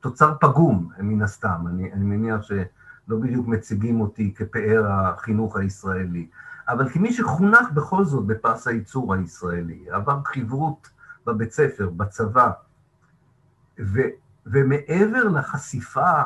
תוצר 0.00 0.34
פגום, 0.40 0.88
מן 0.98 1.22
הסתם, 1.22 1.64
אני, 1.66 1.92
אני 1.92 2.04
מניח 2.04 2.42
שלא 2.42 3.16
בדיוק 3.20 3.46
מציגים 3.46 4.00
אותי 4.00 4.34
כפאר 4.34 4.86
החינוך 4.90 5.56
הישראלי, 5.56 6.28
אבל 6.68 6.88
כמי 6.88 7.12
שחונך 7.12 7.70
בכל 7.74 8.04
זאת 8.04 8.26
בפס 8.26 8.66
הייצור 8.68 9.14
הישראלי, 9.14 9.84
עבר 9.90 10.20
חברות 10.24 10.90
בבית 11.26 11.52
ספר, 11.52 11.90
בצבא, 11.90 12.50
ו, 13.80 14.00
ומעבר 14.46 15.24
לחשיפה 15.24 16.22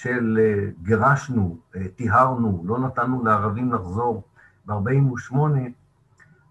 של 0.00 0.38
אה, 0.40 0.70
גירשנו, 0.82 1.56
אה, 1.76 1.88
טיהרנו, 1.96 2.62
לא 2.66 2.78
נתנו 2.78 3.24
לערבים 3.24 3.72
לחזור. 3.72 4.22
ב-48', 4.66 5.36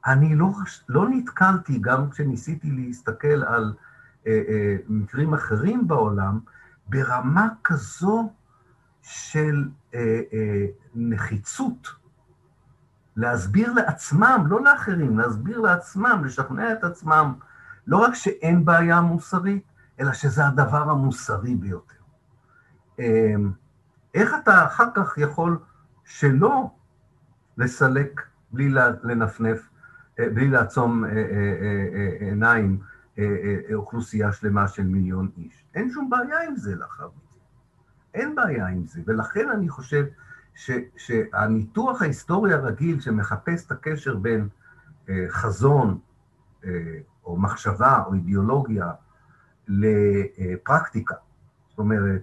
אני 0.05 0.35
לא, 0.35 0.49
לא 0.89 1.09
נתקלתי, 1.09 1.79
גם 1.79 2.09
כשניסיתי 2.09 2.71
להסתכל 2.71 3.43
על 3.43 3.73
אה, 4.27 4.41
אה, 4.47 4.75
מקרים 4.87 5.33
אחרים 5.33 5.87
בעולם, 5.87 6.39
ברמה 6.87 7.47
כזו 7.63 8.33
של 9.01 9.69
אה, 9.93 10.21
אה, 10.33 10.65
נחיצות. 10.95 11.87
להסביר 13.15 13.73
לעצמם, 13.73 14.43
לא 14.47 14.63
לאחרים, 14.63 15.19
להסביר 15.19 15.59
לעצמם, 15.59 16.21
לשכנע 16.25 16.73
את 16.73 16.83
עצמם, 16.83 17.33
לא 17.87 17.97
רק 17.97 18.13
שאין 18.13 18.65
בעיה 18.65 19.01
מוסרית, 19.01 19.63
אלא 19.99 20.13
שזה 20.13 20.47
הדבר 20.47 20.89
המוסרי 20.89 21.55
ביותר. 21.55 21.94
אמ, 22.99 23.51
איך 24.13 24.35
אתה 24.43 24.65
אחר 24.65 24.85
כך 24.95 25.17
יכול 25.17 25.57
שלא 26.05 26.69
לסלק 27.57 28.21
בלי 28.51 28.69
לנפנף, 29.03 29.69
אה, 30.19 30.29
בלי 30.29 30.47
לעצום 30.47 31.05
אה, 31.05 31.11
אה, 31.11 32.27
עיניים 32.27 32.79
אוכלוסייה 33.73 34.31
שלמה 34.31 34.67
של 34.67 34.83
מיליון 34.83 35.29
איש? 35.37 35.65
אין 35.75 35.89
שום 35.89 36.09
בעיה 36.09 36.41
עם 36.47 36.55
זה 36.55 36.75
לאחר 36.75 37.07
מכן. 37.07 37.39
אין 38.13 38.35
בעיה 38.35 38.67
עם 38.67 38.85
זה, 38.85 39.01
ולכן 39.05 39.49
אני 39.49 39.69
חושב 39.69 40.05
ש, 40.55 40.71
שהניתוח 40.97 42.01
ההיסטורי 42.01 42.53
הרגיל 42.53 42.99
שמחפש 42.99 43.65
את 43.65 43.71
הקשר 43.71 44.15
בין 44.15 44.47
חזון 45.29 45.99
או 47.25 47.37
מחשבה 47.37 48.03
או 48.05 48.13
אידיאולוגיה 48.13 48.91
לפרקטיקה. 49.67 51.15
זאת 51.69 51.79
אומרת, 51.79 52.21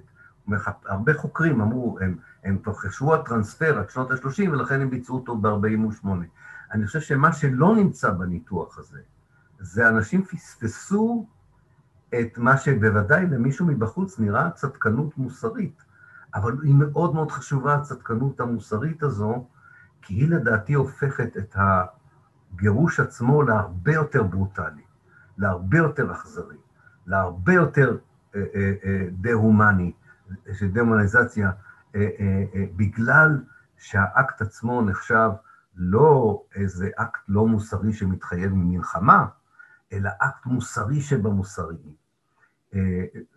הרבה 0.87 1.15
חוקרים 1.15 1.61
אמרו, 1.61 1.99
הם, 2.01 2.17
הם 2.45 2.59
כבר 2.59 2.73
חשבו 2.73 3.15
על 3.15 3.23
טרנספר 3.23 3.79
עד 3.79 3.91
שנות 3.91 4.11
ה-30 4.11 4.51
ולכן 4.51 4.81
הם 4.81 4.91
ביצעו 4.91 5.17
אותו 5.17 5.37
ב-48. 5.37 6.07
אני 6.73 6.87
חושב 6.87 7.01
שמה 7.01 7.33
שלא 7.33 7.77
נמצא 7.77 8.11
בניתוח 8.11 8.79
הזה, 8.79 9.01
זה 9.61 9.89
אנשים 9.89 10.25
פספסו 10.25 11.27
את 12.21 12.39
מה 12.39 12.57
שבוודאי 12.57 13.27
למישהו 13.27 13.67
מבחוץ 13.67 14.19
נראה 14.19 14.51
צדקנות 14.51 15.19
מוסרית, 15.19 15.83
אבל 16.35 16.57
היא 16.63 16.75
מאוד 16.75 17.15
מאוד 17.15 17.31
חשובה, 17.31 17.75
הצדקנות 17.75 18.41
המוסרית 18.41 19.03
הזו, 19.03 19.47
כי 20.03 20.15
היא 20.15 20.29
לדעתי 20.29 20.75
הופכת 20.75 21.37
את 21.37 21.57
הגירוש 22.55 23.01
עצמו 23.01 23.43
להרבה 23.43 23.93
יותר 23.93 24.23
ברוטלי, 24.23 24.83
להרבה 25.39 25.79
יותר 25.79 26.13
אכזרי. 26.13 26.57
להרבה 27.07 27.53
יותר 27.53 27.97
אה, 28.35 28.45
אה, 28.55 28.73
אה, 28.85 29.07
דה-הומני, 29.13 29.93
של 30.53 30.69
דה-הומניזציה, 30.69 31.51
בגלל 32.77 33.43
שהאקט 33.77 34.43
עצמו 34.43 34.83
נחשב 34.83 35.31
לא 35.77 36.43
איזה 36.55 36.89
אקט 36.97 37.21
לא 37.29 37.47
מוסרי 37.47 37.93
שמתחייב 37.93 38.53
ממלחמה, 38.55 39.27
אלא 39.93 40.11
אקט 40.19 40.47
מוסרי 40.47 41.01
שבמוסריים. 41.01 42.03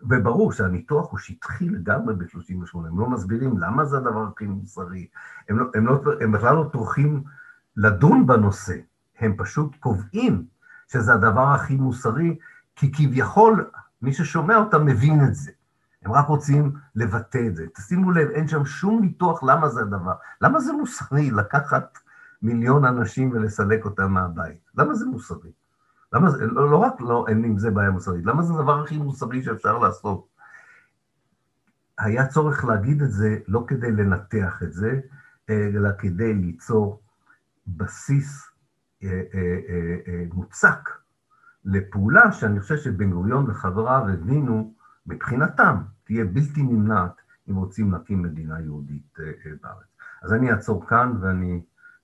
וברור 0.02 0.52
שהניתוח 0.52 1.10
הוא 1.10 1.18
שטחי 1.18 1.68
לגמרי 1.68 2.14
ב-38, 2.14 2.74
הם 2.74 3.00
לא 3.00 3.10
מסבירים 3.10 3.58
למה 3.58 3.84
זה 3.84 3.96
הדבר 3.96 4.28
הכי 4.34 4.46
מוסרי, 4.46 5.08
הם, 5.48 5.58
לא, 5.58 5.66
הם, 5.74 5.86
לא, 5.86 6.00
הם 6.20 6.32
בכלל 6.32 6.54
לא 6.54 6.68
טורחים 6.72 7.22
לדון 7.76 8.26
בנושא, 8.26 8.76
הם 9.18 9.34
פשוט 9.36 9.76
קובעים 9.80 10.46
שזה 10.88 11.14
הדבר 11.14 11.48
הכי 11.54 11.76
מוסרי, 11.76 12.38
כי 12.76 12.92
כביכול 12.92 13.70
מי 14.02 14.12
ששומע 14.12 14.56
אותם 14.56 14.86
מבין 14.86 15.24
את 15.24 15.34
זה. 15.34 15.50
הם 16.06 16.12
רק 16.12 16.26
רוצים 16.26 16.72
לבטא 16.96 17.46
את 17.46 17.56
זה. 17.56 17.66
תשימו 17.74 18.10
לב, 18.10 18.28
אין 18.30 18.48
שם 18.48 18.64
שום 18.64 19.00
ניתוח 19.00 19.42
למה 19.42 19.68
זה 19.68 19.80
הדבר. 19.80 20.14
למה 20.40 20.60
זה 20.60 20.72
מוסרי 20.72 21.30
לקחת 21.30 21.98
מיליון 22.42 22.84
אנשים 22.84 23.30
ולסלק 23.30 23.84
אותם 23.84 24.12
מהבית? 24.12 24.70
למה 24.74 24.94
זה 24.94 25.06
מוסרי? 25.06 25.50
למה 26.12 26.30
זה, 26.30 26.46
לא, 26.46 26.70
לא 26.70 26.76
רק 26.76 27.00
לא, 27.00 27.24
אין 27.28 27.44
עם 27.44 27.58
זה 27.58 27.70
בעיה 27.70 27.90
מוסרית, 27.90 28.26
למה 28.26 28.42
זה 28.42 28.54
הדבר 28.54 28.82
הכי 28.82 28.98
מוסרי 28.98 29.42
שאפשר 29.42 29.78
לעשות? 29.78 30.26
היה 31.98 32.26
צורך 32.26 32.64
להגיד 32.64 33.02
את 33.02 33.10
זה 33.10 33.38
לא 33.48 33.64
כדי 33.66 33.92
לנתח 33.92 34.62
את 34.62 34.72
זה, 34.72 35.00
אלא 35.50 35.88
כדי 35.98 36.34
ליצור 36.34 37.02
בסיס 37.66 38.50
אה, 39.02 39.22
אה, 39.34 39.96
אה, 40.08 40.24
מוצק 40.32 40.90
לפעולה 41.64 42.32
שאני 42.32 42.60
חושב 42.60 42.76
שבן 42.76 43.10
גוריון 43.10 43.50
וחבריו 43.50 44.08
הבינו, 44.12 44.74
מבחינתם, 45.06 45.76
תהיה 46.06 46.24
בלתי 46.24 46.62
נמנעת 46.62 47.20
אם 47.50 47.56
רוצים 47.56 47.92
להקים 47.92 48.22
מדינה 48.22 48.60
יהודית 48.60 49.16
אה, 49.20 49.24
אה, 49.24 49.50
בארץ. 49.62 49.86
אז 50.22 50.32
אני 50.32 50.52
אעצור 50.52 50.86
כאן 50.86 51.16
ואני 51.20 51.62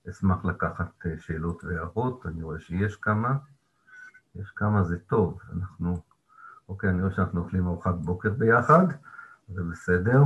אשמח 0.09 0.45
לקחת 0.45 0.91
אה, 1.05 1.11
שאלות 1.17 1.63
והערות, 1.63 2.25
אני 2.25 2.43
רואה 2.43 2.59
שיש 2.59 2.95
כמה. 2.95 3.35
יש 4.35 4.51
כמה, 4.51 4.83
זה 4.83 4.99
טוב, 4.99 5.39
אנחנו... 5.53 5.97
אוקיי, 6.69 6.89
אני 6.89 7.01
רואה 7.01 7.13
שאנחנו 7.13 7.41
אוכלים 7.41 7.67
ארוחת 7.67 7.95
בוקר 7.95 8.33
ביחד, 8.33 8.85
זה 9.47 9.63
בסדר. 9.63 10.23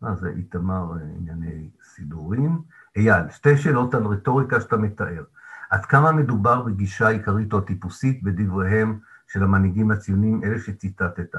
מה 0.00 0.14
זה 0.14 0.28
איתמר 0.28 0.94
ענייני 1.16 1.70
סידורים? 1.82 2.62
אייל, 2.96 3.30
שתי 3.30 3.56
שאלות 3.56 3.94
על 3.94 4.06
רטוריקה 4.06 4.60
שאתה 4.60 4.76
מתאר. 4.76 5.24
עד 5.70 5.84
כמה 5.84 6.12
מדובר 6.12 6.62
בגישה 6.62 7.08
עיקרית 7.08 7.52
או 7.52 7.60
טיפוסית 7.60 8.22
בדבריהם 8.22 8.98
של 9.32 9.42
המנהיגים 9.42 9.90
הציוניים, 9.90 10.40
אלה 10.44 10.58
שציטטת. 10.58 11.34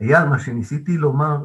אייל, 0.00 0.24
מה 0.28 0.38
שניסיתי 0.38 0.98
לומר, 0.98 1.44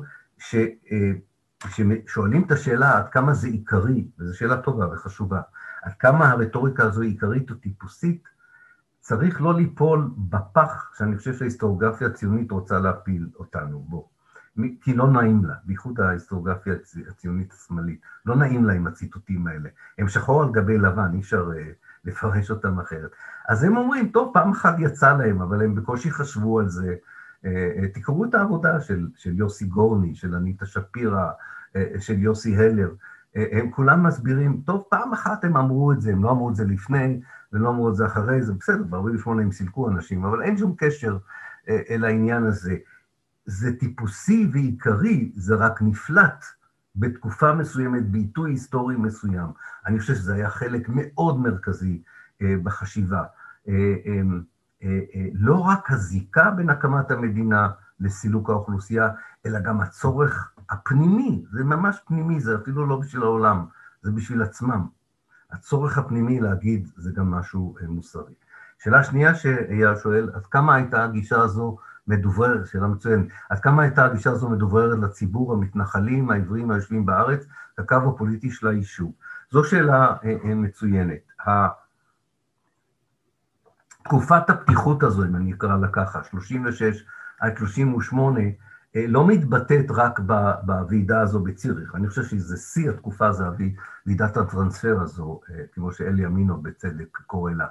כששואלים 1.60 2.42
אה, 2.42 2.46
את 2.46 2.52
השאלה 2.52 2.98
עד 2.98 3.10
כמה 3.10 3.34
זה 3.34 3.48
עיקרי, 3.48 4.08
וזו 4.20 4.38
שאלה 4.38 4.58
טובה 4.58 4.94
וחשובה, 4.94 5.42
עד 5.84 5.94
כמה 5.94 6.30
הרטוריקה 6.30 6.84
הזו 6.84 7.02
עיקרית 7.02 7.52
או 7.52 7.56
טיפוסית, 7.56 8.28
צריך 9.00 9.42
לא 9.42 9.54
ליפול 9.54 10.10
בפח 10.18 10.92
שאני 10.98 11.18
חושב 11.18 11.34
שההיסטוריוגרפיה 11.34 12.08
הציונית 12.08 12.52
רוצה 12.52 12.80
להפיל 12.80 13.30
אותנו 13.40 13.80
בו. 13.80 14.10
כי 14.82 14.94
לא 14.94 15.12
נעים 15.12 15.46
לה, 15.46 15.56
בייחוד 15.64 16.00
ההיסטוריוגרפיה 16.00 16.74
הציונית 17.10 17.54
השמאלית, 17.54 18.02
לא 18.26 18.36
נעים 18.36 18.66
לה 18.66 18.74
עם 18.74 18.88
הציטוטים 18.88 19.48
האלה. 19.48 19.70
הם 19.98 20.08
שחור 20.08 20.44
על 20.44 20.52
גבי 20.52 20.78
לבן, 20.78 21.14
אי 21.14 21.20
אפשר 21.20 21.50
אה, 21.58 21.72
לפרש 22.06 22.52
אותם 22.52 22.80
אחרת. 22.80 23.12
אז 23.48 23.64
הם 23.64 23.78
אומרים, 23.78 24.10
טוב, 24.10 24.32
פעם 24.34 24.52
אחת 24.52 24.76
יצא 24.80 25.18
להם, 25.18 25.42
אבל 25.42 25.62
הם 25.62 25.76
בקושי 25.76 26.12
חשבו 26.12 26.60
על 26.60 26.70
זה. 26.70 26.96
אה, 27.46 27.72
אה, 27.78 27.88
תקראו 27.88 28.26
את 28.26 28.34
העבודה 28.34 28.82
של, 28.82 29.08
של 29.16 29.36
יוסי 29.36 29.66
גורני, 29.66 30.16
של 30.16 30.36
אניטה 30.36 30.66
שפירא, 30.66 31.28
אה, 31.76 31.86
של 32.00 32.20
יוסי 32.20 32.58
הלר. 32.58 32.94
הם 33.36 33.72
כולם 33.72 34.04
מסבירים, 34.08 34.62
טוב, 34.66 34.84
פעם 34.90 35.14
אחת 35.14 35.44
הם 35.44 35.58
אמרו 35.58 35.92
את 35.92 36.02
זה, 36.02 36.12
הם 36.12 36.24
לא 36.24 36.32
אמרו 36.32 36.50
את 36.50 36.56
זה 36.56 36.66
לפני, 36.66 37.20
ולא 37.54 37.70
אמרו 37.70 37.90
את 37.90 37.96
זה 37.96 38.06
אחרי 38.06 38.42
זה, 38.42 38.54
בסדר, 38.54 38.84
ב-48 38.84 39.30
הם 39.30 39.52
סילקו 39.52 39.90
אנשים, 39.90 40.26
אבל 40.26 40.44
אין 40.44 40.58
שום 40.58 40.76
קשר 40.78 41.18
אל 41.70 42.06
העניין 42.06 42.44
הזה. 42.44 42.76
זה 43.46 43.76
טיפוסי 43.76 44.50
ועיקרי, 44.54 45.32
זה 45.36 45.56
רק 45.56 45.82
נפלט 45.82 46.46
בתקופה 46.96 47.54
מסוימת, 47.54 48.12
בעיתוי 48.12 48.52
היסטורי 48.52 48.96
מסוים. 48.96 49.48
אני 49.86 50.00
חושב 50.00 50.16
שזה 50.16 50.34
היה 50.34 50.50
חלק 50.50 50.90
מאוד 50.90 51.40
מרכזי 51.40 52.02
בחשיבה. 52.42 53.24
לא 55.34 55.60
רק 55.60 55.92
הזיקה 55.92 56.52
בין 56.52 56.70
הקמת 56.70 57.12
המדינה 57.12 57.70
לסילוק 58.00 58.50
האוכלוסייה, 58.50 59.10
אלא 59.46 59.60
גם 59.60 59.82
הצורך 59.82 60.54
הפנימי, 60.70 61.46
זה 61.52 61.64
ממש 61.64 62.00
פנימי, 62.08 62.40
זה 62.40 62.56
אפילו 62.56 62.88
לא 62.88 63.00
בשביל 63.00 63.24
העולם, 63.24 63.66
זה 64.02 64.12
בשביל 64.12 64.42
עצמם. 64.42 64.88
הצורך 65.52 65.98
הפנימי 65.98 66.40
להגיד 66.40 66.90
זה 66.96 67.12
גם 67.12 67.32
משהו 67.32 67.76
מוסרי. 67.88 68.34
שאלה 68.80 69.04
שנייה 69.04 69.36
שאייל 69.36 69.96
שואל, 69.96 70.30
עד 70.34 70.46
כמה 70.46 70.76
הייתה 70.76 71.04
הגישה 71.04 71.42
הזו 71.42 71.78
מדובררת, 72.08 72.68
שאלה 72.68 72.88
מצוינת, 72.88 73.28
עד 73.50 73.60
כמה 73.60 73.82
הייתה 73.82 74.06
הגישה 74.06 74.32
הזו 74.32 74.50
מדובררת 74.50 75.00
לציבור 75.00 75.54
המתנחלים, 75.54 76.32
העבריים 76.32 76.72
היושבים 76.72 77.06
בארץ, 77.06 77.46
לקו 77.78 77.96
הפוליטי 77.96 78.52
של 78.52 78.68
היישוב? 78.68 79.12
זו 79.52 79.64
שאלה 79.64 80.16
מצוינת. 80.56 81.32
תקופת 84.04 84.50
הפתיחות 84.50 85.04
הזו, 85.04 85.26
אם 85.26 85.36
אני 85.36 85.54
אקרא 85.54 85.78
לה 85.78 85.88
ככה, 85.88 86.24
36 86.24 87.06
עד 87.40 87.58
38, 87.58 88.40
לא 88.96 89.28
מתבטאת 89.28 89.86
רק 89.92 90.20
בוועידה 90.66 91.22
הזו 91.22 91.40
בציריך. 91.40 91.96
אני 91.96 92.08
חושב 92.08 92.24
שזה 92.24 92.58
שיא 92.58 92.90
התקופה 92.90 93.28
הזו, 93.28 93.46
ועידת 94.06 94.38
הטרנספר 94.38 95.02
הזו, 95.02 95.40
כמו 95.74 95.92
שאלי 95.92 96.26
אמינו 96.26 96.62
בצדק 96.62 97.18
קורא 97.28 97.52
לה, 97.52 97.68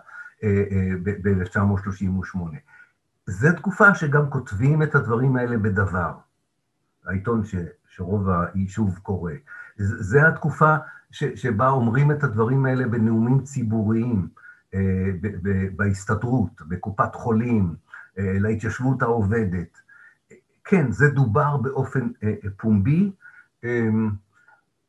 ב-1938. 1.03 2.39
זו 3.31 3.49
תקופה 3.57 3.95
שגם 3.95 4.31
כותבים 4.31 4.83
את 4.83 4.95
הדברים 4.95 5.37
האלה 5.37 5.59
בדבר, 5.59 6.12
העיתון 7.07 7.45
ש, 7.45 7.55
שרוב 7.89 8.28
היישוב 8.28 8.99
קורא. 9.03 9.33
זו 9.78 10.18
התקופה 10.18 10.76
ש, 11.11 11.24
שבה 11.24 11.68
אומרים 11.68 12.11
את 12.11 12.24
הדברים 12.24 12.66
האלה 12.66 12.89
בנאומים 12.89 13.43
ציבוריים, 13.43 14.28
בהסתדרות, 15.76 16.62
בקופת 16.68 17.14
חולים, 17.14 17.74
להתיישבות 18.16 19.03
העובדת. 19.03 19.78
כן, 20.64 20.93
זה 20.93 21.11
דובר 21.11 21.57
באופן 21.57 22.09
פומבי. 22.57 23.12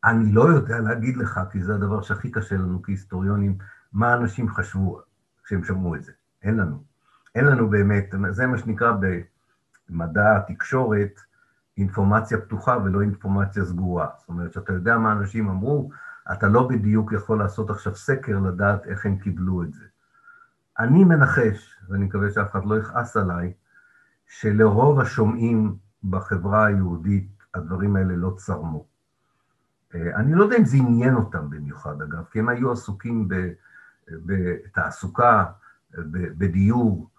אני 0.04 0.32
לא 0.32 0.42
יודע 0.42 0.80
להגיד 0.80 1.18
לך, 1.18 1.39
כי 1.52 1.64
זה 1.64 1.76
הדבר 1.76 2.02
שהכי 2.02 2.32
קשה 2.32 2.56
לנו 2.56 2.82
כהיסטוריונים, 2.84 3.58
מה 3.94 4.14
אנשים 4.14 4.50
חשבו 4.50 5.02
כשהם 5.44 5.64
שמעו 5.64 5.96
את 5.96 6.04
זה. 6.04 6.12
אין 6.44 6.58
לנו. 6.58 6.91
אין 7.36 7.46
לנו 7.46 7.70
באמת, 7.70 8.16
זה 8.30 8.48
מה 8.48 8.58
שנקרא 8.58 8.94
במדע 9.90 10.38
התקשורת, 10.38 11.20
אינפורמציה 11.78 12.42
פתוחה 12.42 12.78
ולא 12.84 13.02
אינפורמציה 13.02 13.66
סגורה. 13.66 14.08
זאת 14.20 14.30
אומרת, 14.30 14.54
שאתה 14.54 14.74
יודע 14.74 14.98
מה 14.98 15.12
אנשים 15.12 15.50
אמרו, 15.50 15.92
אתה 16.32 16.48
לא 16.48 16.68
בדיוק 16.68 17.14
יכול 17.14 17.40
לעשות 17.40 17.70
עכשיו 17.70 17.96
סקר 17.96 18.40
לדעת 18.40 18.86
איך 18.86 19.06
הם 19.06 19.18
קיבלו 19.18 19.64
את 19.64 19.74
זה. 19.74 19.86
אני 20.80 21.04
מנחש, 21.04 21.76
ואני 21.90 22.06
מקווה 22.06 22.30
שאף 22.32 22.52
אחד 22.52 22.66
לא 22.66 22.78
יכעס 22.78 23.18
עליי, 23.18 23.54
שלרוב 24.28 25.00
השומעים 25.00 25.76
בחברה 26.04 26.66
היהודית 26.66 27.30
הדברים 27.54 27.96
האלה 27.96 28.16
לא 28.16 28.34
צרמו. 28.38 28.86
אני 29.94 30.34
לא 30.34 30.44
יודע 30.44 30.58
אם 30.58 30.66
זה 30.66 30.78
עניין 30.78 31.16
אותם 31.16 31.50
במיוחד, 31.50 32.02
אגב, 32.02 32.24
כי 32.32 32.40
הם 32.40 32.50
היו 32.50 32.72
עסוקים 32.72 33.28
בתעסוקה, 34.08 35.46
בדיור, 36.38 37.10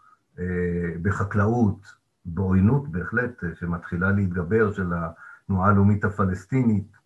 בחקלאות, 1.02 2.02
בעוינות 2.24 2.88
בהחלט, 2.88 3.44
שמתחילה 3.54 4.10
להתגבר 4.10 4.72
של 4.72 4.92
התנועה 4.94 5.70
הלאומית 5.70 6.04
הפלסטינית. 6.04 6.96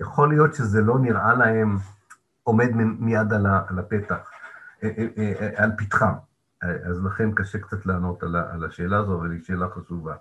יכול 0.00 0.28
להיות 0.28 0.54
שזה 0.54 0.82
לא 0.82 0.98
נראה 0.98 1.34
להם 1.34 1.76
עומד 2.42 2.70
מיד 2.74 3.32
על 3.68 3.78
הפתח, 3.78 4.30
על 5.56 5.70
פתחם. 5.78 6.12
אז 6.62 7.04
לכן 7.04 7.32
קשה 7.34 7.58
קצת 7.58 7.86
לענות 7.86 8.22
על 8.22 8.64
השאלה 8.64 8.98
הזו, 8.98 9.20
אבל 9.20 9.30
היא 9.30 9.42
שאלה 9.42 9.66
חשובה. 9.70 10.14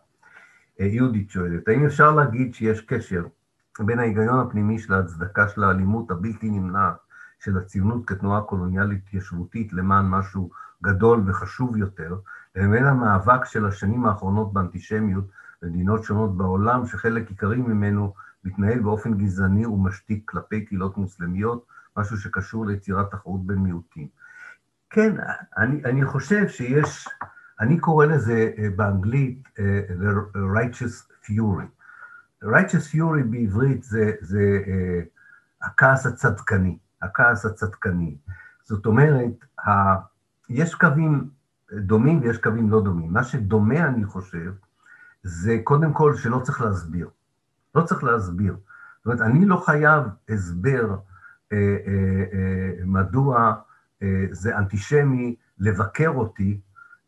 יהודית 0.80 1.30
שואלת, 1.30 1.68
האם 1.68 1.86
אפשר 1.86 2.12
להגיד 2.12 2.54
שיש 2.54 2.82
קשר 2.82 3.26
בין 3.80 4.00
ההיגיון 4.00 4.40
הפנימי 4.40 4.80
של 4.80 4.94
ההצדקה 4.94 5.48
של 5.48 5.64
האלימות 5.64 6.12
הבלתי 6.12 6.50
נמנעת 6.50 6.96
של 7.40 7.58
הציונות 7.58 8.06
כתנועה 8.06 8.42
קולוניאלית 8.42 9.04
התיישבותית 9.08 9.74
למען 9.74 10.06
משהו 10.06 10.50
גדול 10.84 11.24
וחשוב 11.26 11.78
יותר, 11.78 12.16
לבין 12.56 12.86
המאבק 12.86 13.46
של 13.46 13.66
השנים 13.66 14.06
האחרונות 14.06 14.54
באנטישמיות 14.54 15.26
במדינות 15.62 16.04
שונות 16.04 16.38
בעולם, 16.38 16.86
שחלק 16.86 17.30
עיקרי 17.30 17.58
ממנו 17.58 18.14
מתנהל 18.44 18.80
באופן 18.80 19.18
גזעני 19.18 19.66
ומשתיק 19.66 20.30
כלפי 20.30 20.66
קהילות 20.66 20.98
מוסלמיות, 20.98 21.66
משהו 21.98 22.18
שקשור 22.18 22.66
ליצירת 22.66 23.12
תחרות 23.12 23.46
בין 23.46 23.58
מיעוטים. 23.58 24.08
כן, 24.90 25.16
אני, 25.58 25.84
אני 25.86 26.06
חושב 26.06 26.48
שיש, 26.48 27.08
אני 27.60 27.80
קורא 27.80 28.06
לזה 28.06 28.52
באנגלית 28.76 29.48
The 29.58 30.38
righteous 30.38 31.26
fury. 31.26 31.68
righteous 32.44 32.94
fury 32.94 33.24
בעברית 33.30 33.84
זה, 33.84 34.12
זה 34.22 34.60
הכעס 35.62 36.06
הצדקני, 36.06 36.78
הכעס 37.02 37.46
הצדקני. 37.46 38.18
זאת 38.64 38.86
אומרת, 38.86 39.46
יש 40.50 40.76
קווים 40.76 41.30
דומים 41.74 42.22
ויש 42.22 42.38
קווים 42.38 42.70
לא 42.70 42.82
דומים. 42.82 43.14
מה 43.14 43.24
שדומה, 43.24 43.88
אני 43.88 44.06
חושב, 44.06 44.52
זה 45.24 45.58
קודם 45.64 45.94
כל 45.94 46.16
שלא 46.16 46.40
צריך 46.40 46.62
להסביר. 46.62 47.10
לא 47.76 47.82
צריך 47.82 48.04
להסביר. 48.04 48.58
זאת 48.98 49.06
אומרת, 49.06 49.22
אני 49.22 49.46
לא 49.46 49.64
חייב 49.66 50.04
הסבר 50.30 50.96
אה, 51.54 51.58
אה, 51.58 52.24
אה, 52.34 52.86
מדוע 52.86 53.54
אה, 54.04 54.26
זה 54.32 54.58
אנטישמי 54.58 55.36
לבקר 55.60 56.10
אותי 56.10 56.60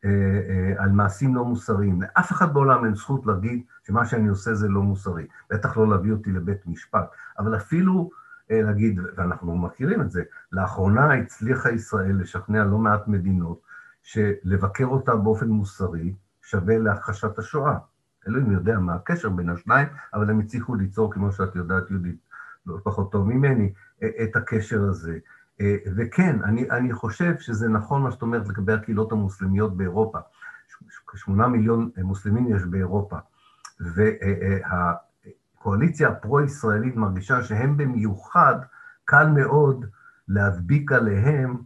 אה, 0.05 0.09
אה, 0.49 0.84
על 0.84 0.91
מעשים 0.91 1.36
לא 1.36 1.45
מוסריים. 1.45 2.01
לאף 2.01 2.32
אחד 2.32 2.53
בעולם 2.53 2.86
אין 2.86 2.95
זכות 2.95 3.26
להגיד 3.26 3.61
שמה 3.88 4.05
שאני 4.05 4.28
עושה 4.28 4.53
זה 4.53 4.68
לא 4.68 4.82
מוסרי. 4.82 5.28
בטח 5.49 5.78
לא 5.78 5.89
להביא 5.89 6.11
אותי 6.11 6.32
לבית 6.32 6.68
משפט. 6.68 7.11
אבל 7.39 7.55
אפילו 7.55 8.09
אה, 8.51 8.61
להגיד, 8.61 8.99
ואנחנו 9.16 9.57
מכירים 9.57 10.01
את 10.01 10.11
זה, 10.11 10.24
לאחרונה 10.51 11.14
הצליחה 11.14 11.72
ישראל 11.72 12.16
לשכנע 12.22 12.64
לא 12.64 12.78
מעט 12.78 13.07
מדינות 13.07 13.61
שלבקר 14.03 14.85
אותה 14.85 15.15
באופן 15.15 15.47
מוסרי 15.47 16.13
שווה 16.41 16.77
להכחשת 16.77 17.39
השואה. 17.39 17.77
אלוהים 18.27 18.51
יודע 18.51 18.79
מה 18.79 18.93
הקשר 18.93 19.29
בין 19.29 19.49
השניים, 19.49 19.87
אבל 20.13 20.29
הם 20.29 20.39
הצליחו 20.39 20.75
ליצור, 20.75 21.13
כמו 21.13 21.31
שאת 21.31 21.55
יודעת, 21.55 21.91
יהודית, 21.91 22.15
לא 22.65 22.77
פחות 22.83 23.11
טוב 23.11 23.27
ממני, 23.27 23.73
את 24.23 24.35
הקשר 24.35 24.83
הזה. 24.83 25.17
וכן, 25.95 26.39
אני, 26.43 26.69
אני 26.69 26.93
חושב 26.93 27.37
שזה 27.39 27.69
נכון 27.69 28.01
מה 28.01 28.11
שאת 28.11 28.21
אומרת 28.21 28.47
לגבי 28.47 28.73
הקהילות 28.73 29.11
המוסלמיות 29.11 29.77
באירופה. 29.77 30.19
כשמונה 31.07 31.47
מיליון 31.47 31.89
מוסלמים 31.97 32.55
יש 32.55 32.63
באירופה, 32.63 33.17
והקואליציה 35.59 36.09
הפרו-ישראלית 36.09 36.95
מרגישה 36.95 37.43
שהם 37.43 37.77
במיוחד, 37.77 38.55
קל 39.05 39.27
מאוד 39.27 39.85
להדביק 40.27 40.91
עליהם 40.91 41.57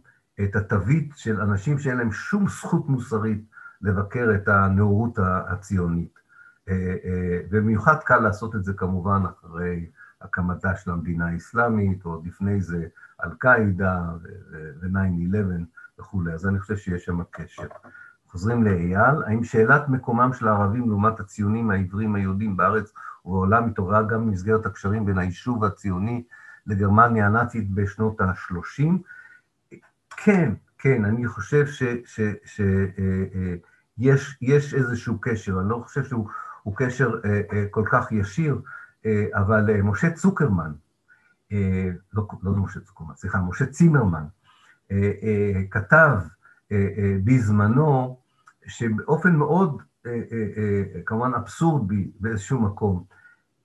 את 0.44 0.56
התווית 0.56 1.12
של 1.16 1.40
אנשים 1.40 1.78
שאין 1.78 1.96
להם 1.96 2.12
שום 2.12 2.48
זכות 2.48 2.88
מוסרית 2.88 3.44
לבקר 3.82 4.32
את 4.34 4.48
הנאורות 4.48 5.18
הציונית. 5.22 6.18
ובמיוחד 7.50 7.96
קל 8.04 8.18
לעשות 8.18 8.54
את 8.54 8.64
זה 8.64 8.72
כמובן 8.72 9.22
אחרי 9.26 9.86
הקמתה 10.22 10.76
של 10.76 10.90
המדינה 10.90 11.28
האסלאמית, 11.28 12.04
או 12.04 12.10
עוד 12.10 12.26
לפני 12.26 12.60
זה 12.60 12.86
אל-קאעידה 13.24 14.02
ו-9-11 14.80 15.98
וכולי, 15.98 16.32
אז 16.32 16.46
אני 16.46 16.60
חושב 16.60 16.76
שיש 16.76 17.04
שם 17.04 17.22
קשר. 17.30 17.62
חוזרים 18.26 18.64
לאייל, 18.64 19.22
האם 19.26 19.44
שאלת 19.44 19.88
מקומם 19.88 20.30
של 20.32 20.48
הערבים 20.48 20.88
לעומת 20.88 21.20
הציונים 21.20 21.70
העברים 21.70 22.14
היהודים 22.14 22.56
בארץ 22.56 22.92
ובעולם 23.24 23.68
התעוררה 23.68 24.02
גם 24.02 24.26
במסגרת 24.26 24.66
הקשרים 24.66 25.06
בין 25.06 25.18
היישוב 25.18 25.64
הציוני 25.64 26.24
לגרמניה 26.66 27.26
הנאצית 27.26 27.70
בשנות 27.70 28.20
ה-30? 28.20 28.84
כן, 30.24 30.52
כן, 30.78 31.04
אני 31.04 31.26
חושב 31.26 31.66
שיש 33.96 34.74
איזשהו 34.74 35.18
קשר, 35.20 35.60
אני 35.60 35.68
לא 35.68 35.80
חושב 35.84 36.04
שהוא 36.04 36.76
קשר 36.76 37.20
כל 37.70 37.84
כך 37.90 38.12
ישיר, 38.12 38.60
אבל 39.34 39.80
משה 39.82 40.10
צוקרמן, 40.10 40.72
לא, 42.12 42.28
לא 42.42 42.52
משה 42.52 42.80
צוקרמן, 42.80 43.14
סליחה, 43.16 43.38
משה 43.40 43.66
צימרמן, 43.66 44.24
כתב 45.70 46.10
בזמנו 47.24 48.18
שבאופן 48.66 49.36
מאוד, 49.36 49.82
כמובן 51.06 51.34
אבסורדי 51.34 52.10
באיזשהו 52.20 52.60
מקום, 52.60 53.04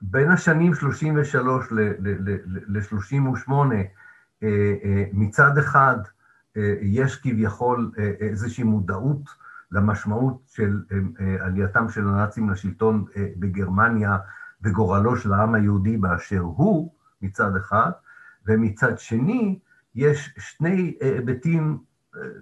בין 0.01 0.32
השנים 0.32 0.76
33 0.76 1.72
ל-38, 1.72 3.51
מצד 5.14 5.58
אחד 5.58 5.97
יש 6.82 7.16
כביכול 7.16 7.91
איזושהי 8.20 8.64
מודעות 8.64 9.30
למשמעות 9.72 10.41
של 10.47 10.84
עלייתם 11.39 11.89
של 11.89 12.08
הנאצים 12.08 12.49
לשלטון 12.49 13.06
בגרמניה 13.16 14.18
וגורלו 14.62 15.16
של 15.18 15.34
העם 15.34 15.56
היהודי 15.56 15.97
באשר 15.97 16.39
הוא, 16.39 16.91
מצד 17.22 17.56
אחד, 17.56 17.91
ומצד 18.45 18.99
שני, 18.99 19.60
יש 19.95 20.36
שני 20.38 20.97
היבטים 21.01 21.78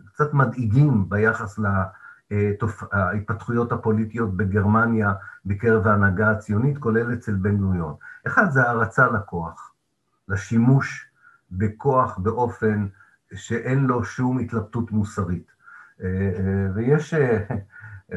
קצת 0.05 0.33
מדאיגים 0.33 1.09
ביחס 1.09 1.59
להתפתחויות 2.31 3.71
הפוליטיות 3.71 4.37
בגרמניה 4.37 5.13
בקרב 5.45 5.87
ההנהגה 5.87 6.31
הציונית, 6.31 6.77
כולל 6.77 7.13
אצל 7.13 7.35
בן 7.35 7.57
גוריון. 7.57 7.93
אחד 8.27 8.49
זה 8.51 8.63
הערצה 8.63 9.07
לכוח, 9.07 9.73
לשימוש 10.27 11.07
בכוח 11.51 12.17
באופן 12.17 12.87
שאין 13.33 13.85
לו 13.85 14.03
שום 14.03 14.39
התלבטות 14.39 14.91
מוסרית. 14.91 15.51
ויש, 16.73 17.13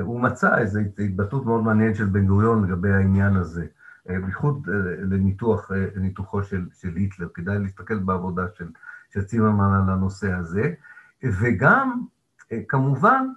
הוא 0.00 0.20
מצא 0.20 0.58
איזו 0.58 0.80
התבטאות 0.98 1.46
מאוד 1.46 1.62
מעניינת 1.62 1.96
של 1.96 2.04
בן 2.04 2.26
גוריון 2.26 2.64
לגבי 2.64 2.92
העניין 2.92 3.36
הזה, 3.36 3.66
בייחוד 4.06 4.66
לניתוח, 4.98 5.70
ניתוחו 5.96 6.42
של, 6.42 6.66
של 6.72 6.96
היטלר, 6.96 7.28
כדאי 7.34 7.58
להסתכל 7.58 7.98
בעבודה 7.98 8.42
של, 8.54 8.68
של 9.10 9.24
צימרמן 9.24 9.72
על 9.82 9.90
הנושא 9.90 10.32
הזה. 10.32 10.74
וגם, 11.24 12.02
אה, 12.52 12.60
כמובן, 12.68 13.28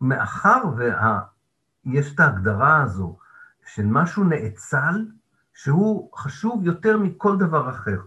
מאחר 0.00 0.62
ויש 0.76 2.14
את 2.14 2.20
ההגדרה 2.20 2.82
הזו 2.82 3.18
של 3.66 3.86
משהו 3.86 4.24
נאצל, 4.24 5.06
שהוא 5.54 6.10
חשוב 6.16 6.64
יותר 6.64 6.98
מכל 6.98 7.38
דבר 7.38 7.70
אחר. 7.70 8.00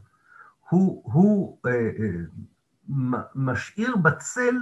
הוא, 0.69 1.01
הוא 1.13 1.57
אה, 1.65 1.71
אה, 1.71 2.09
משאיר 3.35 3.95
בצל 3.95 4.55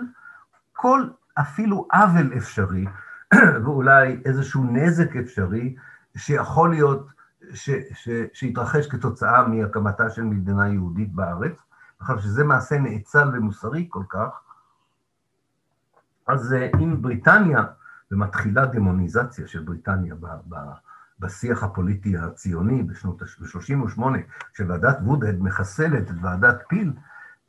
כל 0.74 1.08
אפילו 1.40 1.88
עוול 1.92 2.32
אפשרי, 2.38 2.86
ואולי 3.64 4.22
איזשהו 4.26 4.64
נזק 4.64 5.16
אפשרי, 5.16 5.76
שיכול 6.18 6.70
להיות, 6.70 7.08
ש, 7.54 7.70
ש, 7.94 8.10
שיתרחש 8.34 8.88
כתוצאה 8.88 9.48
מהקמתה 9.48 10.10
של 10.10 10.24
מדינה 10.24 10.70
יהודית 10.70 11.14
בארץ, 11.14 11.58
מאחר 12.02 12.20
שזה 12.20 12.44
מעשה 12.44 12.80
נאצל 12.80 13.30
ומוסרי 13.34 13.86
כל 13.90 14.04
כך, 14.10 14.42
אז 16.28 16.54
אה, 16.54 16.70
אם 16.80 17.02
בריטניה, 17.02 17.64
ומתחילה 18.12 18.66
דמוניזציה 18.66 19.48
של 19.48 19.64
בריטניה 19.64 20.16
ב, 20.16 20.26
ב, 20.50 20.56
בשיח 21.20 21.64
הפוליטי 21.64 22.18
הציוני 22.18 22.84
בשנות 22.84 23.22
ה-38, 23.22 24.02
כשוועדת 24.54 24.98
וודהד 25.02 25.40
מחסלת 25.40 26.10
את 26.10 26.16
ועדת 26.22 26.64
פיל, 26.68 26.94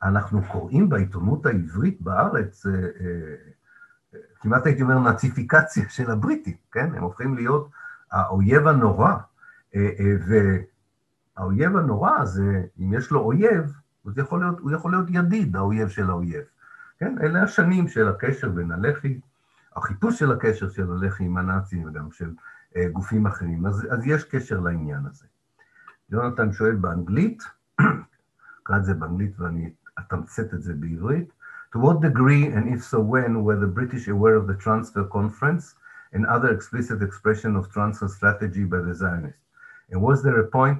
אנחנו 0.03 0.41
קוראים 0.51 0.89
בעיתונות 0.89 1.45
העברית 1.45 2.01
בארץ, 2.01 2.65
אה, 2.65 2.71
אה, 2.71 4.19
כמעט 4.39 4.65
הייתי 4.65 4.81
אומר 4.81 4.99
נאציפיקציה 4.99 5.89
של 5.89 6.11
הבריטים, 6.11 6.55
כן? 6.71 6.95
הם 6.95 7.03
הופכים 7.03 7.35
להיות 7.35 7.69
האויב 8.11 8.67
הנורא. 8.67 9.13
והאויב 11.37 11.77
הנורא 11.77 12.17
הזה, 12.17 12.63
אם 12.79 12.93
יש 12.93 13.11
לו 13.11 13.19
אויב, 13.19 13.73
הוא 14.03 14.13
יכול 14.17 14.39
להיות, 14.39 14.59
הוא 14.59 14.71
יכול 14.71 14.91
להיות 14.91 15.05
ידיד, 15.09 15.55
האויב 15.55 15.87
של 15.89 16.09
האויב. 16.09 16.43
כן, 16.99 17.15
אלה 17.21 17.43
השנים 17.43 17.87
של 17.87 18.07
הקשר 18.07 18.49
בין 18.49 18.71
הלח"י, 18.71 19.19
החיפוש 19.75 20.19
של 20.19 20.31
הקשר 20.31 20.69
של 20.69 20.91
הלח"י 20.91 21.23
עם 21.23 21.37
הנאצים 21.37 21.87
וגם 21.87 22.11
של 22.11 22.31
uh, 22.73 22.77
גופים 22.91 23.27
אחרים, 23.27 23.65
אז, 23.65 23.87
אז 23.89 24.07
יש 24.07 24.23
קשר 24.23 24.59
לעניין 24.59 25.05
הזה. 25.05 25.25
יונתן 26.09 26.51
שואל 26.51 26.75
באנגלית, 26.75 27.43
אקרא 28.63 28.77
את 28.77 28.85
זה 28.85 28.93
באנגלית 28.93 29.39
ואני 29.39 29.73
אתמצת 29.98 30.54
את 30.54 30.62
זה 30.62 30.74
בעברית, 30.74 31.32
To 31.74 31.78
what 31.78 32.00
degree, 32.00 32.46
and 32.46 32.64
if 32.74 32.82
so 32.82 32.98
when, 32.98 33.44
were 33.44 33.60
the 33.64 33.72
British 33.78 34.08
aware 34.08 34.36
of 34.36 34.46
the 34.46 34.54
transfer 34.54 35.04
conference 35.04 35.74
and 36.14 36.24
other 36.26 36.50
explicit 36.56 37.02
expression 37.02 37.56
of 37.56 37.70
transfer 37.70 38.08
strategy 38.08 38.64
by 38.64 38.80
the 38.86 38.94
Zionists? 38.94 39.44
And 39.90 40.00
was 40.00 40.22
there 40.22 40.40
a 40.40 40.48
point 40.58 40.78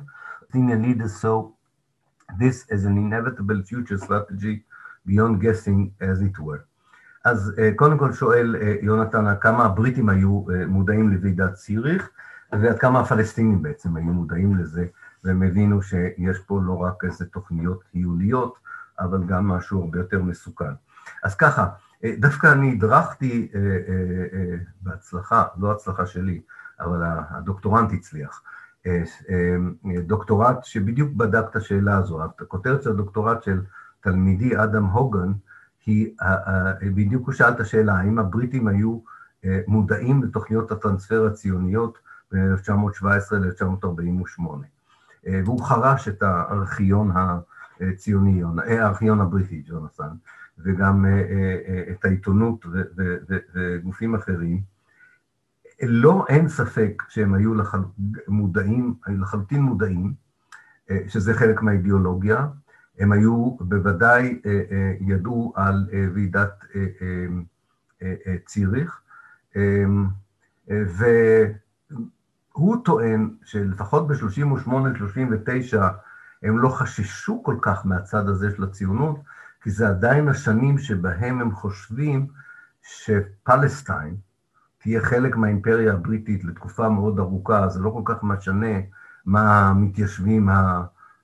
senior 0.52 0.78
leaders 0.78 1.14
saw 1.20 1.50
this 2.38 2.66
as 2.70 2.84
an 2.84 2.96
inevitable 2.98 3.62
future 3.62 3.98
strategy 3.98 4.64
beyond 5.06 5.40
guessing 5.40 5.92
as 6.00 6.20
it 6.20 6.38
were. 6.38 6.64
אז 7.24 7.52
uh, 7.56 7.76
קודם 7.76 7.98
כל 7.98 8.12
שואל 8.12 8.56
uh, 8.56 8.84
יונתן, 8.84 9.24
כמה 9.40 9.64
הבריטים 9.64 10.08
היו 10.08 10.44
uh, 10.48 10.66
מודעים 10.66 11.08
לוועידת 11.08 11.54
ציריך, 11.54 12.10
ועד 12.52 12.78
כמה 12.78 13.00
הפלסטינים 13.00 13.62
בעצם 13.62 13.96
היו 13.96 14.12
מודעים 14.12 14.56
לזה, 14.56 14.86
והם 15.24 15.42
הבינו 15.42 15.82
שיש 15.82 16.38
פה 16.46 16.60
לא 16.62 16.72
רק 16.72 17.04
איזה 17.04 17.26
תוכניות 17.26 17.80
היוליות, 17.94 18.58
אבל 19.03 19.23
גם 19.23 19.47
משהו 19.47 19.81
הרבה 19.81 19.99
יותר 19.99 20.21
מסוכן. 20.21 20.73
אז 21.23 21.35
ככה, 21.35 21.69
דווקא 22.19 22.51
אני 22.51 22.71
הדרכתי 22.71 23.51
בהצלחה, 24.81 25.43
לא 25.57 25.71
הצלחה 25.71 26.05
שלי, 26.05 26.41
אבל 26.79 27.01
הדוקטורנט 27.29 27.93
הצליח. 27.93 28.41
דוקטורט 30.07 30.63
שבדיוק 30.63 31.13
בדק 31.13 31.43
את 31.49 31.55
השאלה 31.55 31.97
הזו, 31.97 32.23
הכותרת 32.23 32.83
של 32.83 32.89
הדוקטורט 32.89 33.43
של 33.43 33.61
תלמידי 34.01 34.63
אדם 34.63 34.85
הוגן, 34.85 35.31
היא, 35.85 36.15
בדיוק 36.95 37.25
הוא 37.25 37.33
שאל 37.33 37.49
את 37.49 37.59
השאלה, 37.59 37.93
האם 37.93 38.19
הבריטים 38.19 38.67
היו 38.67 38.99
אה, 39.45 39.59
מודעים 39.67 40.23
לתוכניות 40.23 40.71
הטרנספר 40.71 41.27
הציוניות 41.27 41.97
ב-1917 42.31 43.35
ל-1948. 43.35 44.43
אה, 45.27 45.41
והוא 45.45 45.65
חרש 45.65 46.07
את 46.07 46.23
הארכיון 46.23 47.11
הציוני, 47.15 47.52
אה, 48.59 48.85
הארכיון 48.85 49.21
הבריטי, 49.21 49.63
ג'ונסן, 49.65 50.09
וגם 50.59 51.05
את 51.91 52.05
העיתונות 52.05 52.65
וגופים 53.53 54.15
אחרים. 54.15 54.61
לא, 55.83 56.25
אין 56.29 56.47
ספק 56.47 57.03
שהם 57.09 57.33
היו 57.33 57.53
לחל... 57.53 57.79
מודעים, 58.27 58.95
לחלוטין 59.07 59.61
מודעים, 59.61 60.13
שזה 61.07 61.33
חלק 61.33 61.61
מהאידיאולוגיה, 61.61 62.47
הם 62.99 63.11
היו 63.11 63.55
בוודאי, 63.59 64.41
אה, 64.45 64.61
אה, 64.71 64.93
ידעו 64.99 65.53
על 65.55 65.89
אה, 65.93 66.05
ועידת 66.13 66.65
ציריך, 68.45 69.01
והוא 72.55 72.77
טוען 72.85 73.29
שלפחות 73.43 74.07
ב-38-39 74.07 75.77
הם 76.43 76.57
לא 76.57 76.69
חששו 76.69 77.43
כל 77.43 77.55
כך 77.61 77.85
מהצד 77.85 78.27
הזה 78.27 78.51
של 78.55 78.63
הציונות, 78.63 79.19
כי 79.61 79.71
זה 79.71 79.87
עדיין 79.87 80.27
השנים 80.27 80.77
שבהם 80.77 81.41
הם 81.41 81.51
חושבים 81.51 82.27
שפלסטיין 82.81 84.15
תהיה 84.77 85.01
חלק 85.01 85.35
מהאימפריה 85.35 85.93
הבריטית 85.93 86.43
לתקופה 86.43 86.89
מאוד 86.89 87.19
ארוכה, 87.19 87.67
זה 87.69 87.79
לא 87.79 87.89
כל 87.89 88.01
כך 88.05 88.23
משנה 88.23 88.77
מה 89.25 89.69
המתיישבים 89.69 90.49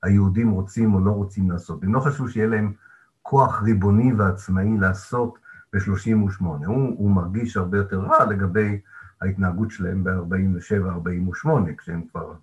היהודים 0.03 0.51
רוצים 0.51 0.93
או 0.93 0.99
לא 0.99 1.11
רוצים 1.11 1.51
לעשות. 1.51 1.83
הם 1.83 1.93
לא 1.93 1.99
חשבו 1.99 2.29
שיהיה 2.29 2.47
להם 2.47 2.73
כוח 3.21 3.61
ריבוני 3.61 4.13
ועצמאי 4.13 4.77
לעשות 4.77 5.39
ב-38. 5.73 6.43
הוא, 6.43 6.95
הוא 6.97 7.11
מרגיש 7.11 7.57
הרבה 7.57 7.77
יותר 7.77 7.99
רע 7.99 8.25
לגבי 8.25 8.79
ההתנהגות 9.21 9.71
שלהם 9.71 10.03
ב-47-48, 10.03 11.49
כשהם 11.77 12.03
כבר, 12.11 12.33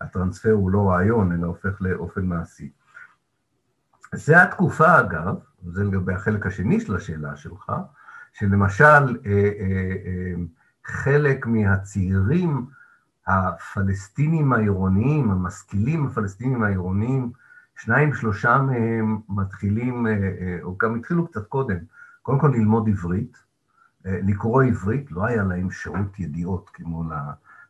הטרנספר 0.00 0.50
הוא 0.50 0.70
לא 0.70 0.90
רעיון, 0.90 1.32
אלא 1.32 1.46
הופך 1.46 1.80
לאופן 1.80 2.24
מעשי. 2.24 2.70
זה 4.14 4.42
התקופה, 4.42 5.00
אגב, 5.00 5.34
זה 5.66 5.84
לגבי 5.84 6.14
החלק 6.14 6.46
השני 6.46 6.80
של 6.80 6.96
השאלה 6.96 7.36
שלך, 7.36 7.72
שלמשל, 8.32 8.84
אה, 8.84 9.10
אה, 9.26 9.94
אה, 10.06 10.34
חלק 10.84 11.46
מהצעירים 11.46 12.66
הפלסטינים 13.26 14.52
העירוניים, 14.52 15.30
המשכילים 15.30 16.06
הפלסטינים 16.06 16.62
העירוניים, 16.62 17.32
שניים, 17.76 18.14
שלושה 18.14 18.58
מהם 18.58 19.18
מתחילים, 19.28 20.06
אה, 20.06 20.12
אה, 20.12 20.58
או 20.62 20.76
גם 20.78 20.94
התחילו 20.94 21.26
קצת 21.26 21.46
קודם, 21.46 21.76
קודם 22.22 22.38
כל 22.38 22.52
ללמוד 22.54 22.88
עברית, 22.88 23.36
אה, 24.06 24.20
לקרוא 24.22 24.62
עברית, 24.62 25.12
לא 25.12 25.26
היה 25.26 25.42
להם 25.42 25.70
שירות 25.70 26.18
ידיעות 26.18 26.70
כמו 26.72 27.04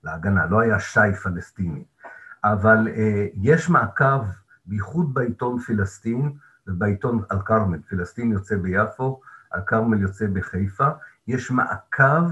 להגנה, 0.05 0.47
לא 0.47 0.61
היה 0.61 0.81
שי 0.81 1.13
פלסטיני, 1.23 1.85
אבל 2.45 2.89
יש 3.35 3.69
מעקב, 3.69 4.25
בייחוד 4.67 5.15
בעיתון 5.15 5.59
פלסטין 5.59 6.33
ובעיתון 6.67 7.23
אל-כרמל, 7.33 7.79
פלסטין 7.89 8.33
יוצא 8.33 8.57
ביפו, 8.57 9.21
אל-כרמל 9.55 10.01
יוצא 10.01 10.27
בחיפה, 10.33 10.89
יש 11.27 11.51
מעקב 11.51 12.31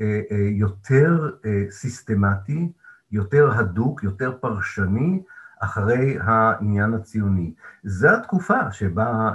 אה, 0.00 0.20
אה, 0.30 0.48
יותר 0.50 1.30
אה, 1.44 1.64
סיסטמטי, 1.70 2.72
יותר 3.12 3.50
הדוק, 3.58 4.02
יותר 4.02 4.36
פרשני, 4.40 5.22
אחרי 5.60 6.18
העניין 6.20 6.94
הציוני. 6.94 7.54
זו 7.84 8.08
התקופה 8.08 8.72
שבה 8.72 9.34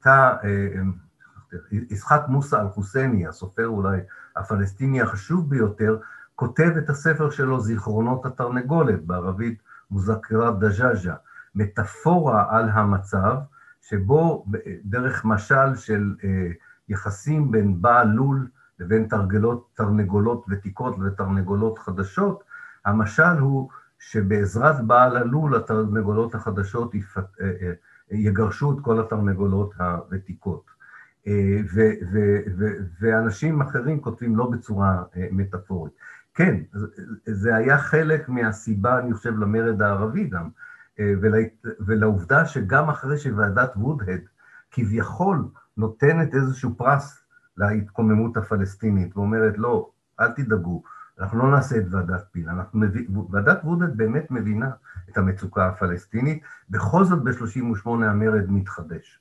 תא, 0.00 0.32
יצחק 1.70 2.22
מוסא 2.28 2.56
אל-חוסייני, 2.56 3.26
הסופר 3.26 3.66
אולי 3.66 4.00
הפלסטיני 4.36 5.02
החשוב 5.02 5.50
ביותר, 5.50 5.98
כותב 6.36 6.70
את 6.78 6.90
הספר 6.90 7.30
שלו, 7.30 7.60
זיכרונות 7.60 8.26
התרנגולת, 8.26 9.04
בערבית 9.04 9.62
מוזכרת 9.90 10.58
דז'אז'ה, 10.58 11.14
מטאפורה 11.54 12.44
על 12.48 12.68
המצב 12.68 13.36
שבו 13.82 14.46
דרך 14.84 15.24
משל 15.24 15.74
של 15.74 16.14
יחסים 16.88 17.50
בין 17.50 17.82
בעל 17.82 18.08
לול 18.08 18.48
לבין 18.78 19.08
תרגלות, 19.08 19.68
תרנגולות 19.74 20.44
ותיקות 20.48 20.96
ותרנגולות 20.98 21.78
חדשות, 21.78 22.44
המשל 22.84 23.38
הוא 23.40 23.68
שבעזרת 23.98 24.84
בעל 24.86 25.16
הלול 25.16 25.56
התרנגולות 25.56 26.34
החדשות 26.34 26.94
יגרשו 28.10 28.72
את 28.72 28.76
כל 28.82 29.00
התרנגולות 29.00 29.74
הוותיקות. 29.78 30.76
ואנשים 33.00 33.60
אחרים 33.60 34.00
כותבים 34.00 34.36
לא 34.36 34.50
בצורה 34.50 35.02
מטאפורית. 35.32 35.92
כן, 36.36 36.56
זה 37.26 37.56
היה 37.56 37.78
חלק 37.78 38.28
מהסיבה, 38.28 38.98
אני 38.98 39.14
חושב, 39.14 39.38
למרד 39.38 39.82
הערבי 39.82 40.24
גם, 40.24 40.48
ולעובדה 41.80 42.46
שגם 42.46 42.88
אחרי 42.88 43.18
שוועדת 43.18 43.72
וודהד 43.76 44.20
כביכול 44.70 45.48
נותנת 45.76 46.34
איזשהו 46.34 46.74
פרס 46.76 47.24
להתקוממות 47.56 48.36
הפלסטינית, 48.36 49.16
ואומרת, 49.16 49.58
לא, 49.58 49.90
אל 50.20 50.32
תדאגו, 50.32 50.82
אנחנו 51.20 51.38
לא 51.38 51.50
נעשה 51.50 51.76
את 51.76 51.84
ועדת 51.90 52.24
פיל, 52.32 52.48
אנחנו 52.48 52.78
מביא, 52.78 53.06
ועדת 53.30 53.64
וודהד 53.64 53.96
באמת 53.96 54.30
מבינה 54.30 54.70
את 55.10 55.18
המצוקה 55.18 55.68
הפלסטינית, 55.68 56.42
בכל 56.70 57.04
זאת 57.04 57.22
ב-38' 57.22 57.88
המרד 57.88 58.50
מתחדש. 58.50 59.20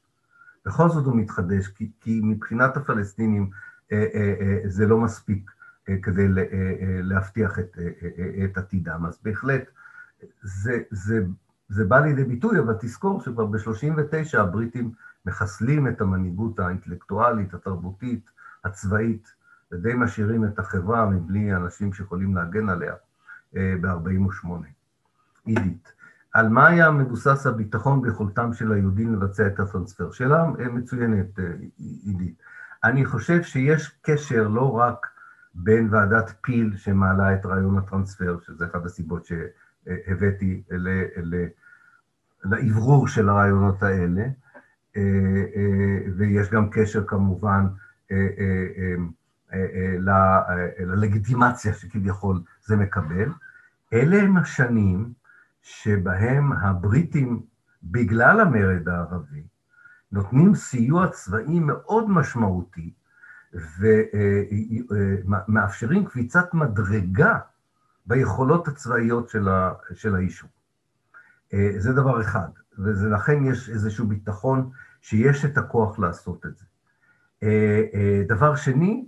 בכל 0.65 0.89
זאת 0.89 1.05
הוא 1.05 1.15
מתחדש, 1.15 1.67
כי, 1.67 1.91
כי 2.01 2.21
מבחינת 2.23 2.77
הפלסטינים 2.77 3.49
אה, 3.91 4.05
אה, 4.13 4.33
אה, 4.41 4.59
זה 4.65 4.87
לא 4.87 4.97
מספיק 4.97 5.49
אה, 5.49 5.54
כדי 6.01 6.27
לה, 6.27 6.41
אה, 6.41 6.47
אה, 6.51 6.99
להבטיח 7.01 7.59
את, 7.59 7.77
אה, 7.77 7.89
אה, 8.19 8.45
את 8.45 8.57
עתידם. 8.57 9.05
אז 9.05 9.19
בהחלט, 9.23 9.69
זה, 10.41 10.81
זה, 10.91 11.25
זה 11.69 11.85
בא 11.85 11.99
לידי 11.99 12.23
ביטוי, 12.23 12.59
אבל 12.59 12.75
תזכור 12.79 13.21
שכבר 13.21 13.45
ב-39' 13.45 14.39
הבריטים 14.39 14.91
מחסלים 15.25 15.87
את 15.87 16.01
המנהיגות 16.01 16.59
האינטלקטואלית, 16.59 17.53
התרבותית, 17.53 18.29
הצבאית, 18.65 19.33
ודי 19.71 19.93
משאירים 19.95 20.45
את 20.45 20.59
החברה 20.59 21.05
מבלי 21.09 21.55
אנשים 21.55 21.93
שיכולים 21.93 22.35
להגן 22.35 22.69
עליה 22.69 22.93
אה, 23.55 23.75
ב-48'. 23.81 24.47
עידית, 25.45 25.93
על 26.33 26.49
מה 26.49 26.67
היה 26.67 26.91
מבוסס 26.91 27.45
הביטחון 27.45 28.01
ביכולתם 28.01 28.53
של 28.53 28.71
היהודים 28.71 29.13
לבצע 29.13 29.47
את 29.47 29.59
הטרנספר? 29.59 30.11
שאלה 30.11 30.45
אה, 30.59 30.69
מצוינת, 30.69 31.39
אה, 31.39 31.45
עידית. 31.77 32.35
אני 32.83 33.05
חושב 33.05 33.43
שיש 33.43 33.99
קשר 34.01 34.47
לא 34.47 34.71
רק 34.71 35.07
בין 35.55 35.87
ועדת 35.91 36.33
פיל 36.41 36.77
שמעלה 36.77 37.33
את 37.33 37.45
רעיון 37.45 37.77
הטרנספר, 37.77 38.37
שזה 38.41 38.65
אחת 38.65 38.85
הסיבות 38.85 39.25
שהבאתי 39.25 40.63
לאוורור 42.43 43.07
של 43.07 43.29
הרעיונות 43.29 43.83
האלה, 43.83 44.25
ויש 46.17 46.49
גם 46.49 46.69
קשר 46.69 47.03
כמובן 47.07 47.65
ללגיטימציה 50.79 51.73
שכביכול 51.73 52.41
זה 52.65 52.75
מקבל. 52.75 53.29
אלה 53.93 54.21
הם 54.21 54.37
השנים 54.37 55.13
שבהם 55.61 56.53
הבריטים, 56.53 57.41
בגלל 57.83 58.39
המרד 58.39 58.89
הערבי, 58.89 59.43
נותנים 60.11 60.55
סיוע 60.55 61.07
צבאי 61.07 61.59
מאוד 61.59 62.09
משמעותי 62.09 62.93
ומאפשרים 65.25 66.05
קפיצת 66.05 66.53
מדרגה 66.53 67.39
ביכולות 68.05 68.67
הצבאיות 68.67 69.29
של 69.93 70.15
היישוב. 70.15 70.49
זה 71.77 71.93
דבר 71.93 72.21
אחד, 72.21 72.47
ולכן 72.77 73.45
יש 73.45 73.69
איזשהו 73.69 74.07
ביטחון 74.07 74.69
שיש 75.01 75.45
את 75.45 75.57
הכוח 75.57 75.99
לעשות 75.99 76.45
את 76.45 76.51
זה. 76.57 76.65
דבר 78.27 78.55
שני, 78.55 79.05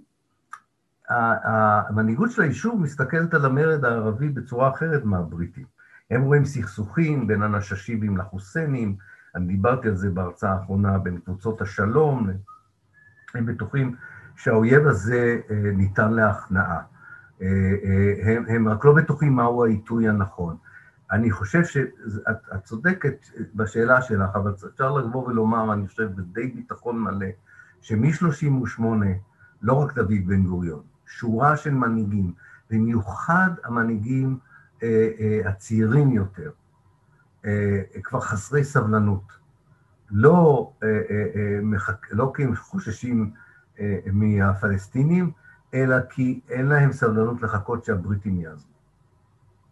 המנהיגות 1.10 2.32
של 2.32 2.42
היישוב 2.42 2.82
מסתכלת 2.82 3.34
על 3.34 3.46
המרד 3.46 3.86
הערבי 3.86 4.30
בצורה 4.30 4.70
אחרת 4.70 5.04
מהבריטים. 5.04 5.66
הם 6.12 6.22
רואים 6.22 6.46
סכסוכים 6.46 7.28
בין 7.28 7.44
הנששיבים 7.44 8.18
לחוסיינים, 8.18 8.96
אני 9.36 9.48
דיברתי 9.48 9.88
על 9.88 9.96
זה 9.96 10.10
בהרצאה 10.10 10.54
האחרונה, 10.54 10.98
בין 10.98 11.20
קבוצות 11.20 11.62
השלום, 11.62 12.30
הם 13.34 13.46
בטוחים 13.46 13.96
שהאויב 14.38 14.88
הזה 14.88 15.40
אה, 15.50 15.56
ניתן 15.74 16.14
להכנעה. 16.14 16.82
אה, 17.42 17.48
אה, 17.84 18.34
הם, 18.36 18.46
הם 18.48 18.68
רק 18.68 18.86
לא 18.86 18.94
בטוחים 18.94 19.34
מהו 19.34 19.66
העיתוי 19.66 20.10
הנכון. 20.10 20.58
אני 21.12 21.32
חושב 21.32 21.64
שאת 21.64 22.64
צודקת 22.64 23.26
בשאלה 23.56 24.02
שלך, 24.02 24.30
אבל 24.36 24.54
אפשר 24.74 24.92
לבוא 24.92 25.28
ולומר, 25.28 25.74
אני 25.74 25.88
חושב, 25.88 26.10
בדי 26.16 26.48
ביטחון 26.48 27.00
מלא, 27.00 27.28
שמ-38, 27.82 28.84
לא 29.62 29.74
רק 29.74 29.96
דוד 29.96 30.26
בן 30.26 30.44
גוריון, 30.44 30.82
שורה 31.06 31.58
של 31.58 31.74
מנהיגים, 31.74 32.34
במיוחד 32.70 33.50
המנהיגים 33.64 34.38
אה, 34.84 35.10
אה, 35.20 35.50
הצעירים 35.50 36.12
יותר, 36.12 36.52
אה, 37.46 37.82
כבר 38.04 38.20
חסרי 38.20 38.64
סבלנות. 38.64 39.38
לא, 40.12 40.72
אה, 40.84 40.90
אה, 41.10 41.60
מחק... 41.62 42.08
לא 42.12 42.32
כי 42.36 42.44
הם 42.44 42.56
חוששים 42.56 43.32
מהפלסטינים, 44.12 45.32
אלא 45.74 45.96
כי 46.10 46.40
אין 46.50 46.66
להם 46.66 46.92
סבלנות 46.92 47.42
לחכות 47.42 47.86
שהבריטים 47.86 48.42
יעזבו. 48.42 48.78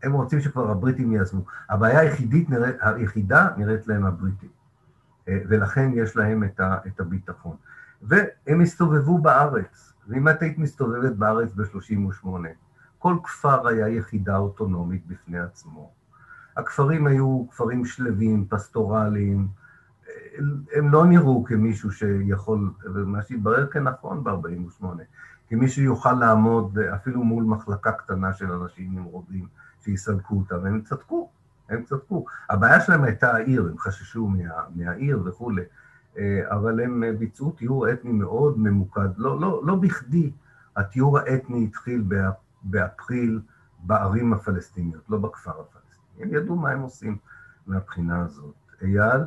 הם 0.04 0.14
רוצים 0.14 0.42
שכבר 0.42 0.72
הבריטים 0.72 1.12
יעזבו. 1.12 1.46
הבעיה 1.70 2.00
היחידית, 2.00 2.50
נראית, 2.50 2.76
היחידה 2.82 3.50
נראית 3.58 3.88
להם 3.88 4.06
הבריטים, 4.06 4.50
אה, 5.28 5.40
ולכן 5.48 5.92
יש 5.94 6.16
להם 6.18 6.44
את, 6.44 6.60
ה, 6.60 6.78
את 6.88 7.00
הביטחון. 7.00 7.56
והם 8.02 8.62
הסתובבו 8.62 9.18
בארץ, 9.18 9.94
ואם 10.08 10.30
את 10.30 10.42
היית 10.42 10.58
מסתובבת 10.58 11.12
בארץ 11.12 11.52
ב-38, 11.54 12.28
כל 13.00 13.18
כפר 13.24 13.68
היה 13.68 13.88
יחידה 13.88 14.38
אוטונומית 14.38 15.08
בפני 15.08 15.40
עצמו. 15.40 15.92
הכפרים 16.58 17.08
היו 17.08 17.46
כפרים 17.52 17.86
שלווים, 17.86 18.46
פסטורליים, 18.50 19.48
הם 20.74 20.92
לא 20.92 21.06
נראו 21.06 21.44
כמישהו 21.44 21.92
שיכול, 21.92 22.72
ומה 22.94 23.22
שהתברר 23.22 23.68
כנכון 23.68 24.24
ב-48, 24.24 24.86
כמישהו 25.50 25.84
יוכל 25.84 26.14
לעמוד 26.14 26.80
אפילו 26.80 27.24
מול 27.24 27.44
מחלקה 27.44 27.92
קטנה 27.92 28.34
של 28.34 28.52
אנשים 28.52 28.96
נמרודים 28.96 29.48
שיסלקו 29.82 30.36
אותם, 30.36 30.56
והם 30.64 30.82
צדקו, 30.82 31.30
הם 31.70 31.84
צדקו. 31.84 32.26
הבעיה 32.50 32.82
שלהם 32.82 33.04
הייתה 33.04 33.36
העיר, 33.36 33.68
הם 33.72 33.78
חששו 33.78 34.28
מה, 34.28 34.64
מהעיר 34.76 35.22
וכולי. 35.26 35.64
אה, 36.18 36.42
אבל 36.48 36.80
הם 36.80 37.04
אה, 37.04 37.12
ביצעו 37.14 37.52
טיהור 37.52 37.92
אתני 37.92 38.12
מאוד 38.12 38.60
ממוקד. 38.60 39.10
לא, 39.18 39.40
לא, 39.40 39.62
לא 39.66 39.76
בכדי 39.76 40.32
הטיהור 40.76 41.20
האתני 41.20 41.64
התחיל 41.64 42.04
באפריל 42.64 43.42
בערים 43.80 44.34
הפלסטיניות, 44.34 45.04
לא 45.10 45.18
בכפר 45.18 45.52
הפלסטיני. 45.52 46.24
הם 46.24 46.34
ידעו 46.34 46.56
מה 46.56 46.70
הם 46.70 46.82
עושים 46.82 47.18
מהבחינה 47.68 48.22
הזאת. 48.22 48.56
אייל, 48.82 49.22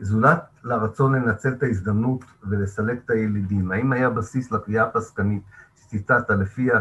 זולת 0.00 0.44
לרצון 0.64 1.14
לנצל 1.14 1.52
את 1.52 1.62
ההזדמנות 1.62 2.24
ולסלק 2.42 2.98
את 3.04 3.10
הילידים, 3.10 3.72
האם 3.72 3.92
היה 3.92 4.10
בסיס 4.10 4.52
לקביעה 4.52 4.86
הפסקנית 4.86 5.42
שציטטת, 5.76 6.30
לפיה 6.30 6.80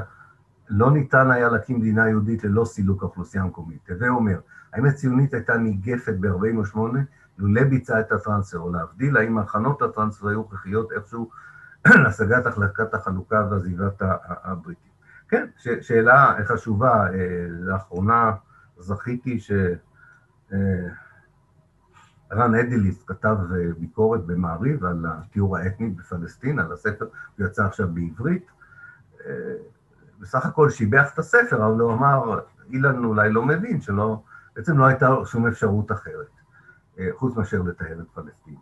לא 0.69 0.91
ניתן 0.91 1.31
היה 1.31 1.49
להקים 1.49 1.77
מדינה 1.77 2.09
יהודית 2.09 2.43
ללא 2.43 2.65
סילוק 2.65 3.03
האוכלוסייה 3.03 3.43
המקומית? 3.43 3.89
הווה 3.89 4.09
אומר, 4.09 4.39
האם 4.73 4.85
הציונית 4.85 5.33
הייתה 5.33 5.57
ניגפת 5.57 6.13
ב-48' 6.19 6.77
לולא 7.37 7.63
ביצע 7.63 7.99
את 7.99 8.11
הטרנספר, 8.11 8.59
או 8.59 8.71
להבדיל, 8.71 9.17
האם 9.17 9.37
הכנות 9.37 9.81
הטרנספר 9.81 10.27
היו 10.27 10.41
הכרחיות 10.41 10.91
איכשהו 10.91 11.29
להשגת 12.03 12.45
החלקת 12.45 12.93
החלוקה 12.93 13.47
ועזיבת 13.51 14.01
הבריטים. 14.27 14.91
כן, 15.29 15.47
ש- 15.57 15.79
שאלה 15.81 16.35
חשובה, 16.45 17.07
אה, 17.13 17.45
לאחרונה 17.49 18.31
זכיתי 18.77 19.39
שרן 19.39 19.75
אה, 22.31 22.45
אדיליס 22.45 23.03
כתב 23.03 23.37
אה, 23.55 23.57
ביקורת 23.77 24.25
במעריב 24.25 24.85
על 24.85 25.05
הטיהור 25.05 25.57
האתני 25.57 25.89
בפלסטין, 25.89 26.59
על 26.59 26.71
הספר, 26.71 27.05
הוא 27.37 27.45
יצא 27.45 27.65
עכשיו 27.65 27.87
בעברית. 27.93 28.51
בסך 30.19 30.45
הכל 30.45 30.69
שיבח 30.69 31.13
את 31.13 31.19
הספר, 31.19 31.65
אבל 31.65 31.79
הוא 31.79 31.93
אמר, 31.93 32.39
אילן 32.69 33.03
אולי 33.03 33.31
לא 33.31 33.45
מבין, 33.45 33.81
שלא, 33.81 34.23
בעצם 34.55 34.77
לא 34.77 34.85
הייתה 34.85 35.15
שום 35.25 35.47
אפשרות 35.47 35.91
אחרת. 35.91 36.27
אה, 36.99 37.09
חוץ 37.15 37.35
מאשר 37.35 37.61
לטהר 37.61 37.99
את 38.01 38.07
פלסטין. 38.13 38.55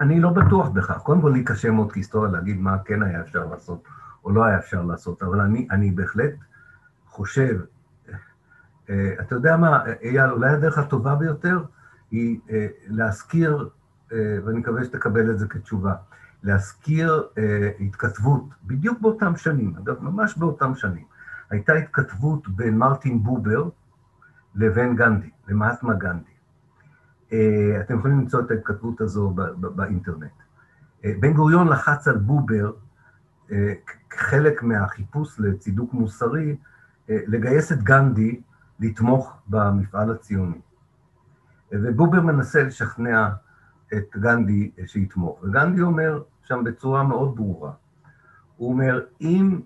אני 0.00 0.20
לא 0.20 0.30
בטוח 0.30 0.68
בכך. 0.68 0.98
קודם 0.98 1.20
כל, 1.20 1.28
לי 1.28 1.44
קשה 1.44 1.70
מאוד 1.70 1.92
כהיסטוריה 1.92 2.32
להגיד 2.32 2.60
מה 2.60 2.78
כן 2.84 3.02
היה 3.02 3.20
אפשר 3.20 3.46
לעשות 3.46 3.84
או 4.24 4.30
לא 4.30 4.44
היה 4.44 4.58
אפשר 4.58 4.82
לעשות, 4.82 5.22
אבל 5.22 5.40
אני, 5.40 5.68
אני 5.70 5.90
בהחלט 5.90 6.34
חושב, 7.06 7.60
אה, 7.60 7.77
אתה 9.20 9.34
יודע 9.34 9.56
מה, 9.56 9.84
אייל, 10.02 10.30
אולי 10.30 10.50
הדרך 10.50 10.78
הטובה 10.78 11.14
ביותר 11.14 11.64
היא 12.10 12.38
אה, 12.50 12.66
להזכיר, 12.86 13.68
ואני 14.44 14.58
מקווה 14.58 14.84
שתקבל 14.84 15.30
את 15.30 15.38
זה 15.38 15.48
כתשובה, 15.48 15.94
להזכיר 16.42 17.28
התכתבות, 17.80 18.44
בדיוק 18.64 19.00
באותם 19.00 19.36
שנים, 19.36 19.74
אגב, 19.76 20.02
ממש 20.02 20.38
באותם 20.38 20.74
שנים, 20.74 21.04
הייתה 21.50 21.72
התכתבות 21.72 22.48
בין 22.48 22.78
מרטין 22.78 23.22
בובר, 23.22 23.68
לבין 24.54 24.96
גנדי, 24.96 25.30
למהטמה 25.48 25.94
גנדי. 25.94 26.30
אה, 27.32 27.80
אתם 27.80 27.98
יכולים 27.98 28.18
למצוא 28.18 28.40
את 28.40 28.50
ההתכתבות 28.50 29.00
הזו 29.00 29.34
באינטרנט. 29.60 30.30
אה, 31.04 31.12
בן 31.20 31.32
גוריון 31.32 31.68
לחץ 31.68 32.08
על 32.08 32.16
בובר, 32.18 32.72
כחלק 34.10 34.62
מהחיפוש 34.62 35.40
לצידוק 35.40 35.94
מוסרי, 35.94 36.56
לגייס 37.08 37.72
את 37.72 37.82
גנדי 37.82 38.40
לתמוך 38.80 39.36
במפעל 39.46 40.10
הציוני. 40.10 40.60
ובובר 41.72 42.20
מנסה 42.20 42.62
לשכנע 42.62 43.28
את 43.94 44.16
גנדי 44.16 44.70
שיתמוך, 44.86 45.42
וגנדי 45.42 45.82
אומר 45.82 46.22
שם 46.42 46.64
בצורה 46.64 47.02
מאוד 47.02 47.36
ברורה, 47.36 47.72
הוא 48.56 48.72
אומר, 48.72 49.00
אם 49.20 49.60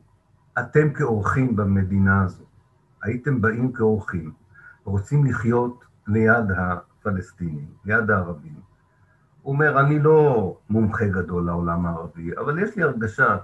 אתם 0.59 0.93
כאורחים 0.93 1.57
במדינה 1.57 2.23
הזו, 2.23 2.45
הייתם 3.03 3.41
באים 3.41 3.73
כאורחים, 3.73 4.33
ורוצים 4.87 5.25
לחיות 5.27 5.85
ליד 6.07 6.51
הפלסטינים, 6.57 7.69
ליד 7.85 8.11
הערבים, 8.11 8.61
הוא 9.43 9.55
אומר, 9.55 9.81
אני 9.81 9.99
לא 9.99 10.57
מומחה 10.71 11.07
גדול 11.07 11.47
לעולם 11.47 11.87
הערבי, 11.87 12.37
אבל 12.37 12.59
יש 12.59 12.77
לי 12.77 12.83
הרגשה 12.83 13.37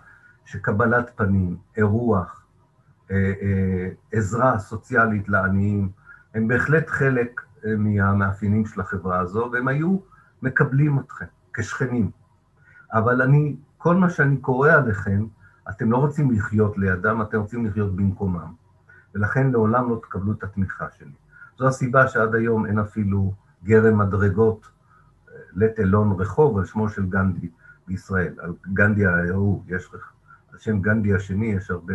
שקבלת 0.44 1.10
פנים, 1.16 1.56
אירוח, 1.76 2.37
עזרה 4.12 4.58
סוציאלית 4.58 5.28
לעניים, 5.28 5.90
הם 6.34 6.48
בהחלט 6.48 6.88
חלק 6.88 7.40
אה, 7.64 7.76
מהמאפיינים 7.76 8.66
של 8.66 8.80
החברה 8.80 9.18
הזו, 9.20 9.50
והם 9.52 9.68
היו 9.68 9.98
מקבלים 10.42 10.98
אתכם 10.98 11.24
כשכנים. 11.52 12.10
אבל 12.92 13.22
אני, 13.22 13.56
כל 13.78 13.96
מה 13.96 14.10
שאני 14.10 14.36
קורא 14.36 14.72
עליכם, 14.72 15.26
אתם 15.70 15.90
לא 15.90 15.96
רוצים 15.96 16.30
לחיות 16.30 16.78
לידם, 16.78 17.22
אתם 17.22 17.38
רוצים 17.38 17.66
לחיות 17.66 17.96
במקומם. 17.96 18.52
ולכן 19.14 19.50
לעולם 19.50 19.90
לא 19.90 20.00
תקבלו 20.02 20.32
את 20.32 20.42
התמיכה 20.42 20.86
שלי. 20.98 21.12
זו 21.58 21.68
הסיבה 21.68 22.08
שעד 22.08 22.34
היום 22.34 22.66
אין 22.66 22.78
אפילו 22.78 23.32
גרם 23.64 23.98
מדרגות, 23.98 24.68
לט 25.52 25.78
אלון 25.78 26.20
רחוב 26.20 26.58
על 26.58 26.64
שמו 26.64 26.88
של 26.88 27.06
גנדי 27.06 27.48
בישראל. 27.86 28.34
על 28.38 28.52
גנדי 28.72 29.06
ההוא 29.06 29.62
יש, 29.66 29.90
על 30.52 30.58
שם 30.58 30.80
גנדי 30.80 31.14
השני 31.14 31.46
יש 31.46 31.70
הרבה, 31.70 31.94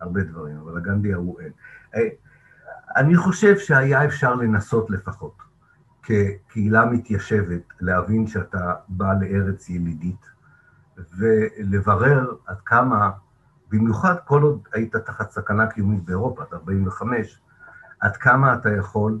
הרבה 0.00 0.22
דברים, 0.22 0.56
אבל 0.56 0.76
הגנדי 0.76 1.12
ההוא 1.12 1.40
אין. 1.40 1.52
אה, 1.94 2.08
אני 2.96 3.16
חושב 3.16 3.58
שהיה 3.58 4.04
אפשר 4.04 4.34
לנסות 4.34 4.90
לפחות, 4.90 5.42
כקהילה 6.02 6.84
מתיישבת, 6.84 7.62
להבין 7.80 8.26
שאתה 8.26 8.74
בא 8.88 9.14
לארץ 9.20 9.68
ילידית, 9.68 10.26
ולברר 11.18 12.34
עד 12.46 12.60
כמה, 12.64 13.10
במיוחד 13.70 14.14
כל 14.24 14.42
עוד 14.42 14.68
היית 14.72 14.96
תחת 14.96 15.30
סכנה 15.30 15.66
קיומית 15.66 16.04
באירופה, 16.04 16.42
עד 16.42 16.48
45, 16.52 17.40
עד 18.00 18.16
כמה 18.16 18.54
אתה 18.54 18.70
יכול 18.70 19.20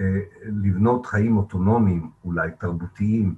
אה, 0.00 0.20
לבנות 0.44 1.06
חיים 1.06 1.36
אוטונומיים, 1.36 2.10
אולי 2.24 2.50
תרבותיים, 2.58 3.34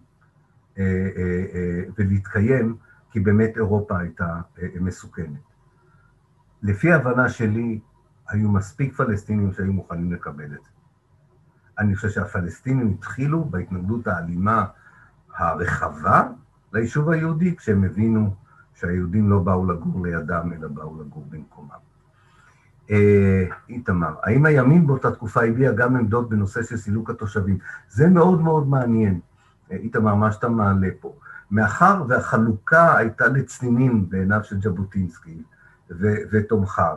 אה, 0.78 0.84
אה, 1.16 1.44
אה, 1.54 1.82
ולהתקיים, 1.98 2.76
כי 3.10 3.20
באמת 3.20 3.56
אירופה 3.56 3.98
הייתה 3.98 4.40
אה, 4.62 4.68
מסוכנת. 4.80 5.53
לפי 6.64 6.92
ההבנה 6.92 7.28
שלי, 7.28 7.80
היו 8.28 8.48
מספיק 8.48 8.94
פלסטינים 8.94 9.52
שהיו 9.52 9.72
מוכנים 9.72 10.12
לקבל 10.12 10.44
את 10.44 10.64
זה. 10.64 10.70
אני 11.78 11.96
חושב 11.96 12.08
שהפלסטינים 12.10 12.90
התחילו 12.98 13.44
בהתנגדות 13.44 14.06
האלימה 14.06 14.64
הרחבה 15.36 16.28
ליישוב 16.72 17.10
היהודי, 17.10 17.56
כשהם 17.56 17.84
הבינו 17.84 18.34
שהיהודים 18.74 19.30
לא 19.30 19.38
באו 19.38 19.66
לגור 19.66 20.06
לידם, 20.06 20.50
אלא 20.56 20.68
באו 20.68 21.00
לגור 21.00 21.26
במקומם. 21.30 21.68
אה, 22.90 23.44
איתמר, 23.68 24.14
האם 24.22 24.46
הימין 24.46 24.86
באותה 24.86 25.10
תקופה 25.10 25.44
הביע 25.44 25.72
גם 25.72 25.96
עמדות 25.96 26.28
בנושא 26.28 26.62
של 26.62 26.76
סילוק 26.76 27.10
התושבים? 27.10 27.58
זה 27.88 28.08
מאוד 28.08 28.40
מאוד 28.40 28.68
מעניין, 28.68 29.20
אה, 29.70 29.76
איתמר, 29.76 30.14
מה 30.14 30.32
שאתה 30.32 30.48
מעלה 30.48 30.88
פה. 31.00 31.14
מאחר 31.50 32.04
והחלוקה 32.08 32.96
הייתה 32.96 33.28
לצנינים 33.28 34.10
בעיניו 34.10 34.44
של 34.44 34.60
ז'בוטינסקי 34.60 35.42
ותומכיו, 36.30 36.96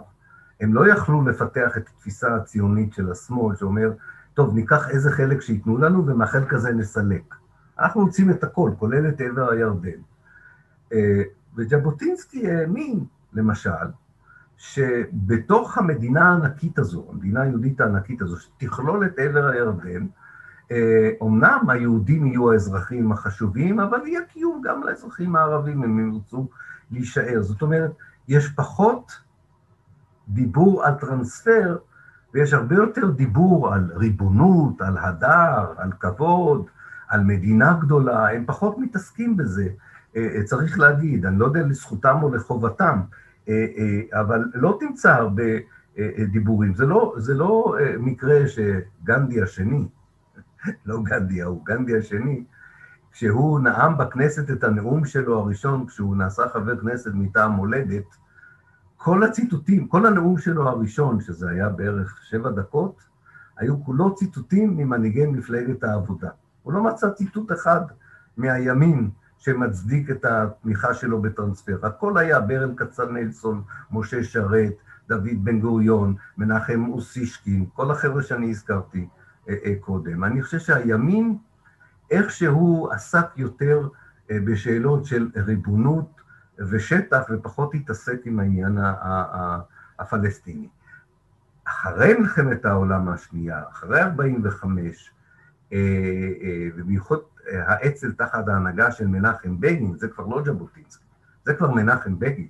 הם 0.62 0.74
לא 0.74 0.88
יכלו 0.88 1.22
לפתח 1.28 1.78
את 1.78 1.88
התפיסה 1.88 2.36
הציונית 2.36 2.94
של 2.94 3.12
השמאל, 3.12 3.56
שאומר, 3.56 3.92
טוב, 4.34 4.56
ניקח 4.56 4.90
איזה 4.90 5.12
חלק 5.12 5.42
שייתנו 5.42 5.78
לנו 5.78 6.08
ומהחלק 6.08 6.54
הזה 6.54 6.74
נסלק. 6.74 7.36
אנחנו 7.80 8.02
רוצים 8.02 8.30
את 8.30 8.44
הכל, 8.44 8.72
כולל 8.80 9.10
את 9.10 9.22
עבר 9.22 9.52
הירדן. 9.52 10.00
אה, 10.94 11.22
וז'בוטינסקי 11.56 12.52
האמין, 12.52 13.04
למשל, 13.34 13.88
שבתוך 14.58 15.78
המדינה 15.78 16.30
הענקית 16.30 16.80
הזו, 16.80 17.08
המדינה 17.10 17.42
היהודית 17.42 17.82
הענקית 17.82 18.22
הזו, 18.22 18.38
שתכלול 18.38 19.06
את 19.06 19.20
עבר 19.20 19.46
הירדן, 19.48 20.06
אומנם 21.22 21.60
אה, 21.70 21.74
היהודים 21.74 22.28
יהיו 22.28 22.52
האזרחים 22.52 23.12
החשובים, 23.12 23.80
אבל 23.80 24.08
יהיה 24.08 24.22
קיום 24.34 24.62
גם 24.64 24.84
לאזרחים 24.84 25.36
הערבים, 25.36 25.84
אם 25.84 26.00
הם 26.00 26.14
ירצו 26.14 26.48
להישאר. 26.92 27.42
זאת 27.42 27.62
אומרת, 27.62 27.92
יש 28.28 28.48
פחות 28.48 29.12
דיבור 30.28 30.86
על 30.86 30.94
טרנספר, 30.94 31.78
ויש 32.34 32.54
הרבה 32.54 32.76
יותר 32.76 33.12
דיבור 33.12 33.74
על 33.74 33.92
ריבונות, 33.96 34.82
על 34.82 34.98
הדר, 34.98 35.74
על 35.78 35.92
כבוד, 36.00 36.66
על 37.08 37.24
מדינה 37.24 37.78
גדולה, 37.82 38.30
הם 38.32 38.46
פחות 38.46 38.78
מתעסקים 38.78 39.38
בזה, 39.38 39.70
אה, 40.16 40.28
אה, 40.36 40.44
צריך 40.44 40.80
להגיד, 40.80 41.26
אני 41.26 41.40
לא 41.40 41.46
יודע 41.46 41.62
לזכותם 41.62 42.20
או 42.24 42.36
לחובתם, 42.36 43.02
אה, 43.50 43.66
אבל 44.14 44.52
לא 44.54 44.78
תמצא 44.80 45.14
הרבה 45.14 45.44
דיבורים. 46.32 46.76
זה 46.76 46.86
לא, 46.86 47.14
זה 47.18 47.34
לא 47.34 47.76
מקרה 48.00 48.40
שגנדי 48.48 49.42
השני, 49.42 49.88
לא 50.86 51.04
גנדי 51.04 51.42
ההוא, 51.42 51.66
גנדי 51.66 51.98
השני, 51.98 52.44
כשהוא 53.18 53.60
נאם 53.60 53.98
בכנסת 53.98 54.52
את 54.52 54.64
הנאום 54.64 55.06
שלו 55.06 55.40
הראשון, 55.40 55.88
כשהוא 55.88 56.16
נעשה 56.16 56.44
חבר 56.54 56.78
כנסת 56.82 57.12
מטעם 57.14 57.52
מולדת, 57.52 58.16
כל 58.98 59.24
הציטוטים, 59.24 59.88
כל 59.88 60.06
הנאום 60.06 60.38
שלו 60.38 60.70
הראשון, 60.70 61.22
שזה 61.22 61.50
היה 61.50 61.70
בערך 61.70 62.20
שבע 62.24 62.52
דקות, 62.52 63.04
היו 63.58 63.84
כולו 63.84 64.16
ציטוטים 64.16 64.78
ממנהיגי 64.78 65.26
מפלגת 65.26 65.84
העבודה. 65.84 66.30
הוא 66.64 66.74
לא 66.74 66.84
מצא 66.84 67.10
ציטוט 67.10 67.52
אחד 67.52 67.82
מהימין 68.38 69.10
שמצדיק 69.38 70.12
את 70.12 70.26
התמיכה 70.26 70.94
שלו 70.94 71.22
בטרנספר. 71.22 71.80
הכל 71.84 72.18
היה 72.18 72.40
ברל 72.40 72.74
כצנלסון, 72.78 73.64
משה 73.92 74.24
שרת, 74.24 74.74
דוד 75.10 75.44
בן 75.44 75.60
גוריון, 75.60 76.16
מנחם 76.38 76.86
אוסישקין, 76.90 77.66
כל 77.74 77.92
החבר'ה 77.92 78.24
שאני 78.24 78.50
הזכרתי 78.50 79.08
אה, 79.50 79.56
אה, 79.66 79.74
קודם. 79.80 80.24
אני 80.24 80.44
חושב 80.44 80.60
שהימין 80.60 81.38
איכשהו 82.12 82.90
עסק 82.92 83.26
יותר 83.36 83.88
אה, 84.32 84.38
בשאלות 84.46 85.06
של 85.06 85.30
ריבונות 85.36 86.22
ושטח, 86.60 87.24
ופחות 87.30 87.74
התעסק 87.74 88.20
עם 88.26 88.40
העניין 88.40 88.78
הפלסטיני. 90.00 90.68
אחרי 91.64 92.14
מלחמת 92.14 92.66
העולם 92.66 93.10
השנייה, 93.10 93.64
אחרי 93.70 94.02
45', 94.02 95.12
ובייחוד 96.76 97.20
האצ"ל 97.52 98.12
תחת 98.12 98.48
ההנהגה 98.48 98.92
של 98.92 99.08
מנחם 99.08 99.60
בגין, 99.60 99.98
זה 99.98 100.08
כבר 100.08 100.26
לא 100.26 100.42
ז'בוטינסקי, 100.46 101.06
זה 101.46 101.54
כבר 101.54 101.72
מנחם 101.72 102.20
בגין, 102.20 102.48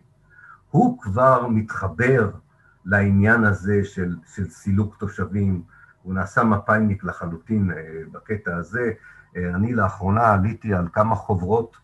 הוא 0.70 1.02
כבר 1.02 1.48
מתחבר 1.48 2.32
לעניין 2.86 3.44
הזה 3.44 3.84
של, 3.84 4.16
של 4.36 4.50
סילוק 4.50 4.96
תושבים, 5.00 5.64
הוא 6.04 6.14
נעשה 6.14 6.44
מפאיניק 6.44 7.04
לחלוטין 7.04 7.72
אה, 7.72 7.78
בקטע 8.12 8.56
הזה. 8.56 8.92
אה, 9.36 9.56
אני 9.56 9.74
לאחרונה 9.74 10.34
עליתי 10.34 10.74
על 10.74 10.88
כמה 10.94 11.16
חוברות 11.16 11.78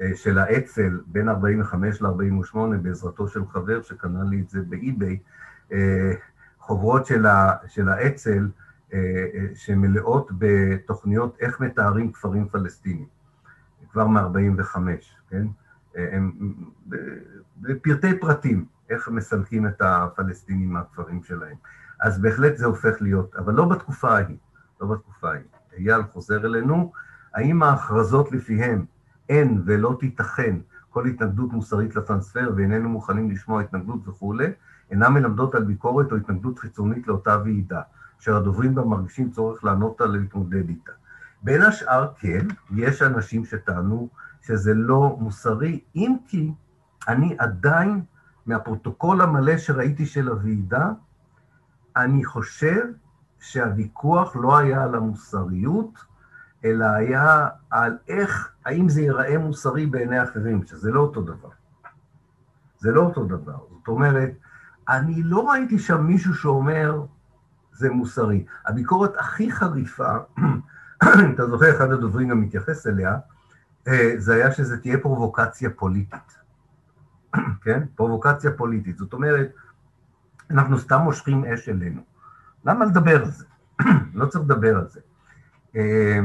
אה, 0.00 0.10
של 0.14 0.38
האצ"ל 0.38 1.00
בין 1.06 1.28
45 1.28 2.02
ל-48 2.02 2.56
בעזרתו 2.82 3.28
של 3.28 3.46
חבר 3.46 3.82
שקנה 3.82 4.24
לי 4.24 4.40
את 4.40 4.50
זה 4.50 4.60
באי-ביי, 4.62 5.18
חוברות 6.58 7.06
של 7.66 7.88
האצ"ל 7.88 8.48
שמלאות 9.54 10.30
בתוכניות 10.38 11.36
איך 11.40 11.60
מתארים 11.60 12.12
כפרים 12.12 12.48
פלסטינים, 12.48 13.06
כבר 13.92 14.06
מ-45, 14.06 14.76
כן? 15.30 15.46
הם 15.94 16.32
בפרטי 17.60 18.20
פרטים, 18.20 18.64
איך 18.90 19.08
מסלקים 19.08 19.66
את 19.66 19.82
הפלסטינים 19.82 20.72
מהכפרים 20.72 21.22
שלהם. 21.22 21.56
אז 22.00 22.20
בהחלט 22.20 22.56
זה 22.56 22.66
הופך 22.66 23.02
להיות, 23.02 23.36
אבל 23.36 23.54
לא 23.54 23.64
בתקופה 23.64 24.10
ההיא, 24.10 24.36
לא 24.80 24.86
בתקופה 24.86 25.30
ההיא. 25.30 25.42
אייל 25.78 26.02
חוזר 26.02 26.46
אלינו, 26.46 26.92
האם 27.34 27.62
ההכרזות 27.62 28.32
לפיהן 28.32 28.84
אין 29.28 29.62
ולא 29.64 29.96
תיתכן 30.00 30.56
כל 30.90 31.06
התנגדות 31.06 31.52
מוסרית 31.52 31.96
לטרנספר 31.96 32.52
ואיננו 32.56 32.88
מוכנים 32.88 33.30
לשמוע 33.30 33.60
התנגדות 33.60 34.08
וכולי, 34.08 34.46
אינן 34.90 35.12
מלמדות 35.12 35.54
על 35.54 35.64
ביקורת 35.64 36.12
או 36.12 36.16
התנגדות 36.16 36.58
חיצונית 36.58 37.08
לאותה 37.08 37.36
ועידה. 37.44 37.80
אשר 38.20 38.36
הדוברים 38.36 38.74
בה 38.74 38.84
מרגישים 38.84 39.30
צורך 39.30 39.64
לענות 39.64 40.00
עליה 40.00 40.20
ולהתמודד 40.20 40.68
איתה. 40.68 40.92
בין 41.42 41.62
השאר, 41.62 42.08
כן, 42.18 42.46
יש 42.74 43.02
אנשים 43.02 43.44
שטענו 43.44 44.08
שזה 44.42 44.74
לא 44.74 45.16
מוסרי, 45.20 45.80
אם 45.96 46.16
כי 46.28 46.52
אני 47.08 47.36
עדיין, 47.38 48.02
מהפרוטוקול 48.46 49.20
המלא 49.20 49.58
שראיתי 49.58 50.06
של 50.06 50.28
הוועידה, 50.28 50.90
אני 51.96 52.24
חושב 52.24 52.82
שהוויכוח 53.42 54.36
לא 54.36 54.58
היה 54.58 54.82
על 54.82 54.94
המוסריות, 54.94 55.98
אלא 56.64 56.84
היה 56.84 57.48
על 57.70 57.98
איך, 58.08 58.52
האם 58.64 58.88
זה 58.88 59.00
ייראה 59.00 59.38
מוסרי 59.38 59.86
בעיני 59.86 60.22
אחרים, 60.22 60.66
שזה 60.66 60.90
לא 60.90 61.00
אותו 61.00 61.22
דבר. 61.22 61.48
זה 62.78 62.92
לא 62.92 63.00
אותו 63.00 63.24
דבר. 63.24 63.58
זאת 63.68 63.88
אומרת, 63.88 64.30
אני 64.88 65.22
לא 65.22 65.50
ראיתי 65.50 65.78
שם 65.78 66.06
מישהו 66.06 66.34
שאומר, 66.34 67.04
זה 67.72 67.90
מוסרי. 67.90 68.44
הביקורת 68.66 69.12
הכי 69.18 69.52
חריפה, 69.52 70.16
אם 71.24 71.32
אתה 71.34 71.46
זוכר, 71.46 71.76
אחד 71.76 71.90
הדוברים 71.92 72.28
גם 72.28 72.40
מתייחס 72.40 72.86
אליה, 72.86 73.18
אה, 73.88 74.12
זה 74.16 74.34
היה 74.34 74.52
שזה 74.52 74.80
תהיה 74.80 74.98
פרובוקציה 74.98 75.70
פוליטית. 75.70 76.38
כן? 77.64 77.82
פרובוקציה 77.94 78.50
פוליטית. 78.56 78.98
זאת 78.98 79.12
אומרת, 79.12 79.52
אנחנו 80.50 80.78
סתם 80.78 81.00
מושכים 81.00 81.44
אש 81.44 81.68
אלינו. 81.68 82.11
למה 82.64 82.84
לדבר 82.84 83.22
על 83.22 83.30
זה? 83.30 83.44
לא 84.14 84.26
צריך 84.26 84.44
לדבר 84.44 84.78
על 84.78 84.88
זה. 84.88 85.00
אה, 85.76 86.20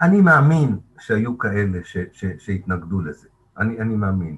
אני 0.00 0.20
מאמין 0.20 0.78
שהיו 0.98 1.38
כאלה 1.38 1.78
ש, 1.84 1.96
ש, 2.12 2.24
שהתנגדו 2.38 3.00
לזה. 3.00 3.28
אני, 3.58 3.80
אני 3.80 3.96
מאמין. 3.96 4.36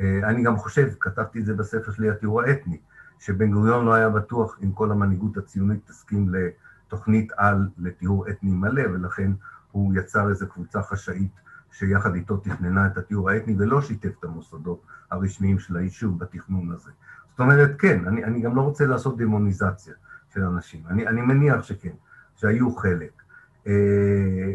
אה, 0.00 0.20
אני 0.24 0.42
גם 0.42 0.56
חושב, 0.56 0.88
כתבתי 1.00 1.40
את 1.40 1.44
זה 1.44 1.54
בספר 1.54 1.92
שלי, 1.92 2.10
התיאור 2.10 2.42
האתני, 2.42 2.80
שבן 3.18 3.50
גוריון 3.50 3.84
לא 3.84 3.94
היה 3.94 4.08
בטוח 4.08 4.58
אם 4.62 4.72
כל 4.72 4.90
המנהיגות 4.90 5.36
הציונית 5.36 5.86
תסכים 5.86 6.34
לתוכנית 6.34 7.32
על 7.36 7.68
לטיהור 7.78 8.28
אתני 8.28 8.50
מלא, 8.50 8.82
ולכן 8.92 9.32
הוא 9.72 9.94
יצר 9.94 10.30
איזו 10.30 10.48
קבוצה 10.48 10.82
חשאית 10.82 11.32
שיחד 11.72 12.14
איתו 12.14 12.36
תכננה 12.36 12.86
את 12.86 12.98
הטיהור 12.98 13.30
האתני 13.30 13.54
ולא 13.58 13.82
שיתף 13.82 14.18
את 14.20 14.24
המוסדות 14.24 14.82
הרשמיים 15.10 15.58
של 15.58 15.76
היישוב 15.76 16.18
בתכנון 16.18 16.70
הזה. 16.72 16.90
זאת 17.30 17.40
אומרת, 17.40 17.70
כן, 17.78 18.06
אני, 18.06 18.24
אני 18.24 18.40
גם 18.40 18.56
לא 18.56 18.60
רוצה 18.60 18.86
לעשות 18.86 19.16
דמוניזציה 19.18 19.94
של 20.36 20.44
אנשים, 20.44 20.82
אני, 20.86 21.06
אני 21.06 21.22
מניח 21.22 21.62
שכן, 21.62 21.92
שהיו 22.36 22.76
חלק. 22.76 23.22
אה, 23.66 23.72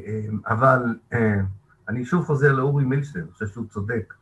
אה, 0.08 0.22
אבל 0.48 0.96
אני 1.88 2.06
שוב 2.06 2.26
חוזר 2.26 2.54
לאורי 2.54 2.84
מילשטיין, 2.84 3.24
אני 3.24 3.34
חושב 3.34 3.48
שהוא 3.48 3.66
צודק. 3.66 4.14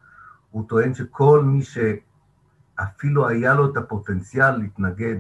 הוא 0.52 0.68
טוען 0.68 0.94
שכל 0.94 1.44
מי 1.44 1.62
שאפילו 1.64 3.28
היה 3.28 3.54
לו 3.54 3.72
את 3.72 3.78
הפוטנציאל 3.78 4.58
להתנגד 4.58 5.18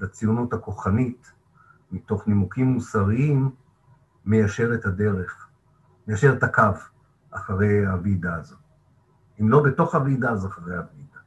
לציונות 0.00 0.52
הכוחנית, 0.52 1.32
מתוך 1.92 2.28
נימוקים 2.28 2.66
מוסריים, 2.66 3.50
מיישר 4.24 4.74
את 4.74 4.84
הדרך, 4.84 5.46
מיישר 6.06 6.32
את 6.32 6.42
הקו 6.42 6.62
אחרי 7.30 7.86
הוועידה 7.86 8.34
הזו. 8.34 8.56
אם 9.40 9.48
לא 9.48 9.62
בתוך 9.62 9.94
הוועידה, 9.94 10.30
אז 10.30 10.46
אחרי 10.46 10.76
הוועידה. 10.76 11.18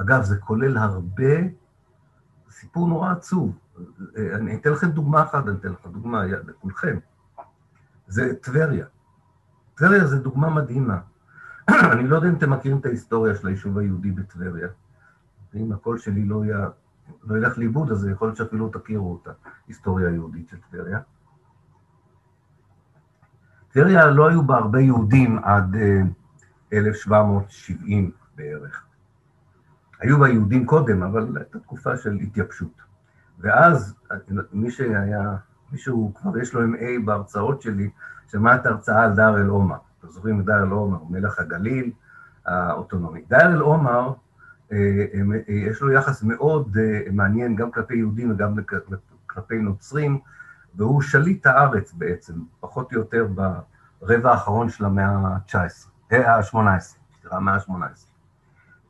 אגב, 0.00 0.22
זה 0.22 0.36
כולל 0.36 0.76
הרבה, 0.76 1.34
סיפור 2.52 2.88
נורא 2.88 3.12
עצוב. 3.12 3.58
אני 4.16 4.54
אתן 4.54 4.72
לכם 4.72 4.90
דוגמה 4.90 5.22
אחת, 5.22 5.48
אני 5.48 5.56
אתן 5.56 5.72
לכם 5.72 5.92
דוגמה 5.92 6.24
לכולכם. 6.24 6.98
זה 8.06 8.34
טבריה. 8.34 8.86
טבריה 9.74 10.06
זה 10.06 10.18
דוגמה 10.18 10.50
מדהימה. 10.50 10.98
אני 11.92 12.08
לא 12.08 12.16
יודע 12.16 12.28
אם 12.28 12.34
אתם 12.34 12.50
מכירים 12.50 12.78
את 12.78 12.86
ההיסטוריה 12.86 13.34
של 13.34 13.46
היישוב 13.46 13.78
היהודי 13.78 14.10
בטבריה. 14.10 14.68
אם 15.54 15.72
הקול 15.72 15.98
שלי 15.98 16.24
לא, 16.24 16.42
היה, 16.42 16.68
לא 17.22 17.36
ילך 17.36 17.58
לאיבוד, 17.58 17.90
אז 17.90 18.08
יכול 18.08 18.28
להיות 18.28 18.36
שאפילו 18.36 18.68
תכירו 18.68 19.20
את 19.22 19.28
ההיסטוריה 19.66 20.08
היהודית 20.08 20.48
של 20.48 20.56
טבריה. 20.70 21.00
טבריה 23.72 24.06
לא 24.06 24.28
היו 24.28 24.42
בה 24.46 24.56
הרבה 24.56 24.80
יהודים 24.80 25.38
עד 25.44 25.76
1770 26.72 28.04
אה, 28.04 28.10
בערך. 28.36 28.86
היו 30.02 30.18
בה 30.18 30.28
יהודים 30.28 30.66
קודם, 30.66 31.02
אבל 31.02 31.36
הייתה 31.36 31.58
תקופה 31.58 31.96
של 31.96 32.14
התייבשות. 32.14 32.82
ואז 33.38 33.94
מי 34.52 34.70
שהיה, 34.70 35.36
מישהו 35.72 36.12
כבר 36.14 36.38
יש 36.38 36.54
לו 36.54 36.60
M.A. 36.74 37.04
בהרצאות 37.04 37.62
שלי, 37.62 37.90
שמע 38.30 38.54
את 38.54 38.66
ההרצאה 38.66 39.04
על 39.04 39.14
דאר 39.14 39.36
אל-עומר. 39.38 39.76
אתם 39.98 40.08
זוכרים 40.08 40.40
את 40.40 40.44
דאר 40.44 40.62
אל-עומר, 40.62 40.98
מלך 41.10 41.38
הגליל 41.38 41.90
האוטונומי. 42.46 43.22
דאר 43.28 43.52
אל-עומר, 43.52 44.12
אה, 44.72 44.76
אה, 44.76 45.54
יש 45.54 45.80
לו 45.80 45.92
יחס 45.92 46.22
מאוד 46.22 46.76
מעניין 47.12 47.56
גם 47.56 47.70
כלפי 47.70 47.96
יהודים 47.96 48.30
וגם 48.30 48.56
כלפי 49.26 49.58
נוצרים, 49.58 50.18
והוא 50.74 51.02
שליט 51.02 51.46
הארץ 51.46 51.92
בעצם, 51.92 52.34
פחות 52.60 52.92
או 52.92 52.98
יותר 52.98 53.26
ברבע 54.00 54.30
האחרון 54.30 54.68
של 54.68 54.84
המאה 54.84 55.08
ה-19, 55.08 56.16
ה-18, 56.16 56.80
סליחה, 57.20 57.36
המאה 57.36 57.54
ה-18. 57.54 58.11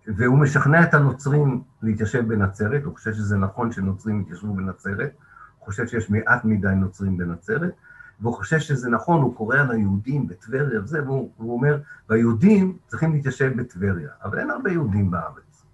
והוא 0.06 0.38
משכנע 0.38 0.82
את 0.82 0.94
הנוצרים 0.94 1.62
להתיישב 1.82 2.28
בנצרת, 2.28 2.84
הוא 2.84 2.94
חושב 2.94 3.12
שזה 3.12 3.36
נכון 3.36 3.72
שנוצרים 3.72 4.20
יתיישבו 4.20 4.54
בנצרת, 4.54 5.10
הוא 5.58 5.66
חושב 5.66 5.86
שיש 5.86 6.10
מעט 6.10 6.44
מדי 6.44 6.74
נוצרים 6.76 7.16
בנצרת, 7.16 7.72
והוא 8.20 8.34
חושב 8.34 8.58
שזה 8.58 8.90
נכון, 8.90 9.22
הוא 9.22 9.36
קורא 9.36 9.56
על 9.56 9.70
היהודים 9.70 10.26
בטבריה 10.26 10.80
וזה, 10.80 11.04
והוא, 11.04 11.30
והוא 11.38 11.52
אומר, 11.52 11.80
והיהודים 12.08 12.76
צריכים 12.86 13.12
להתיישב 13.12 13.52
בטבריה, 13.56 14.08
אבל 14.24 14.38
אין 14.38 14.50
הרבה 14.50 14.70
יהודים 14.70 15.10
בארץ. 15.10 15.64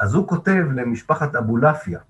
אז 0.00 0.14
הוא 0.14 0.28
כותב 0.28 0.64
למשפחת 0.74 1.36
אבולעפיה, 1.36 2.00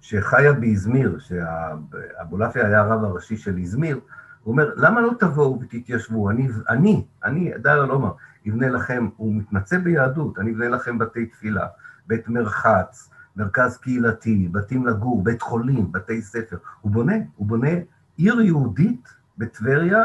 שחיה 0.00 0.52
באזמיר, 0.52 1.18
שאבולעפיה 1.18 2.66
היה 2.66 2.80
הרב 2.80 3.04
הראשי 3.04 3.36
של 3.36 3.58
אזמיר, 3.58 4.00
הוא 4.44 4.52
אומר, 4.52 4.72
למה 4.76 5.00
לא 5.00 5.10
תבואו 5.18 5.60
ותתיישבו? 5.60 6.30
אני, 6.30 6.48
אני, 6.68 7.04
אני, 7.24 7.52
דאר 7.58 7.84
אלעומר, 7.84 8.12
אבנה 8.48 8.68
לכם, 8.68 9.08
הוא 9.16 9.34
מתמצא 9.34 9.78
ביהדות, 9.78 10.38
אני 10.38 10.52
אבנה 10.52 10.68
לכם 10.68 10.98
בתי 10.98 11.26
תפילה, 11.26 11.66
בית 12.06 12.28
מרחץ, 12.28 13.10
מרכז 13.36 13.78
קהילתי, 13.78 14.48
בתים 14.52 14.86
לגור, 14.86 15.24
בית 15.24 15.42
חולים, 15.42 15.92
בתי 15.92 16.22
ספר. 16.22 16.56
הוא 16.80 16.92
בונה, 16.92 17.14
הוא 17.36 17.46
בונה 17.46 17.70
עיר 18.16 18.40
יהודית 18.40 19.08
בטבריה 19.38 20.04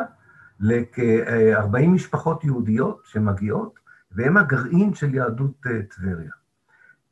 לכ-40 0.60 1.88
משפחות 1.88 2.44
יהודיות 2.44 3.02
שמגיעות, 3.06 3.80
והם 4.12 4.38
הגרעין 4.38 4.94
של 4.94 5.16
יהדות 5.16 5.68
אה, 5.68 5.82
טבריה, 5.96 6.32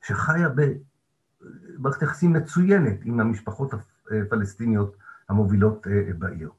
שחיה 0.02 0.50
במערכת 0.50 2.02
יחסים 2.02 2.34
מצוינת 2.34 2.98
עם 3.04 3.20
המשפחות 3.20 3.74
הפלסטיניות 4.12 4.96
המובילות 5.30 5.88
אה, 5.88 6.14
בעיר. 6.18 6.50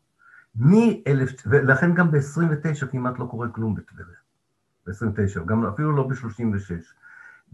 מ-אלף, 0.56 1.30
ולכן 1.46 1.94
גם 1.94 2.10
ב-29 2.10 2.86
כמעט 2.90 3.18
לא 3.18 3.24
קורה 3.24 3.48
כלום 3.48 3.74
בטבריה. 3.74 4.23
ב-29, 4.86 5.44
גם 5.46 5.66
אפילו 5.66 5.96
לא 5.96 6.08
ב-36. 6.08 6.72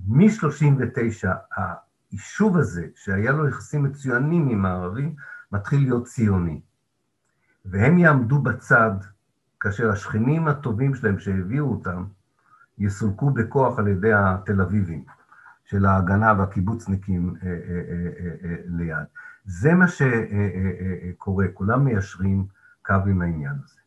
מ-39, 0.09 1.29
היישוב 1.57 2.57
הזה, 2.57 2.87
שהיה 2.95 3.33
לו 3.33 3.49
יחסים 3.49 3.83
מצוינים 3.83 4.49
עם 4.49 4.67
הערבים, 4.67 5.15
מתחיל 5.53 5.81
להיות 5.81 6.05
ציוני. 6.05 6.61
והם 7.65 7.99
יעמדו 7.99 8.43
בצד 8.43 8.93
כאשר 9.61 9.91
השכנים 9.91 10.49
הטובים 10.49 10.95
שלהם 10.95 11.19
שהביאו 11.19 11.71
אותם, 11.71 12.05
יסולקו 12.79 13.31
בכוח 13.31 13.79
על 13.79 13.89
ידי 13.89 14.13
התל 14.13 14.61
אביבים 14.61 15.05
של 15.65 15.87
ההגנה 15.87 16.35
והקיבוצניקים 16.39 17.35
אה, 17.43 17.49
אה, 17.49 17.55
אה, 18.45 18.57
ליד. 18.67 19.07
זה 19.45 19.75
מה 19.75 19.85
שקורה, 19.89 21.47
כולם 21.55 21.85
מיישרים 21.85 22.47
קו 22.83 22.95
עם 23.07 23.23
העניין 23.23 23.55
הזה. 23.65 23.81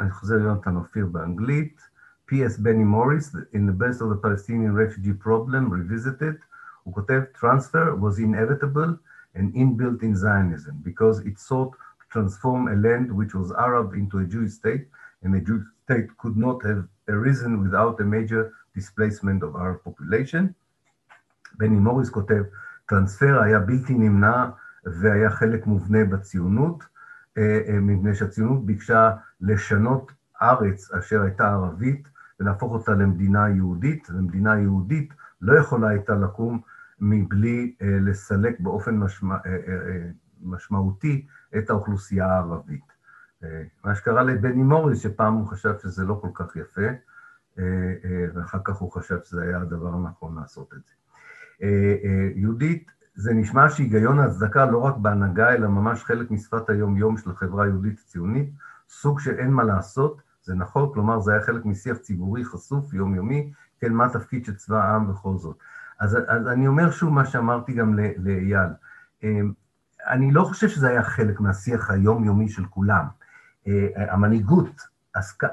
אני 0.00 0.10
חוזר 0.10 0.36
ליונתן 0.36 0.76
אופיר 0.76 1.06
באנגלית. 1.06 1.95
P.S. 2.29 2.61
בני 2.61 2.83
מוריס, 2.83 3.35
in 3.35 3.65
the 3.67 3.73
best 3.73 4.01
of 4.01 4.09
the 4.09 4.19
Palestinian 4.25 4.73
refugee 4.73 5.25
problem, 5.25 5.69
revisited, 5.69 6.35
הוא 6.83 6.93
כותב, 6.93 7.21
transfer 7.39 7.95
was 7.95 8.19
inevitable 8.19 8.97
and 9.35 9.53
inbuilt 9.53 10.01
in 10.03 10.15
Zionism, 10.15 10.75
because 10.83 11.19
it 11.19 11.37
sought 11.39 11.71
to 11.99 12.05
transform 12.09 12.67
a 12.67 12.75
land 12.75 13.11
which 13.11 13.33
was 13.33 13.51
Arab 13.51 13.93
into 13.93 14.19
a 14.19 14.25
Jewish 14.25 14.53
state, 14.53 14.87
and 15.23 15.35
a 15.35 15.41
Jewish 15.47 15.65
state 15.83 16.09
could 16.17 16.37
not 16.37 16.57
have 16.69 16.81
arisen 17.09 17.61
without 17.63 17.99
a 17.99 18.05
major 18.17 18.43
displacement 18.75 19.43
of 19.43 19.55
Arab 19.55 19.79
population. 19.83 20.53
בני 21.57 21.79
מוריס 21.79 22.09
כותב, 22.09 22.43
טרנספר 22.85 23.41
היה 23.41 23.59
בלתי 23.59 23.93
נמנע 23.93 24.49
והיה 24.85 25.29
חלק 25.29 25.67
מובנה 25.67 26.05
בציונות, 26.05 26.83
מפני 27.81 28.15
שהציונות 28.15 28.65
ביקשה 28.65 29.11
לשנות 29.41 30.11
ארץ 30.41 30.91
אשר 30.91 31.21
הייתה 31.21 31.49
ערבית 31.53 32.07
ולהפוך 32.40 32.72
אותה 32.72 32.94
למדינה 32.94 33.48
יהודית, 33.48 34.08
ומדינה 34.10 34.58
יהודית 34.58 35.14
לא 35.40 35.58
יכולה 35.58 35.88
הייתה 35.88 36.14
לקום 36.14 36.60
מבלי 37.00 37.74
אה, 37.82 37.98
לסלק 38.00 38.60
באופן 38.60 38.96
משמע, 38.96 39.36
אה, 39.46 39.56
אה, 39.68 40.10
משמעותי 40.42 41.26
את 41.58 41.70
האוכלוסייה 41.70 42.26
הערבית. 42.26 42.96
מה 43.84 43.94
שקרה 43.94 44.22
לבני 44.22 44.62
מוריס, 44.62 44.98
שפעם 44.98 45.34
הוא 45.34 45.46
חשב 45.46 45.74
שזה 45.82 46.04
לא 46.04 46.18
כל 46.22 46.28
כך 46.34 46.56
יפה, 46.56 46.86
ואחר 48.34 48.58
כך 48.64 48.76
הוא 48.76 48.92
חשב 48.92 49.18
שזה 49.22 49.42
היה 49.42 49.60
הדבר 49.60 49.94
הנכון 49.94 50.34
לעשות 50.34 50.74
את 50.74 50.80
זה. 50.84 50.94
יהודית, 52.34 52.90
זה 53.14 53.34
נשמע 53.34 53.68
שהיגיון 53.68 54.18
ההצדקה 54.18 54.66
לא 54.66 54.78
רק 54.78 54.96
בהנהגה, 54.96 55.54
אלא 55.54 55.68
ממש 55.68 56.04
חלק 56.04 56.30
משפת 56.30 56.70
היום-יום 56.70 57.16
של 57.16 57.30
החברה 57.30 57.64
היהודית 57.64 57.98
הציונית, 58.04 58.50
סוג 58.88 59.20
שאין 59.20 59.50
מה 59.50 59.64
לעשות, 59.64 60.22
זה 60.46 60.54
נכון, 60.54 60.90
כלומר 60.94 61.20
זה 61.20 61.32
היה 61.32 61.42
חלק 61.42 61.64
משיח 61.64 61.96
ציבורי 61.96 62.44
חשוף, 62.44 62.94
יומיומי, 62.94 63.52
כן, 63.80 63.92
מה 63.92 64.04
התפקיד 64.04 64.44
של 64.44 64.54
צבא 64.54 64.84
העם 64.84 65.10
וכל 65.10 65.36
זאת. 65.36 65.56
אז, 66.00 66.18
אז 66.28 66.48
אני 66.48 66.66
אומר 66.66 66.90
שוב 66.90 67.12
מה 67.12 67.24
שאמרתי 67.24 67.72
גם 67.72 67.94
לאייל, 68.18 68.70
אמ, 69.22 69.52
אני 70.06 70.32
לא 70.32 70.44
חושב 70.44 70.68
שזה 70.68 70.88
היה 70.88 71.02
חלק 71.02 71.40
מהשיח 71.40 71.90
היומיומי 71.90 72.48
של 72.48 72.64
כולם, 72.64 73.04
המנהיגות, 73.96 74.80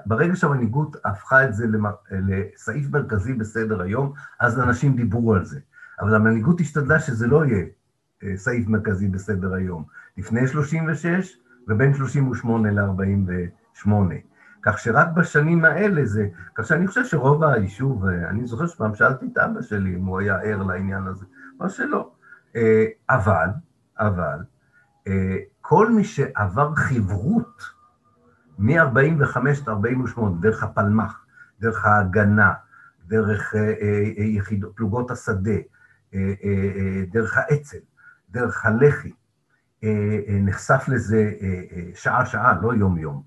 ברגע 0.06 0.36
שהמנהיגות 0.36 0.96
הפכה 1.06 1.46
את 1.46 1.54
זה 1.54 1.66
לסעיף 2.12 2.90
מרכזי 2.92 3.34
בסדר 3.34 3.82
היום, 3.82 4.14
אז 4.40 4.60
אנשים 4.60 4.96
דיברו 4.96 5.34
על 5.34 5.46
זה. 5.46 5.60
אבל 6.02 6.16
המנהיגות 6.16 6.62
השתדלה 6.62 7.00
שזה 7.00 7.28
לא 7.28 7.46
יהיה 7.46 7.66
סעיף 8.36 8.68
מרכזי 8.68 9.08
בסדר 9.08 9.54
היום. 9.54 9.84
לפני 10.18 10.48
36 10.48 11.38
ובין 11.68 11.94
38 11.94 12.72
ל-48. 12.72 13.90
כך 14.64 14.80
שרק 14.80 15.08
בשנים 15.16 15.66
האלה 15.66 16.06
זה, 16.06 16.28
כך 16.56 16.66
שאני 16.66 16.88
חושב 16.88 17.06
שרוב 17.06 17.44
היישוב, 17.44 18.06
אני 18.06 18.48
זוכר 18.48 18.68
שפעם 18.68 18.96
שאלתי 18.96 19.26
את 19.34 19.38
אבא 19.38 19.62
שלי 19.62 19.96
אם 19.96 20.06
הוא 20.06 20.20
היה 20.20 20.36
ער 20.36 20.64
לעניין 20.64 21.08
הזה, 21.08 21.26
או 21.60 21.70
שלא. 21.70 22.12
אה, 22.56 22.86
אבל, 23.10 23.50
אבל, 24.00 24.40
אה, 25.08 25.38
כל 25.62 25.92
מי 25.92 26.04
שעבר 26.04 26.76
חברות 26.76 27.64
מ-45 28.60 29.38
עד 29.38 29.70
48, 29.70 30.36
דרך 30.42 30.64
הפלמ"ח, 30.64 31.26
דרך 31.60 31.86
ההגנה, 31.86 32.54
דרך 33.08 33.56
אה, 33.56 33.74
יחידות, 34.18 34.76
פלוגות 34.76 35.12
השדה, 35.12 35.58
דרך 37.12 37.38
האצ"ל, 37.38 37.78
דרך 38.30 38.66
הלח"י, 38.66 39.14
נחשף 40.30 40.86
לזה 40.88 41.32
שעה-שעה, 41.96 42.62
לא 42.62 42.74
יום-יום. 42.74 43.24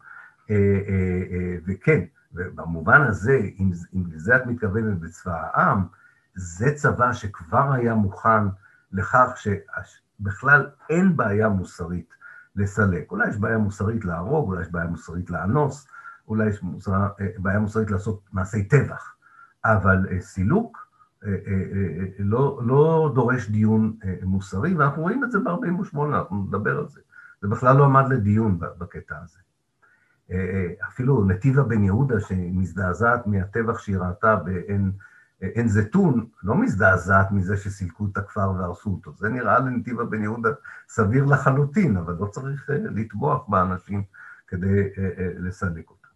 וכן, 1.67 2.01
במובן 2.33 3.03
הזה, 3.03 3.41
אם, 3.59 3.71
אם 3.95 4.03
לזה 4.13 4.37
את 4.37 4.47
מתכוונת 4.47 5.01
בצבא 5.01 5.51
העם, 5.53 5.87
זה 6.35 6.73
צבא 6.75 7.13
שכבר 7.13 7.73
היה 7.73 7.95
מוכן 7.95 8.45
לכך 8.93 9.33
שבכלל 9.37 10.67
אין 10.91 11.17
בעיה 11.17 11.49
מוסרית 11.49 12.15
לסלק. 12.57 13.11
אולי 13.11 13.29
יש 13.29 13.37
בעיה 13.37 13.59
מוסרית 13.59 14.05
להרוג, 14.05 14.49
אולי 14.49 14.63
יש 14.63 14.71
בעיה 14.71 14.87
מוסרית 14.87 15.31
לאנוס, 15.31 15.89
אולי 16.29 16.49
יש 16.49 16.63
מוסר, 16.63 17.09
בעיה 17.39 17.59
מוסרית 17.59 17.91
לעשות 17.91 18.23
מעשי 18.33 18.65
טבח, 18.65 19.15
אבל 19.65 20.07
אה, 20.11 20.21
סילוק 20.21 20.89
אה, 21.25 21.31
אה, 21.31 22.07
לא, 22.19 22.61
לא 22.65 23.13
דורש 23.15 23.49
דיון 23.49 23.97
מוסרי, 24.23 24.75
ואנחנו 24.75 25.03
רואים 25.03 25.25
את 25.25 25.31
זה 25.31 25.39
ב-48, 25.39 25.99
אנחנו 26.09 26.45
נדבר 26.45 26.79
על 26.79 26.89
זה. 26.89 27.01
זה 27.43 27.49
בכלל 27.49 27.77
לא 27.77 27.85
עמד 27.85 28.09
לדיון 28.09 28.59
בקטע 28.59 29.17
הזה. 29.23 29.39
אפילו 30.89 31.25
נתיבה 31.25 31.63
בן 31.63 31.85
יהודה, 31.85 32.21
שמזדעזעת 32.21 33.27
מהטבח 33.27 33.79
שהיא 33.79 33.99
ראתה 33.99 34.37
בעין 34.37 34.93
עין 35.41 35.69
זיתון 35.69 36.27
לא 36.43 36.57
מזדעזעת 36.57 37.31
מזה 37.31 37.57
שסילקו 37.57 38.07
את 38.13 38.17
הכפר 38.17 38.51
והרסו 38.51 38.91
אותו. 38.91 39.13
זה 39.19 39.29
נראה 39.29 39.59
לנתיבה 39.59 40.05
בן 40.05 40.23
יהודה 40.23 40.49
סביר 40.89 41.25
לחלוטין, 41.25 41.97
אבל 41.97 42.17
לא 42.21 42.27
צריך 42.27 42.71
אה, 42.71 42.77
לטבוח 42.79 43.49
באנשים 43.49 44.03
כדי 44.49 44.81
אה, 44.99 45.09
אה, 45.19 45.29
לסלק 45.39 45.91
אותם. 45.91 46.09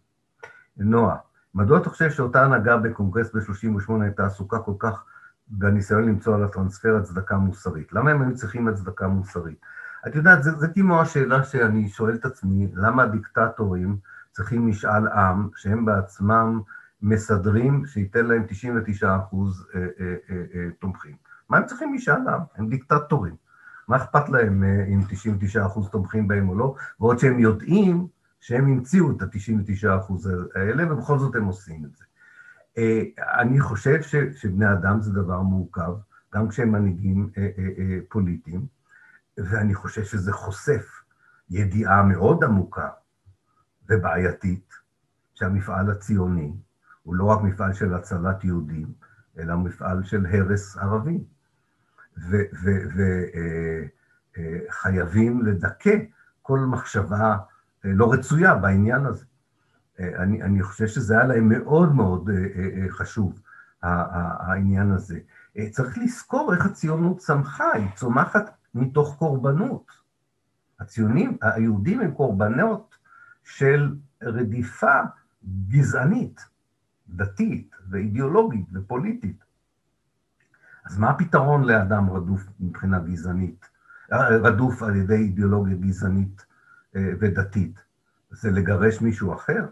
נועה, 0.77 1.15
מדוע 1.55 1.77
אתה 1.77 1.89
חושב 1.89 2.09
שאותה 2.09 2.45
הנהגה 2.45 2.77
בקונגרס 2.77 3.35
ב-38 3.35 3.91
הייתה 4.01 4.25
עסוקה 4.25 4.59
כל 4.59 4.73
כך 4.79 5.03
בניסיון 5.47 6.05
למצוא 6.05 6.35
על 6.35 6.43
הטרנספר 6.43 6.95
הצדקה 6.95 7.37
מוסרית? 7.37 7.93
למה 7.93 8.11
הם 8.11 8.21
היו 8.21 8.35
צריכים 8.35 8.67
הצדקה 8.67 9.07
מוסרית? 9.07 9.59
את 10.07 10.15
יודעת, 10.15 10.43
זה, 10.43 10.51
זה 10.51 10.67
כמו 10.67 11.01
השאלה 11.01 11.43
שאני 11.43 11.89
שואל 11.89 12.15
את 12.15 12.25
עצמי, 12.25 12.67
למה 12.73 13.03
הדיקטטורים 13.03 13.97
צריכים 14.31 14.67
משאל 14.67 15.07
עם 15.07 15.49
שהם 15.55 15.85
בעצמם 15.85 16.61
מסדרים 17.01 17.85
שייתן 17.85 18.25
להם 18.25 18.43
99 18.47 19.15
אחוז 19.15 19.67
אה, 19.75 19.79
אה, 19.79 20.15
אה, 20.29 20.69
תומכים. 20.79 21.15
מה 21.49 21.57
הם 21.57 21.65
צריכים 21.65 21.93
משאל 21.93 22.27
עם? 22.27 22.41
הם 22.55 22.69
דיקטטורים. 22.69 23.35
מה 23.87 23.95
אכפת 23.95 24.29
להם 24.29 24.63
אם 24.63 25.01
99 25.09 25.65
אחוז 25.65 25.89
תומכים 25.89 26.27
בהם 26.27 26.49
או 26.49 26.55
לא? 26.55 26.75
ועוד 26.99 27.19
שהם 27.19 27.39
יודעים 27.39 28.07
שהם 28.39 28.67
המציאו 28.67 29.11
את 29.11 29.21
ה-99 29.21 29.97
אחוז 29.99 30.29
האלה, 30.55 30.93
ובכל 30.93 31.19
זאת 31.19 31.35
הם 31.35 31.45
עושים 31.45 31.85
את 31.85 31.95
זה. 31.95 32.03
אני 33.39 33.59
חושב 33.59 34.01
ש, 34.01 34.15
שבני 34.15 34.71
אדם 34.71 35.01
זה 35.01 35.13
דבר 35.13 35.41
מורכב, 35.41 35.91
גם 36.33 36.47
כשהם 36.47 36.71
מנהיגים 36.71 37.29
פוליטיים, 38.09 38.65
ואני 39.37 39.75
חושב 39.75 40.03
שזה 40.03 40.33
חושף 40.33 41.01
ידיעה 41.49 42.03
מאוד 42.03 42.43
עמוקה 42.43 42.89
ובעייתית 43.89 44.73
שהמפעל 45.33 45.91
הציוני, 45.91 46.53
הוא 47.03 47.15
לא 47.15 47.25
רק 47.25 47.41
מפעל 47.41 47.73
של 47.73 47.93
הצלת 47.93 48.43
יהודים, 48.43 48.93
אלא 49.37 49.55
מפעל 49.55 50.03
של 50.03 50.25
הרס 50.25 50.77
ערבים. 50.77 51.23
וחייבים 54.37 55.41
אה, 55.41 55.45
אה, 55.45 55.51
לדכא 55.51 55.95
כל 56.41 56.59
מחשבה 56.59 57.37
אה, 57.85 57.91
לא 57.93 58.13
רצויה 58.13 58.55
בעניין 58.55 59.05
הזה. 59.05 59.25
אני, 59.99 60.43
אני 60.43 60.63
חושב 60.63 60.87
שזה 60.87 61.13
היה 61.13 61.27
להם 61.27 61.49
מאוד 61.49 61.95
מאוד 61.95 62.29
חשוב, 62.89 63.41
העניין 63.81 64.91
הזה. 64.91 65.19
צריך 65.71 65.97
לזכור 65.97 66.53
איך 66.53 66.65
הציונות 66.65 67.17
צמחה, 67.17 67.71
היא 67.73 67.87
צומחת 67.95 68.57
מתוך 68.75 69.15
קורבנות. 69.19 69.91
הציונים, 70.79 71.37
היהודים 71.41 72.01
הם 72.01 72.11
קורבנות 72.11 72.97
של 73.43 73.95
רדיפה 74.23 75.01
גזענית. 75.67 76.51
דתית 77.09 77.75
ואידיאולוגית 77.89 78.65
ופוליטית. 78.73 79.43
אז 80.85 80.97
מה 80.97 81.09
הפתרון 81.09 81.63
לאדם 81.63 82.09
רדוף 82.09 82.41
מבחינה 82.59 82.99
גזענית, 82.99 83.69
רדוף 84.11 84.83
על 84.83 84.95
ידי 84.95 85.15
אידיאולוגיה 85.15 85.75
גזענית 85.75 86.45
אה, 86.95 87.13
ודתית? 87.19 87.79
זה 88.31 88.51
לגרש 88.51 89.01
מישהו 89.01 89.33
אחר? 89.33 89.65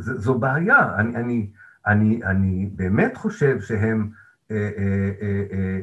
זו 0.00 0.38
בעיה. 0.38 0.94
אני, 0.96 1.16
אני, 1.16 1.50
אני, 1.86 2.24
אני 2.24 2.70
באמת 2.74 3.16
חושב 3.16 3.60
שהם 3.60 4.10
אה, 4.50 4.56
אה, 4.56 5.10
אה, 5.22 5.44
אה, 5.52 5.80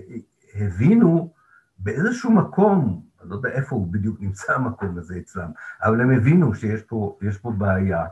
הבינו 0.65 1.32
באיזשהו 1.79 2.31
מקום, 2.31 3.01
אני 3.21 3.29
לא 3.29 3.35
יודע 3.35 3.49
איפה 3.49 3.75
הוא 3.75 3.87
בדיוק 3.93 4.21
נמצא 4.21 4.53
המקום 4.53 4.97
הזה 4.97 5.17
אצלם, 5.17 5.51
אבל 5.83 6.01
הם 6.01 6.11
הבינו 6.11 6.55
שיש 6.55 6.81
פה, 6.81 7.17
פה 7.41 7.51
בעיה. 7.51 8.05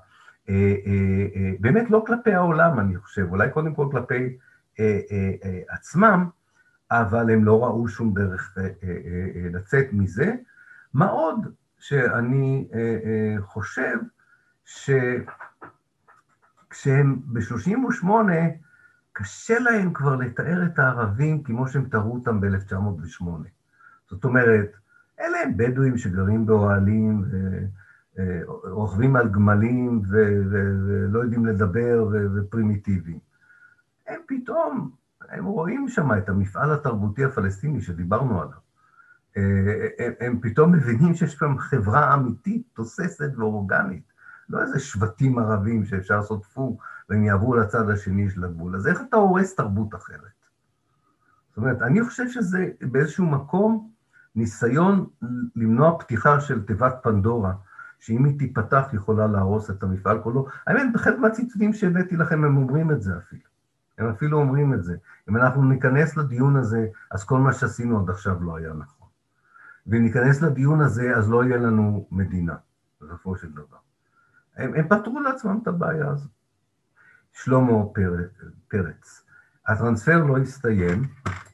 אה, 0.49 0.75
אה, 0.85 1.25
אה, 1.35 1.51
באמת 1.59 1.89
לא 1.89 2.03
כלפי 2.07 2.33
העולם, 2.33 2.79
אני 2.79 2.97
חושב, 2.97 3.27
אולי 3.29 3.49
קודם 3.49 3.75
כל 3.75 3.88
כלפי 3.91 4.38
עצמם, 5.69 6.29
אבל 6.91 7.29
הם 7.29 7.45
לא 7.45 7.63
ראו 7.63 7.88
שום 7.88 8.13
דרך 8.13 8.57
לצאת 9.51 9.85
מזה. 9.91 10.33
מה 10.93 11.07
עוד 11.07 11.47
שאני 11.79 12.67
חושב 13.39 13.97
שכשהם 14.65 15.25
ב-38, 17.25 18.07
קשה 19.13 19.59
להם 19.59 19.93
כבר 19.93 20.15
לתאר 20.15 20.65
את 20.65 20.79
הערבים 20.79 21.43
כמו 21.43 21.67
שהם 21.67 21.85
תראו 21.85 22.13
אותם 22.13 22.41
ב-1908. 22.41 23.23
זאת 24.09 24.23
אומרת, 24.23 24.71
אלה 25.19 25.38
הם 25.43 25.57
בדואים 25.57 25.97
שגרים 25.97 26.45
באוהלים, 26.45 27.25
רוכבים 28.63 29.15
על 29.15 29.29
גמלים 29.29 30.01
ולא 30.09 31.19
יודעים 31.19 31.45
לדבר 31.45 32.09
ופרימיטיביים. 32.35 33.19
הם 34.07 34.19
פתאום, 34.27 34.91
הם 35.29 35.45
רואים 35.45 35.89
שם 35.89 36.13
את 36.17 36.29
המפעל 36.29 36.71
התרבותי 36.73 37.23
הפלסטיני 37.23 37.81
שדיברנו 37.81 38.41
עליו. 38.41 38.57
הם, 39.99 40.13
הם 40.19 40.39
פתאום 40.41 40.71
מבינים 40.71 41.13
שיש 41.13 41.33
שם 41.33 41.57
חברה 41.57 42.13
אמיתית, 42.13 42.63
תוססת 42.73 43.31
ואורגנית. 43.38 44.03
לא 44.49 44.61
איזה 44.61 44.79
שבטים 44.79 45.39
ערבים 45.39 45.85
שאפשר 45.85 46.17
לעשות 46.17 46.45
פו 46.45 46.77
והם 47.11 47.23
יעברו 47.23 47.55
לצד 47.55 47.89
השני 47.89 48.29
של 48.29 48.43
הגבול. 48.43 48.75
אז 48.75 48.88
איך 48.88 49.01
אתה 49.09 49.17
הורס 49.17 49.55
תרבות 49.55 49.95
אחרת? 49.95 50.41
זאת 51.49 51.57
אומרת, 51.57 51.81
אני 51.81 52.03
חושב 52.03 52.29
שזה 52.29 52.69
באיזשהו 52.81 53.25
מקום 53.25 53.91
ניסיון 54.35 55.07
למנוע 55.55 55.99
פתיחה 55.99 56.39
של 56.39 56.65
תיבת 56.65 56.93
פנדורה, 57.03 57.53
שאם 57.99 58.25
היא 58.25 58.39
תיפתח 58.39 58.89
יכולה 58.93 59.27
להרוס 59.27 59.69
את 59.69 59.83
המפעל 59.83 60.21
כולו. 60.21 60.47
האמת, 60.67 60.93
בחלק 60.93 61.19
מהציטוטים 61.19 61.73
שהבאתי 61.73 62.17
לכם 62.17 62.43
הם 62.43 62.57
אומרים 62.57 62.91
את 62.91 63.01
זה 63.01 63.17
אפילו. 63.17 63.43
הם 63.97 64.09
אפילו 64.09 64.38
אומרים 64.38 64.73
את 64.73 64.83
זה. 64.83 64.95
אם 65.29 65.38
אנחנו 65.38 65.63
ניכנס 65.63 66.17
לדיון 66.17 66.55
הזה, 66.55 66.88
אז 67.11 67.23
כל 67.23 67.39
מה 67.39 67.53
שעשינו 67.53 67.99
עד 67.99 68.09
עכשיו 68.09 68.43
לא 68.43 68.57
היה 68.57 68.73
נכון. 68.73 69.07
ואם 69.88 70.03
ניכנס 70.03 70.41
לדיון 70.41 70.81
הזה, 70.81 71.17
אז 71.17 71.29
לא 71.29 71.43
יהיה 71.43 71.57
לנו 71.57 72.07
מדינה, 72.11 72.55
בסופו 73.01 73.35
של 73.35 73.51
דבר. 73.51 73.77
הם, 74.57 74.73
הם 74.73 74.88
פתרו 74.88 75.19
לעצמם 75.19 75.59
את 75.61 75.67
הבעיה 75.67 76.09
הזאת. 76.09 76.40
שלמה 77.33 77.83
פרץ, 78.67 79.25
הטרנספר 79.67 80.23
לא 80.23 80.37
הסתיים, 80.37 81.03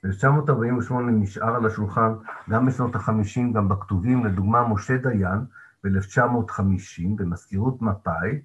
ב-1948 0.04 0.94
נשאר 1.12 1.56
על 1.56 1.66
השולחן 1.66 2.14
גם 2.50 2.66
בשנות 2.66 2.96
ה-50, 2.96 3.54
גם 3.54 3.70
בכתובים, 3.70 4.26
לדוגמה 4.26 4.68
משה 4.68 4.98
דיין, 4.98 5.40
ב-1950 5.84 7.08
במזכירות 7.16 7.82
מפא"י, 7.82 8.42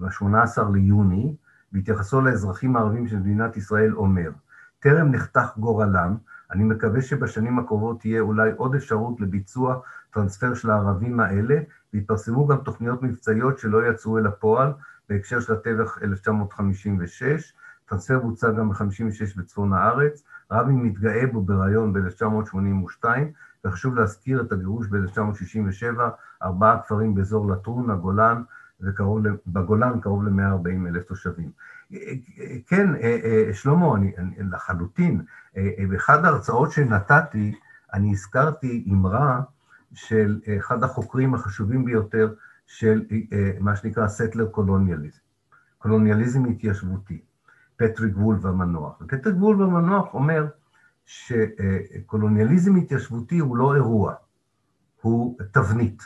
ב-18 0.00 0.62
ליוני, 0.72 1.36
בהתייחסו 1.72 2.20
לאזרחים 2.20 2.76
הערבים 2.76 3.08
של 3.08 3.16
מדינת 3.16 3.56
ישראל 3.56 3.94
אומר, 3.94 4.30
טרם 4.78 5.12
נחתך 5.12 5.56
גורלם, 5.58 6.16
אני 6.50 6.64
מקווה 6.64 7.02
שבשנים 7.02 7.58
הקרובות 7.58 8.00
תהיה 8.00 8.20
אולי 8.20 8.50
עוד 8.56 8.74
אפשרות 8.74 9.20
לביצוע 9.20 9.80
טרנספר 10.10 10.54
של 10.54 10.70
הערבים 10.70 11.20
האלה, 11.20 11.60
ויתפרסמו 11.94 12.46
גם 12.46 12.56
תוכניות 12.56 13.02
מבצעיות 13.02 13.58
שלא 13.58 13.86
יצאו 13.86 14.18
אל 14.18 14.26
הפועל 14.26 14.72
בהקשר 15.10 15.40
של 15.40 15.52
הטבח 15.52 15.98
1956. 16.02 17.52
טרנספר 17.86 18.18
בוצע 18.18 18.50
גם 18.50 18.68
ב-56 18.68 19.36
בצפון 19.36 19.72
הארץ, 19.72 20.24
רבין 20.50 20.76
מתגאה 20.76 21.26
בו 21.26 21.40
בריאיון 21.40 21.92
ב-1982, 21.92 23.04
וחשוב 23.64 23.94
להזכיר 23.94 24.40
את 24.40 24.52
הגירוש 24.52 24.86
ב-1967, 24.86 26.00
ארבעה 26.42 26.82
כפרים 26.82 27.14
באזור 27.14 27.50
לטרון, 27.52 27.90
הגולן, 27.90 28.42
וקרוב, 28.80 29.20
בגולן 29.46 30.00
קרוב 30.00 30.24
ל-140 30.24 30.88
אלף 30.88 31.04
תושבים. 31.04 31.50
כן, 32.66 32.86
שלמה, 33.52 33.96
אני, 33.96 34.12
אני 34.18 34.36
לחלוטין, 34.50 35.22
באחד 35.88 36.24
ההרצאות 36.24 36.72
שנתתי, 36.72 37.54
אני 37.92 38.10
הזכרתי 38.10 38.84
אמרה 38.92 39.40
של 39.94 40.40
אחד 40.58 40.82
החוקרים 40.82 41.34
החשובים 41.34 41.84
ביותר 41.84 42.34
של 42.70 43.04
מה 43.60 43.76
שנקרא 43.76 44.08
settler 44.08 44.46
colonialism, 44.46 45.20
קולוניאליזם 45.78 46.44
התיישבותי, 46.44 47.20
פטריק 47.76 48.16
וולף 48.16 48.44
המנוח. 48.44 49.00
ופטריק 49.00 49.36
וולף 49.36 49.60
המנוח 49.60 50.14
אומר 50.14 50.46
שקולוניאליזם 51.06 52.76
התיישבותי 52.76 53.38
הוא 53.38 53.56
לא 53.56 53.74
אירוע, 53.74 54.14
הוא 55.00 55.38
תבנית, 55.52 56.02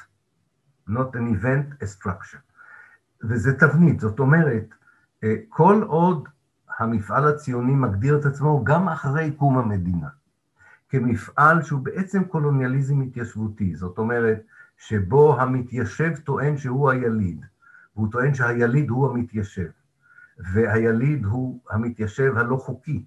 not 0.89 1.13
an 1.15 1.43
event, 1.43 1.83
a 1.83 1.87
structure. 1.99 2.41
וזה 3.23 3.59
תבנית, 3.59 4.01
זאת 4.01 4.19
אומרת, 4.19 4.75
אה, 5.25 5.35
כל 5.49 5.83
עוד 5.87 6.29
המפעל 6.79 7.29
הציוני 7.29 7.75
מגדיר 7.75 8.19
את 8.19 8.25
עצמו 8.25 8.65
גם 8.65 8.89
אחרי 8.89 9.33
קום 9.33 9.59
המדינה, 9.59 10.09
כמפעל 10.89 11.63
שהוא 11.63 11.81
בעצם 11.81 12.25
קולוניאליזם 12.25 13.01
התיישבותי, 13.01 13.77
זאת 13.77 13.99
אומרת, 13.99 14.43
שבו 14.77 15.41
המתיישב 15.41 16.17
טוען 16.25 16.57
שהוא 16.57 16.91
היליד, 16.91 17.45
והוא 17.97 18.09
טוען 18.13 18.35
שהיליד 18.35 18.91
הוא 18.91 19.11
המתיישב, 19.11 19.69
והיליד 20.39 21.25
הוא 21.25 21.61
המתיישב 21.71 22.33
הלא 22.37 22.57
חוקי, 22.57 23.05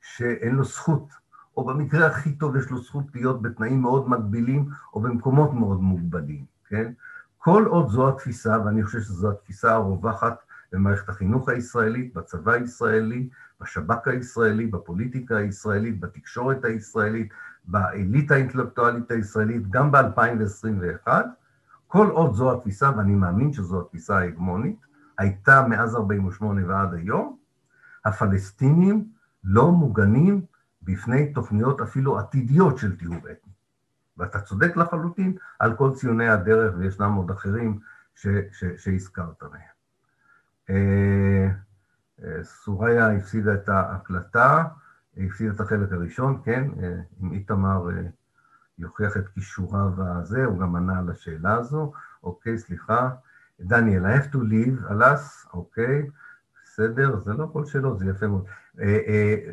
שאין 0.00 0.54
לו 0.54 0.64
זכות, 0.64 1.08
או 1.56 1.64
במקרה 1.64 2.06
הכי 2.06 2.32
טוב 2.32 2.56
יש 2.56 2.70
לו 2.70 2.78
זכות 2.78 3.04
להיות 3.14 3.42
בתנאים 3.42 3.82
מאוד 3.82 4.08
מגבילים, 4.08 4.68
או 4.94 5.00
במקומות 5.00 5.54
מאוד 5.54 5.80
מוגבלים, 5.80 6.44
כן? 6.68 6.92
כל 7.38 7.64
עוד 7.66 7.88
זו 7.88 8.08
התפיסה, 8.08 8.60
ואני 8.64 8.84
חושב 8.84 9.00
שזו 9.00 9.30
התפיסה 9.30 9.72
הרווחת 9.72 10.36
במערכת 10.72 11.08
החינוך 11.08 11.48
הישראלית, 11.48 12.14
בצבא 12.14 12.52
הישראלי, 12.52 13.28
בשב"כ 13.60 14.08
הישראלי, 14.08 14.66
בפוליטיקה 14.66 15.36
הישראלית, 15.36 16.00
בתקשורת 16.00 16.64
הישראלית, 16.64 17.32
באליטה 17.64 18.34
האינטלקטואלית 18.34 19.10
הישראלית, 19.10 19.70
גם 19.70 19.92
ב-2021, 19.92 21.08
כל 21.86 22.06
עוד 22.06 22.34
זו 22.34 22.52
התפיסה, 22.52 22.90
ואני 22.96 23.14
מאמין 23.14 23.52
שזו 23.52 23.80
התפיסה 23.80 24.18
ההגמונית, 24.18 24.86
הייתה 25.18 25.66
מאז 25.68 25.94
48' 25.94 26.66
ועד 26.66 26.94
היום, 26.94 27.36
הפלסטינים 28.04 29.08
לא 29.44 29.72
מוגנים 29.72 30.44
בפני 30.82 31.32
תוכניות 31.32 31.80
אפילו 31.80 32.18
עתידיות 32.18 32.78
של 32.78 32.96
טיהור 32.96 33.16
אתני. 33.16 33.52
ואתה 34.16 34.40
צודק 34.40 34.76
לחלוטין 34.76 35.36
על 35.58 35.76
כל 35.76 35.90
ציוני 35.94 36.28
הדרך, 36.28 36.74
וישנם 36.78 37.14
עוד 37.14 37.30
אחרים 37.30 37.78
ש, 38.14 38.26
ש, 38.52 38.64
שהזכרת 38.76 39.42
מהם. 39.42 39.60
אה, 40.70 41.50
אה, 42.24 42.44
סוריה 42.44 43.12
הפסידה 43.12 43.54
את 43.54 43.68
ההקלטה, 43.68 44.64
הפסידה 45.26 45.54
את 45.54 45.60
החלק 45.60 45.92
הראשון, 45.92 46.40
כן, 46.44 46.68
אה, 46.82 46.94
אם 47.22 47.32
איתמר 47.32 47.88
יוכיח 48.78 49.16
את 49.16 49.28
כישוריו 49.28 49.92
הזה, 49.98 50.44
הוא 50.44 50.58
גם 50.58 50.76
ענה 50.76 50.98
על 50.98 51.10
השאלה 51.10 51.54
הזו. 51.54 51.92
אוקיי, 52.22 52.58
סליחה. 52.58 53.10
דניאל, 53.60 54.06
I 54.06 54.18
have 54.18 54.32
to 54.32 54.36
leave, 54.36 54.92
אלס, 54.92 55.46
אוקיי, 55.52 56.06
בסדר, 56.64 57.18
זה 57.18 57.32
לא 57.32 57.50
כל 57.52 57.64
שאלות, 57.64 57.98
זה 57.98 58.10
יפה 58.10 58.26
מאוד. 58.26 58.44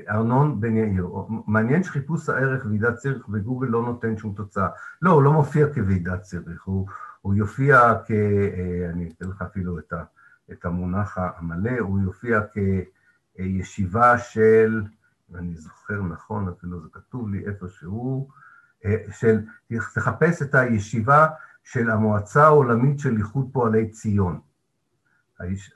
ארנון 0.10 0.62
בן 0.62 0.78
יאיר, 0.78 1.10
מעניין 1.48 1.84
שחיפוש 1.84 2.30
הערך 2.30 2.66
ועידת 2.66 2.96
צריך 2.96 3.28
בגוגל 3.28 3.68
לא 3.68 3.84
נותן 3.84 4.18
שום 4.18 4.34
תוצאה. 4.34 4.68
לא, 5.02 5.12
הוא 5.12 5.24
לא 5.24 5.34
מופיע 5.34 5.74
כוועידת 5.74 6.22
צריך, 6.22 6.64
הוא, 6.64 6.88
הוא 7.22 7.36
יופיע 7.36 7.94
כ... 8.06 8.12
אני 8.90 9.12
אתן 9.18 9.30
לך 9.30 9.42
אפילו 9.42 9.80
את 9.80 9.94
ה... 9.94 10.04
את 10.52 10.66
המונח 10.66 11.18
המלא, 11.18 11.80
הוא 11.80 12.00
יופיע 12.00 12.42
כישיבה 13.36 14.18
של, 14.18 14.84
אני 15.36 15.56
זוכר 15.56 16.02
נכון, 16.02 16.48
אפילו 16.48 16.82
זה 16.82 16.88
כתוב 16.92 17.30
לי 17.30 17.46
איפשהו, 17.46 18.30
אה, 18.86 18.96
של, 19.12 19.40
תחפש 19.94 20.42
את 20.42 20.56
הישיבה 20.56 21.28
של 21.64 21.90
המועצה 21.90 22.44
העולמית 22.44 23.00
של 23.00 23.18
איחוד 23.18 23.50
פועלי 23.52 23.90
ציון. 23.90 24.40
היש, 25.40 25.74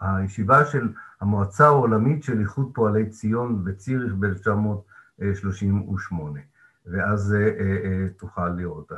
הישיבה 0.00 0.64
של 0.64 0.92
המועצה 1.20 1.66
העולמית 1.66 2.22
של 2.22 2.40
איחוד 2.40 2.70
פועלי 2.74 3.10
ציון 3.10 3.64
בציריך 3.64 4.14
ב-1938, 4.14 6.14
ואז 6.86 7.34
אה, 7.34 7.48
אה, 7.48 8.08
תוכל 8.16 8.48
לראות. 8.48 8.92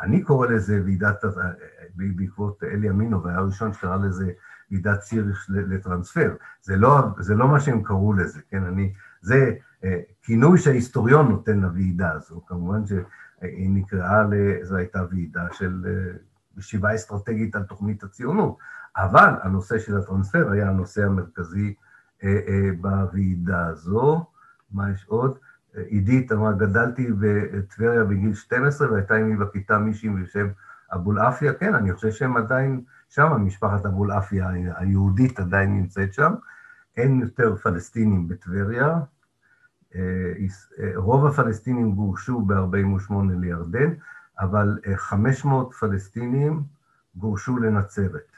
אני 0.00 0.22
קורא 0.22 0.46
לזה 0.46 0.82
ועידת, 0.84 1.24
בעקבות 1.94 2.64
אלי 2.64 2.90
אמינו, 2.90 3.24
והיה 3.24 3.38
הראשון 3.38 3.72
שקרא 3.72 3.96
לזה 3.96 4.32
ועידת 4.70 5.00
ציריך 5.00 5.46
לטרנספר. 5.48 6.34
זה 6.62 6.76
לא, 6.76 7.00
זה 7.18 7.34
לא 7.34 7.48
מה 7.48 7.60
שהם 7.60 7.82
קראו 7.82 8.12
לזה, 8.12 8.40
כן? 8.50 8.64
אני, 8.64 8.92
זה 9.22 9.54
אה, 9.84 10.00
כינוי 10.22 10.58
שההיסטוריון 10.58 11.28
נותן 11.28 11.60
לוועידה 11.60 12.12
הזו. 12.12 12.40
כמובן 12.46 12.86
שהיא 12.86 13.70
נקראה, 13.70 14.22
זו 14.62 14.76
הייתה 14.76 15.04
ועידה 15.10 15.46
של 15.52 15.84
אה, 15.86 16.16
ישיבה 16.58 16.94
אסטרטגית 16.94 17.56
על 17.56 17.62
תוכנית 17.62 18.02
הציונות, 18.02 18.56
אבל 18.96 19.34
הנושא 19.42 19.78
של 19.78 19.96
הטרנספר 19.96 20.50
היה 20.50 20.68
הנושא 20.68 21.04
המרכזי 21.04 21.74
אה, 22.24 22.70
בוועידה 22.80 23.66
הזו. 23.66 24.24
מה 24.72 24.90
יש 24.90 25.06
עוד? 25.08 25.38
עידית 25.74 26.32
אמרה, 26.32 26.52
גדלתי 26.52 27.08
בטבריה 27.20 28.04
בגיל 28.04 28.34
12 28.34 28.92
והייתה 28.92 29.14
עימי 29.14 29.36
בכיתה 29.36 29.78
מישהי 29.78 30.08
בשם 30.08 30.48
אבולעפיה, 30.94 31.52
כן, 31.52 31.74
אני 31.74 31.92
חושב 31.92 32.10
שהם 32.10 32.36
עדיין 32.36 32.82
שם, 33.08 33.32
משפחת 33.44 33.86
אבולעפיה 33.86 34.48
היהודית 34.76 35.40
עדיין 35.40 35.76
נמצאת 35.76 36.14
שם. 36.14 36.34
אין 36.96 37.20
יותר 37.20 37.56
פלסטינים 37.56 38.28
בטבריה. 38.28 39.00
אה, 39.94 40.32
אה, 40.78 40.92
רוב 40.94 41.26
הפלסטינים 41.26 41.94
גורשו 41.94 42.40
ב-48' 42.40 43.12
לירדן, 43.40 43.94
אבל 44.40 44.78
500 44.96 45.66
אה, 45.66 45.72
פלסטינים 45.78 46.62
גורשו 47.16 47.56
לנצרת. 47.56 48.32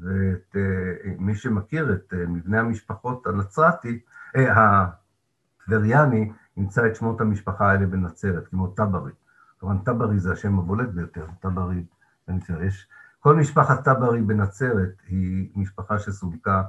ומי 0.00 1.34
שמכיר 1.34 1.92
את 1.92 2.14
מבנה 2.28 2.60
המשפחות 2.60 3.26
הנצרתי, 3.26 4.00
הטבריאני, 4.34 6.32
ימצא 6.56 6.86
את 6.86 6.96
שמות 6.96 7.20
המשפחה 7.20 7.70
האלה 7.70 7.86
בנצרת, 7.86 8.48
כמו 8.48 8.66
טברי. 8.66 9.12
כמובן, 9.60 9.78
טברי 9.78 10.18
זה 10.18 10.32
השם 10.32 10.58
הבולט 10.58 10.88
ביותר, 10.88 11.26
טברי 11.40 11.84
בנצרת. 12.28 12.62
יש 12.62 12.88
כל 13.20 13.36
משפחת 13.36 13.84
טברי 13.84 14.22
בנצרת 14.22 15.02
היא 15.06 15.50
משפחה 15.56 15.98
שסולקה 15.98 16.62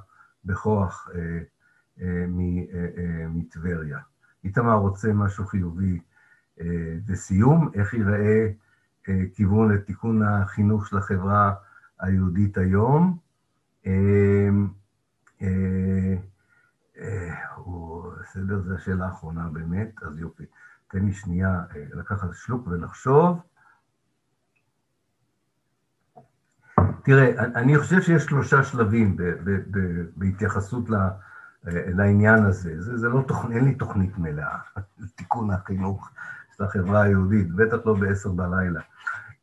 בכוח 0.46 1.10
אה, 1.16 1.20
אה, 1.20 1.26
אה, 1.26 1.40
מטבריה. 3.30 4.00
איתמר 4.44 4.74
רוצה 4.74 5.14
משהו 5.14 5.46
חיובי 5.46 6.00
אה, 6.62 6.66
לסיום, 7.08 7.70
איך 7.74 7.94
ייראה 7.94 8.48
אה, 9.10 9.24
כיוון 9.34 9.72
לתיקון 9.72 10.22
החינוך 10.22 10.88
של 10.88 10.98
החברה 10.98 11.54
היהודית 12.00 12.58
היום. 12.58 13.18
אה, 13.86 14.50
אה, 15.42 16.16
אה, 16.98 17.36
בסדר, 18.22 18.62
זו 18.62 18.76
השאלה 18.76 19.06
האחרונה 19.06 19.50
באמת, 19.50 20.04
אז 20.04 20.20
יופי. 20.20 20.44
תן 20.88 21.06
לי 21.06 21.14
שנייה 21.14 21.64
אה, 21.76 21.86
לקחת 21.94 22.28
שלוק 22.34 22.68
ולחשוב. 22.68 23.40
תראה, 27.04 27.46
אני 27.56 27.80
חושב 27.80 28.02
שיש 28.02 28.24
שלושה 28.24 28.64
שלבים 28.64 29.18
בהתייחסות 30.16 30.90
ל- 30.90 31.10
לעניין 31.72 32.44
הזה. 32.44 32.82
זה, 32.82 32.98
זה 32.98 33.10
לא 33.10 33.24
תוכנית, 33.28 33.58
אין 33.58 33.66
לי 33.66 33.76
תוכנית 33.76 34.18
מלאה 34.18 34.58
לתיקון 35.00 35.52
החינוך 35.52 36.10
של 36.58 36.64
החברה 36.64 37.02
היהודית, 37.02 37.52
בטח 37.52 37.78
לא 37.86 37.94
בעשר 37.94 38.32
בלילה. 38.32 38.82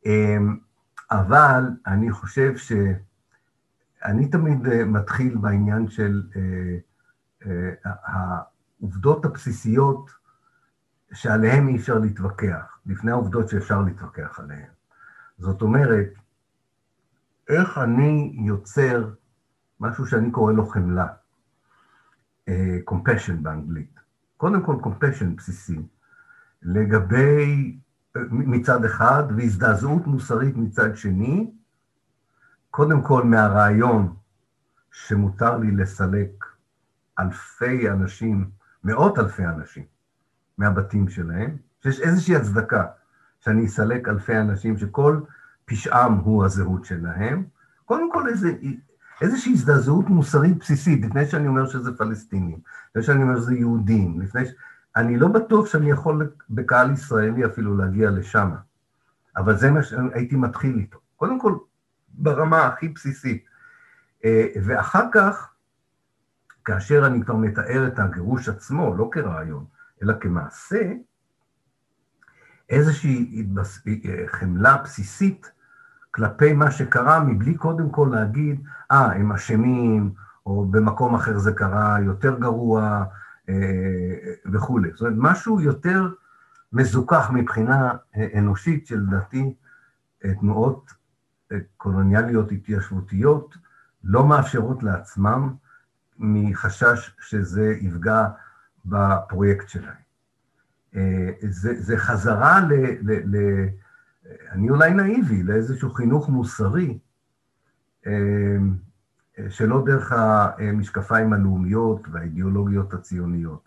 אמ, 0.05 0.57
אבל 1.11 1.63
אני 1.87 2.11
חושב 2.11 2.57
ש... 2.57 2.71
אני 4.05 4.27
תמיד 4.27 4.67
אה, 4.67 4.85
מתחיל 4.85 5.37
בעניין 5.37 5.89
של 5.89 6.23
אה, 6.35 6.77
אה, 7.45 7.91
העובדות 8.05 9.25
הבסיסיות 9.25 10.09
שעליהן 11.13 11.67
אי 11.67 11.75
אפשר 11.75 11.99
להתווכח, 11.99 12.77
לפני 12.85 13.11
העובדות 13.11 13.49
שאפשר 13.49 13.81
להתווכח 13.81 14.39
עליהן. 14.39 14.69
זאת 15.37 15.61
אומרת, 15.61 16.09
איך 17.49 17.77
אני 17.77 18.35
יוצר 18.45 19.09
משהו 19.79 20.05
שאני 20.05 20.31
קורא 20.31 20.53
לו 20.53 20.65
חמלה, 20.65 21.07
compassion 22.89 23.33
באנגלית. 23.41 23.99
קודם 24.37 24.63
כל 24.63 24.75
compassion 24.83 25.35
בסיסי. 25.37 25.81
לגבי, 26.61 27.77
מצד 28.31 28.85
אחד, 28.85 29.23
והזדעזעות 29.37 30.07
מוסרית 30.07 30.57
מצד 30.57 30.97
שני, 30.97 31.51
קודם 32.71 33.01
כל 33.01 33.23
מהרעיון 33.23 34.15
שמותר 34.91 35.57
לי 35.57 35.71
לסלק 35.71 36.45
אלפי 37.19 37.89
אנשים, 37.89 38.49
מאות 38.83 39.19
אלפי 39.19 39.45
אנשים, 39.45 39.83
מהבתים 40.57 41.09
שלהם, 41.09 41.57
שיש 41.83 41.99
איזושהי 41.99 42.35
הצדקה 42.35 42.85
שאני 43.39 43.65
אסלק 43.65 44.07
אלפי 44.07 44.37
אנשים 44.37 44.77
שכל 44.77 45.21
פשעם 45.65 46.13
הוא 46.13 46.45
הזהות 46.45 46.85
שלהם, 46.85 47.43
קודם 47.85 48.11
כל 48.11 48.27
איזה, 48.27 48.53
איזושהי 49.21 49.53
הזדעזעות 49.53 50.09
מוסרית 50.09 50.57
בסיסית, 50.57 51.05
לפני 51.05 51.25
שאני 51.25 51.47
אומר 51.47 51.67
שזה 51.67 51.97
פלסטינים, 51.97 52.59
לפני 52.89 53.03
שאני 53.03 53.23
אומר 53.23 53.39
שזה 53.39 53.55
יהודים, 53.55 54.21
לפני 54.21 54.45
ש... 54.45 54.49
אני 54.95 55.17
לא 55.17 55.27
בטוח 55.27 55.65
שאני 55.65 55.89
יכול 55.89 56.31
בקהל 56.49 56.91
ישראלי 56.91 57.45
אפילו 57.45 57.77
להגיע 57.77 58.09
לשם, 58.09 58.51
אבל 59.37 59.57
זה 59.57 59.71
מה 59.71 59.83
שהייתי 59.83 60.35
מתחיל 60.35 60.75
איתו. 60.77 60.99
קודם 61.15 61.39
כל, 61.39 61.57
ברמה 62.09 62.65
הכי 62.65 62.89
בסיסית. 62.89 63.45
אה, 64.25 64.47
ואחר 64.63 65.05
כך, 65.13 65.53
כאשר 66.65 67.07
אני 67.07 67.21
כבר 67.21 67.35
מתאר 67.35 67.87
את 67.87 67.99
הגירוש 67.99 68.49
עצמו, 68.49 68.95
לא 68.97 69.09
כרעיון, 69.11 69.65
אלא 70.03 70.13
כמעשה, 70.19 70.91
איזושהי 72.69 73.45
אה, 73.87 74.23
חמלה 74.27 74.77
בסיסית 74.77 75.51
כלפי 76.15 76.53
מה 76.53 76.71
שקרה, 76.71 77.23
מבלי 77.23 77.55
קודם 77.55 77.89
כל 77.89 78.09
להגיד, 78.11 78.63
אה, 78.91 79.11
ah, 79.11 79.15
הם 79.15 79.31
אשמים, 79.31 80.11
או 80.45 80.65
במקום 80.65 81.15
אחר 81.15 81.37
זה 81.37 81.51
קרה 81.51 81.97
יותר 82.01 82.39
גרוע, 82.39 83.03
אה, 83.49 83.55
וכולי. 84.53 84.89
זאת 84.91 85.01
אומרת, 85.01 85.15
משהו 85.17 85.61
יותר 85.61 86.07
מזוכח 86.73 87.29
מבחינה 87.33 87.91
אנושית, 88.37 88.87
שלדעתי 88.87 89.53
תנועות 90.39 90.93
קולוניאליות 91.77 92.51
התיישבותיות 92.51 93.57
לא 94.03 94.27
מאפשרות 94.27 94.83
לעצמם 94.83 95.53
מחשש 96.19 97.15
שזה 97.19 97.75
יפגע 97.81 98.27
בפרויקט 98.85 99.69
שלהם. 99.69 100.03
אה, 100.95 101.29
זה, 101.49 101.81
זה 101.81 101.97
חזרה 101.97 102.59
ל, 102.59 102.73
ל, 103.01 103.37
ל... 103.37 103.67
אני 104.51 104.69
אולי 104.69 104.93
נאיבי, 104.93 105.43
לאיזשהו 105.43 105.89
חינוך 105.89 106.29
מוסרי, 106.29 106.97
אה, 108.07 108.57
שלא 109.49 109.83
דרך 109.85 110.11
המשקפיים 110.11 111.33
הלאומיות 111.33 112.07
והאידיאולוגיות 112.11 112.93
הציוניות. 112.93 113.63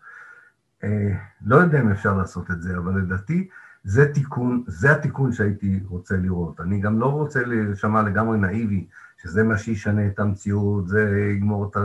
אה, 0.84 1.16
לא 1.44 1.56
יודע 1.56 1.80
אם 1.80 1.90
אפשר 1.90 2.16
לעשות 2.16 2.50
את 2.50 2.62
זה, 2.62 2.76
אבל 2.76 3.00
לדעתי 3.00 3.48
זה 3.84 4.12
תיקון, 4.14 4.64
זה 4.66 4.92
התיקון 4.92 5.32
שהייתי 5.32 5.80
רוצה 5.88 6.16
לראות. 6.16 6.60
אני 6.60 6.80
גם 6.80 7.00
לא 7.00 7.06
רוצה 7.06 7.44
להישמע 7.44 8.02
לגמרי 8.02 8.38
נאיבי, 8.38 8.86
שזה 9.22 9.44
מה 9.44 9.58
שישנה 9.58 10.06
את 10.06 10.18
המציאות, 10.18 10.88
זה 10.88 11.30
יגמור 11.36 11.70
את 11.70 11.76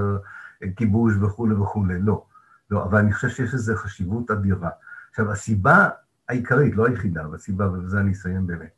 הכיבוש 0.62 1.14
וכולי 1.22 1.56
וכולי, 1.56 2.00
לא. 2.00 2.26
לא, 2.72 2.84
אבל 2.84 2.98
אני 2.98 3.14
חושב 3.14 3.30
שיש 3.30 3.54
לזה 3.54 3.76
חשיבות 3.76 4.32
אדירה. 4.32 4.70
עכשיו, 5.10 5.32
הסיבה 5.32 5.90
העיקרית, 6.32 6.76
לא 6.76 6.88
היחידה, 6.88 7.24
אבל 7.24 7.36
הסיבה, 7.36 7.70
ובזה 7.70 8.00
אני 8.00 8.12
אסיים 8.12 8.48
באמת, 8.48 8.72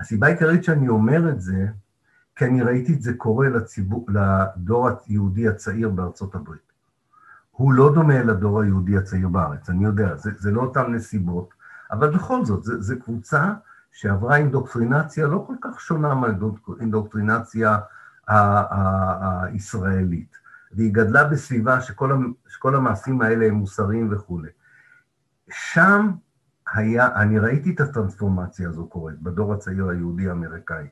הסיבה 0.00 0.26
העיקרית 0.26 0.64
שאני 0.64 0.88
אומר 0.88 1.28
את 1.28 1.40
זה, 1.40 1.66
כי 2.36 2.44
אני 2.44 2.62
ראיתי 2.62 2.94
את 2.94 3.02
זה 3.02 3.14
קורה 3.14 3.48
לציבור, 3.48 4.06
לדור 4.08 4.88
היהודי 5.06 5.48
הצעיר 5.48 5.88
בארצות 5.88 6.34
הברית. 6.34 6.72
הוא 7.50 7.72
לא 7.72 7.94
דומה 7.94 8.22
לדור 8.22 8.60
היהודי 8.60 8.96
הצעיר 8.96 9.28
בארץ, 9.28 9.70
אני 9.70 9.84
יודע, 9.84 10.16
זה, 10.16 10.30
זה 10.38 10.50
לא 10.50 10.60
אותן 10.60 10.92
נסיבות, 10.92 11.54
אבל 11.90 12.10
בכל 12.10 12.44
זאת, 12.44 12.62
זו 12.62 12.94
קבוצה 13.04 13.52
שעברה 13.92 14.36
אינדוקטרינציה 14.36 15.26
לא 15.26 15.44
כל 15.46 15.54
כך 15.60 15.80
שונה 15.80 16.14
מהאינדוקטרינציה 16.14 17.78
הישראלית, 18.28 20.36
והיא 20.72 20.94
גדלה 20.94 21.24
בסביבה 21.24 21.80
שכל, 21.80 22.32
שכל 22.48 22.76
המעשים 22.76 23.22
האלה 23.22 23.46
הם 23.46 23.54
מוסריים 23.54 24.08
וכולי. 24.12 24.48
שם 25.50 26.10
היה, 26.74 27.16
אני 27.16 27.38
ראיתי 27.38 27.70
את 27.70 27.80
הטרנספורמציה 27.80 28.68
הזו 28.68 28.86
קורית 28.86 29.20
בדור 29.22 29.52
הצעיר 29.52 29.88
היהודי-אמריקאי, 29.88 30.86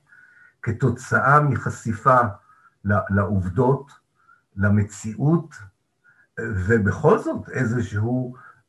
כתוצאה 0.62 1.40
מחשיפה 1.40 2.18
לעובדות, 2.84 3.92
למציאות, 4.56 5.54
ובכל 6.40 7.18
זאת 7.18 7.48
איזושהי 7.48 8.00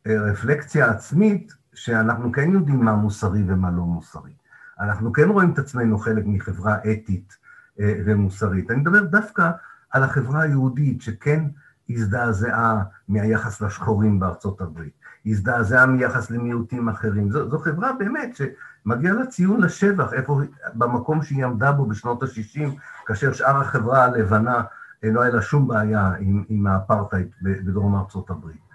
אה, 0.08 0.22
רפלקציה 0.22 0.90
עצמית 0.92 1.54
שאנחנו 1.74 2.32
כן 2.32 2.52
יודעים 2.52 2.86
מה 2.86 2.96
מוסרי 2.96 3.44
ומה 3.48 3.72
לא 3.72 3.84
מוסרי. 3.84 4.34
אנחנו 4.80 5.14
כן 5.14 5.30
רואים 5.30 5.54
את 5.54 5.60
עצמנו 5.60 5.98
חלק 5.98 6.24
מחברה 6.28 6.78
אתית 6.78 7.38
אה, 7.80 7.94
ומוסרית. 8.06 8.72
אני 8.72 8.80
מדבר 8.80 9.04
דווקא 9.04 9.52
על 9.92 10.04
החברה 10.04 10.42
היהודית 10.42 11.02
שכן 11.02 11.46
הזדעזעה 11.90 12.84
מהיחס 13.08 13.62
לשחורים 13.62 14.20
בארצות 14.20 14.62
הברית, 14.62 14.94
הזדעזעה 15.26 15.86
מיחס 15.86 16.32
למיעוטים 16.32 16.90
אחרים. 16.90 17.32
זו, 17.32 17.50
זו 17.50 17.60
חברה 17.60 17.94
באמת 17.94 18.36
שמגיע 18.36 19.14
לה 19.14 19.26
ציון 19.26 19.62
לשבח, 19.62 20.14
איפה, 20.14 20.42
במקום 20.74 21.24
שהיא 21.24 21.46
עמדה 21.46 21.72
בו 21.72 21.86
בשנות 21.86 22.24
ה-60, 22.24 22.70
כאשר 23.06 23.34
שאר 23.34 23.62
החברה 23.62 24.04
הלבנה 24.04 24.64
אה, 25.04 25.10
לא 25.12 25.22
היה 25.22 25.34
לה 25.34 25.42
שום 25.42 25.68
בעיה 25.68 26.14
עם, 26.20 26.44
עם 26.50 26.68
האפרטהייד 26.68 27.28
בדרום 27.42 27.96
ארצות 27.96 28.30
הברית. 28.30 28.72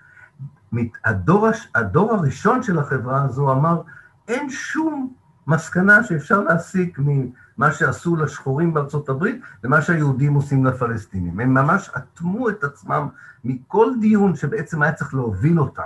הדור, 1.05 1.49
הדור 1.75 2.15
הראשון 2.15 2.63
של 2.63 2.79
החברה 2.79 3.23
הזו 3.23 3.53
אמר, 3.53 3.83
אין 4.29 4.51
שום 4.51 5.15
מסקנה 5.47 6.05
שאפשר 6.05 6.41
להסיק 6.41 6.99
ממה 6.99 7.73
שעשו 7.73 8.17
לשחורים 8.17 8.75
בארצות 8.75 9.09
הברית 9.09 9.41
למה 9.65 9.83
שהיהודים 9.83 10.35
עושים 10.35 10.67
לפלסטינים. 10.67 11.41
הם 11.41 11.55
ממש 11.55 11.91
אטמו 11.97 12.49
את 12.49 12.65
עצמם 12.65 13.09
מכל 13.45 13.93
דיון 14.01 14.37
שבעצם 14.37 14.83
היה 14.83 14.93
צריך 14.93 15.15
להוביל 15.15 15.61
אותם 15.61 15.83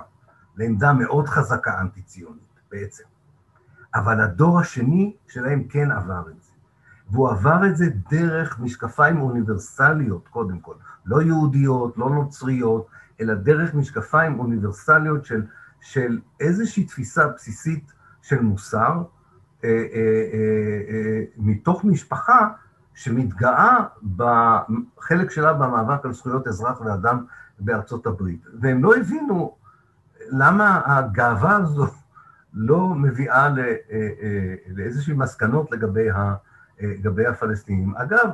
לעמדה 0.60 0.92
מאוד 0.92 1.28
חזקה 1.28 1.80
אנטי-ציונית 1.80 2.60
בעצם. 2.70 3.04
אבל 3.94 4.20
הדור 4.20 4.60
השני 4.60 5.16
שלהם 5.28 5.64
כן 5.64 5.90
עבר 5.90 6.22
את 6.28 6.42
זה. 6.42 6.50
והוא 7.10 7.30
עבר 7.30 7.66
את 7.66 7.76
זה 7.76 7.86
דרך 8.10 8.60
משקפיים 8.60 9.20
אוניברסליות, 9.20 10.28
קודם 10.28 10.60
כל. 10.60 10.74
לא 11.06 11.22
יהודיות, 11.22 11.98
לא 11.98 12.10
נוצריות, 12.10 12.86
אלא 13.20 13.34
דרך 13.34 13.74
משקפיים 13.74 14.38
אוניברסליות 14.38 15.24
של, 15.24 15.42
של 15.80 16.20
איזושהי 16.40 16.84
תפיסה 16.84 17.28
בסיסית 17.28 17.92
של 18.22 18.42
מוסר, 18.42 19.02
אה, 19.64 19.68
אה, 19.68 19.74
אה, 20.32 20.94
אה, 20.94 21.22
מתוך 21.36 21.84
משפחה 21.84 22.48
שמתגאה 22.94 23.76
בחלק 24.16 25.30
שלה 25.30 25.52
במאבק 25.52 26.04
על 26.04 26.12
זכויות 26.12 26.48
אזרח 26.48 26.80
ואדם 26.80 27.24
בארצות 27.58 28.06
הברית. 28.06 28.46
והם 28.60 28.84
לא 28.84 28.96
הבינו 28.96 29.59
למה 30.32 30.80
הגאווה 30.84 31.56
הזו 31.56 31.86
לא 32.54 32.88
מביאה 32.88 33.46
אה, 33.46 33.76
אה, 33.90 34.54
לאיזשהן 34.68 35.16
מסקנות 35.16 35.72
לגבי, 35.72 36.10
ה, 36.10 36.16
אה, 36.16 36.34
לגבי 36.80 37.26
הפלסטינים. 37.26 37.96
אגב, 37.96 38.30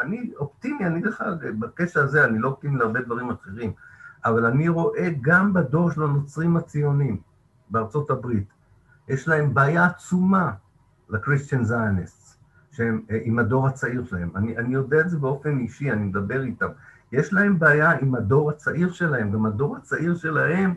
אני 0.00 0.30
אופטימי, 0.36 0.86
אני 0.86 1.02
לך, 1.02 1.24
בקשר 1.58 2.02
הזה, 2.02 2.24
אני 2.24 2.38
לא 2.38 2.48
אופטימי 2.48 2.78
להרבה 2.78 3.00
דברים 3.00 3.30
אחרים. 3.30 3.72
אבל 4.24 4.46
אני 4.46 4.68
רואה 4.68 5.08
גם 5.20 5.52
בדור 5.52 5.90
של 5.90 6.02
הנוצרים 6.02 6.56
הציונים 6.56 7.20
בארצות 7.70 8.10
הברית, 8.10 8.48
יש 9.08 9.28
להם 9.28 9.54
בעיה 9.54 9.86
עצומה 9.86 10.52
לקריסטיאן 11.08 11.64
זיוניסט, 11.64 12.38
שהם 12.70 13.02
עם 13.24 13.38
הדור 13.38 13.66
הצעיר 13.66 14.04
שלהם. 14.04 14.30
אני, 14.36 14.56
אני 14.58 14.74
יודע 14.74 15.00
את 15.00 15.10
זה 15.10 15.18
באופן 15.18 15.58
אישי, 15.58 15.92
אני 15.92 16.04
מדבר 16.04 16.42
איתם. 16.42 16.68
יש 17.12 17.32
להם 17.32 17.58
בעיה 17.58 17.90
עם 17.90 18.14
הדור 18.14 18.50
הצעיר 18.50 18.92
שלהם, 18.92 19.32
גם 19.32 19.46
הדור 19.46 19.76
הצעיר 19.76 20.14
שלהם, 20.16 20.74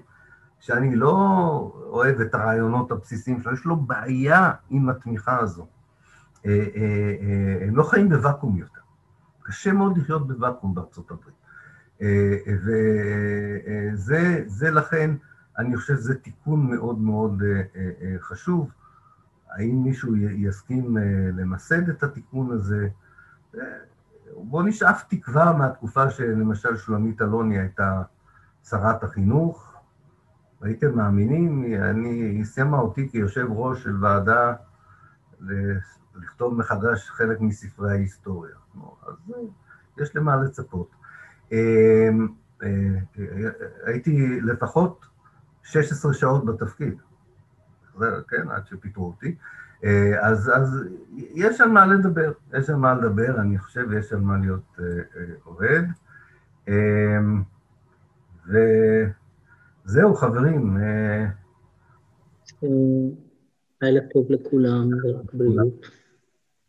שאני 0.62 0.96
לא 0.96 1.14
אוהב 1.86 2.22
את 2.22 2.36
הרעיונות 2.36 2.92
הבסיסיים 2.92 3.42
שלו, 3.42 3.54
יש 3.54 3.66
לו 3.66 3.76
בעיה 3.76 4.52
עם 4.70 4.90
התמיכה 4.90 5.40
הזו. 5.40 5.68
אה, 6.46 6.66
אה, 6.76 7.68
הם 7.68 7.76
לא 7.76 7.84
חיים 7.84 8.10
בוואקום 8.10 8.58
יותר. 8.58 8.82
קשה 9.44 9.72
מאוד 9.72 9.98
לחיות 9.98 10.28
בוואקום 10.28 10.76
בארצות 10.76 11.12
הברית. 11.12 11.36
וזה 14.06 14.72
לכן, 14.72 15.12
אני 15.58 15.78
חושב 15.78 15.96
שזה 15.96 16.16
תיקון 16.16 16.72
מאוד 16.72 17.00
מאוד 17.00 17.44
אה, 17.44 17.62
אה, 17.76 18.16
חשוב. 18.20 18.72
האם 19.52 19.84
מישהו 19.84 20.16
יסכים 20.16 20.98
אה, 20.98 21.04
למסד 21.34 21.90
את 21.90 22.04
התיקון 22.04 22.52
הזה? 22.52 22.88
בואו 24.36 24.64
נשאף 24.64 25.04
תקווה 25.10 25.54
מהתקופה 25.54 26.10
שלמשל 26.10 26.78
שולמית 26.78 27.22
אלוני 27.22 27.60
הייתה 27.60 28.02
שרת 28.70 29.04
החינוך. 29.04 29.70
הייתם 30.62 30.96
מאמינים? 30.96 31.74
אני, 31.82 32.10
היא 32.10 32.46
שמה 32.46 32.80
אותי 32.80 33.10
כיושב 33.12 33.48
ראש 33.50 33.84
של 33.84 34.04
ועדה 34.04 34.54
לכתוב 36.16 36.58
מחדש 36.58 37.10
חלק 37.10 37.42
מספרי 37.42 37.92
ההיסטוריה. 37.92 38.56
אז 39.08 39.34
יש 39.98 40.16
למה 40.16 40.36
לצפות. 40.36 40.92
אמ, 41.52 42.28
אה, 42.64 42.68
הייתי 43.86 44.42
לפחות 44.42 45.06
16 45.64 46.14
שעות 46.14 46.46
בתפקיד. 46.46 46.94
כן, 48.28 48.50
עד 48.50 48.68
שפיטרו 48.68 49.06
אותי. 49.06 49.36
אז, 50.22 50.52
אז 50.56 50.84
יש 51.16 51.62
על 51.62 51.70
מה 51.70 51.86
לדבר, 51.86 52.32
יש 52.54 52.70
על 52.70 52.76
מה 52.76 52.94
לדבר, 52.94 53.42
אני 53.42 53.58
חושב, 53.58 53.92
יש 53.92 54.14
על 54.14 54.20
מה 54.20 54.38
להיות 54.38 54.78
עובד. 55.44 55.84
וזהו, 59.86 60.16
חברים. 60.16 60.78
לילה 63.82 64.02
טוב 64.14 64.32
לכולם, 64.32 64.90
ורק 65.03 65.34
בריאות. 65.34 65.86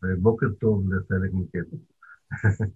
ובוקר 0.03 0.47
טוב 0.59 0.93
לחלק 0.93 1.31
מכם. 1.33 1.63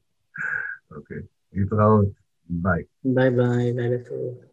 אוקיי, 0.96 1.22
להתראות, 1.54 2.08
bye. 2.50 2.84
Bye 3.04 3.30
bye, 3.30 3.74
לילה 3.74 4.04
טוב. 4.10 4.47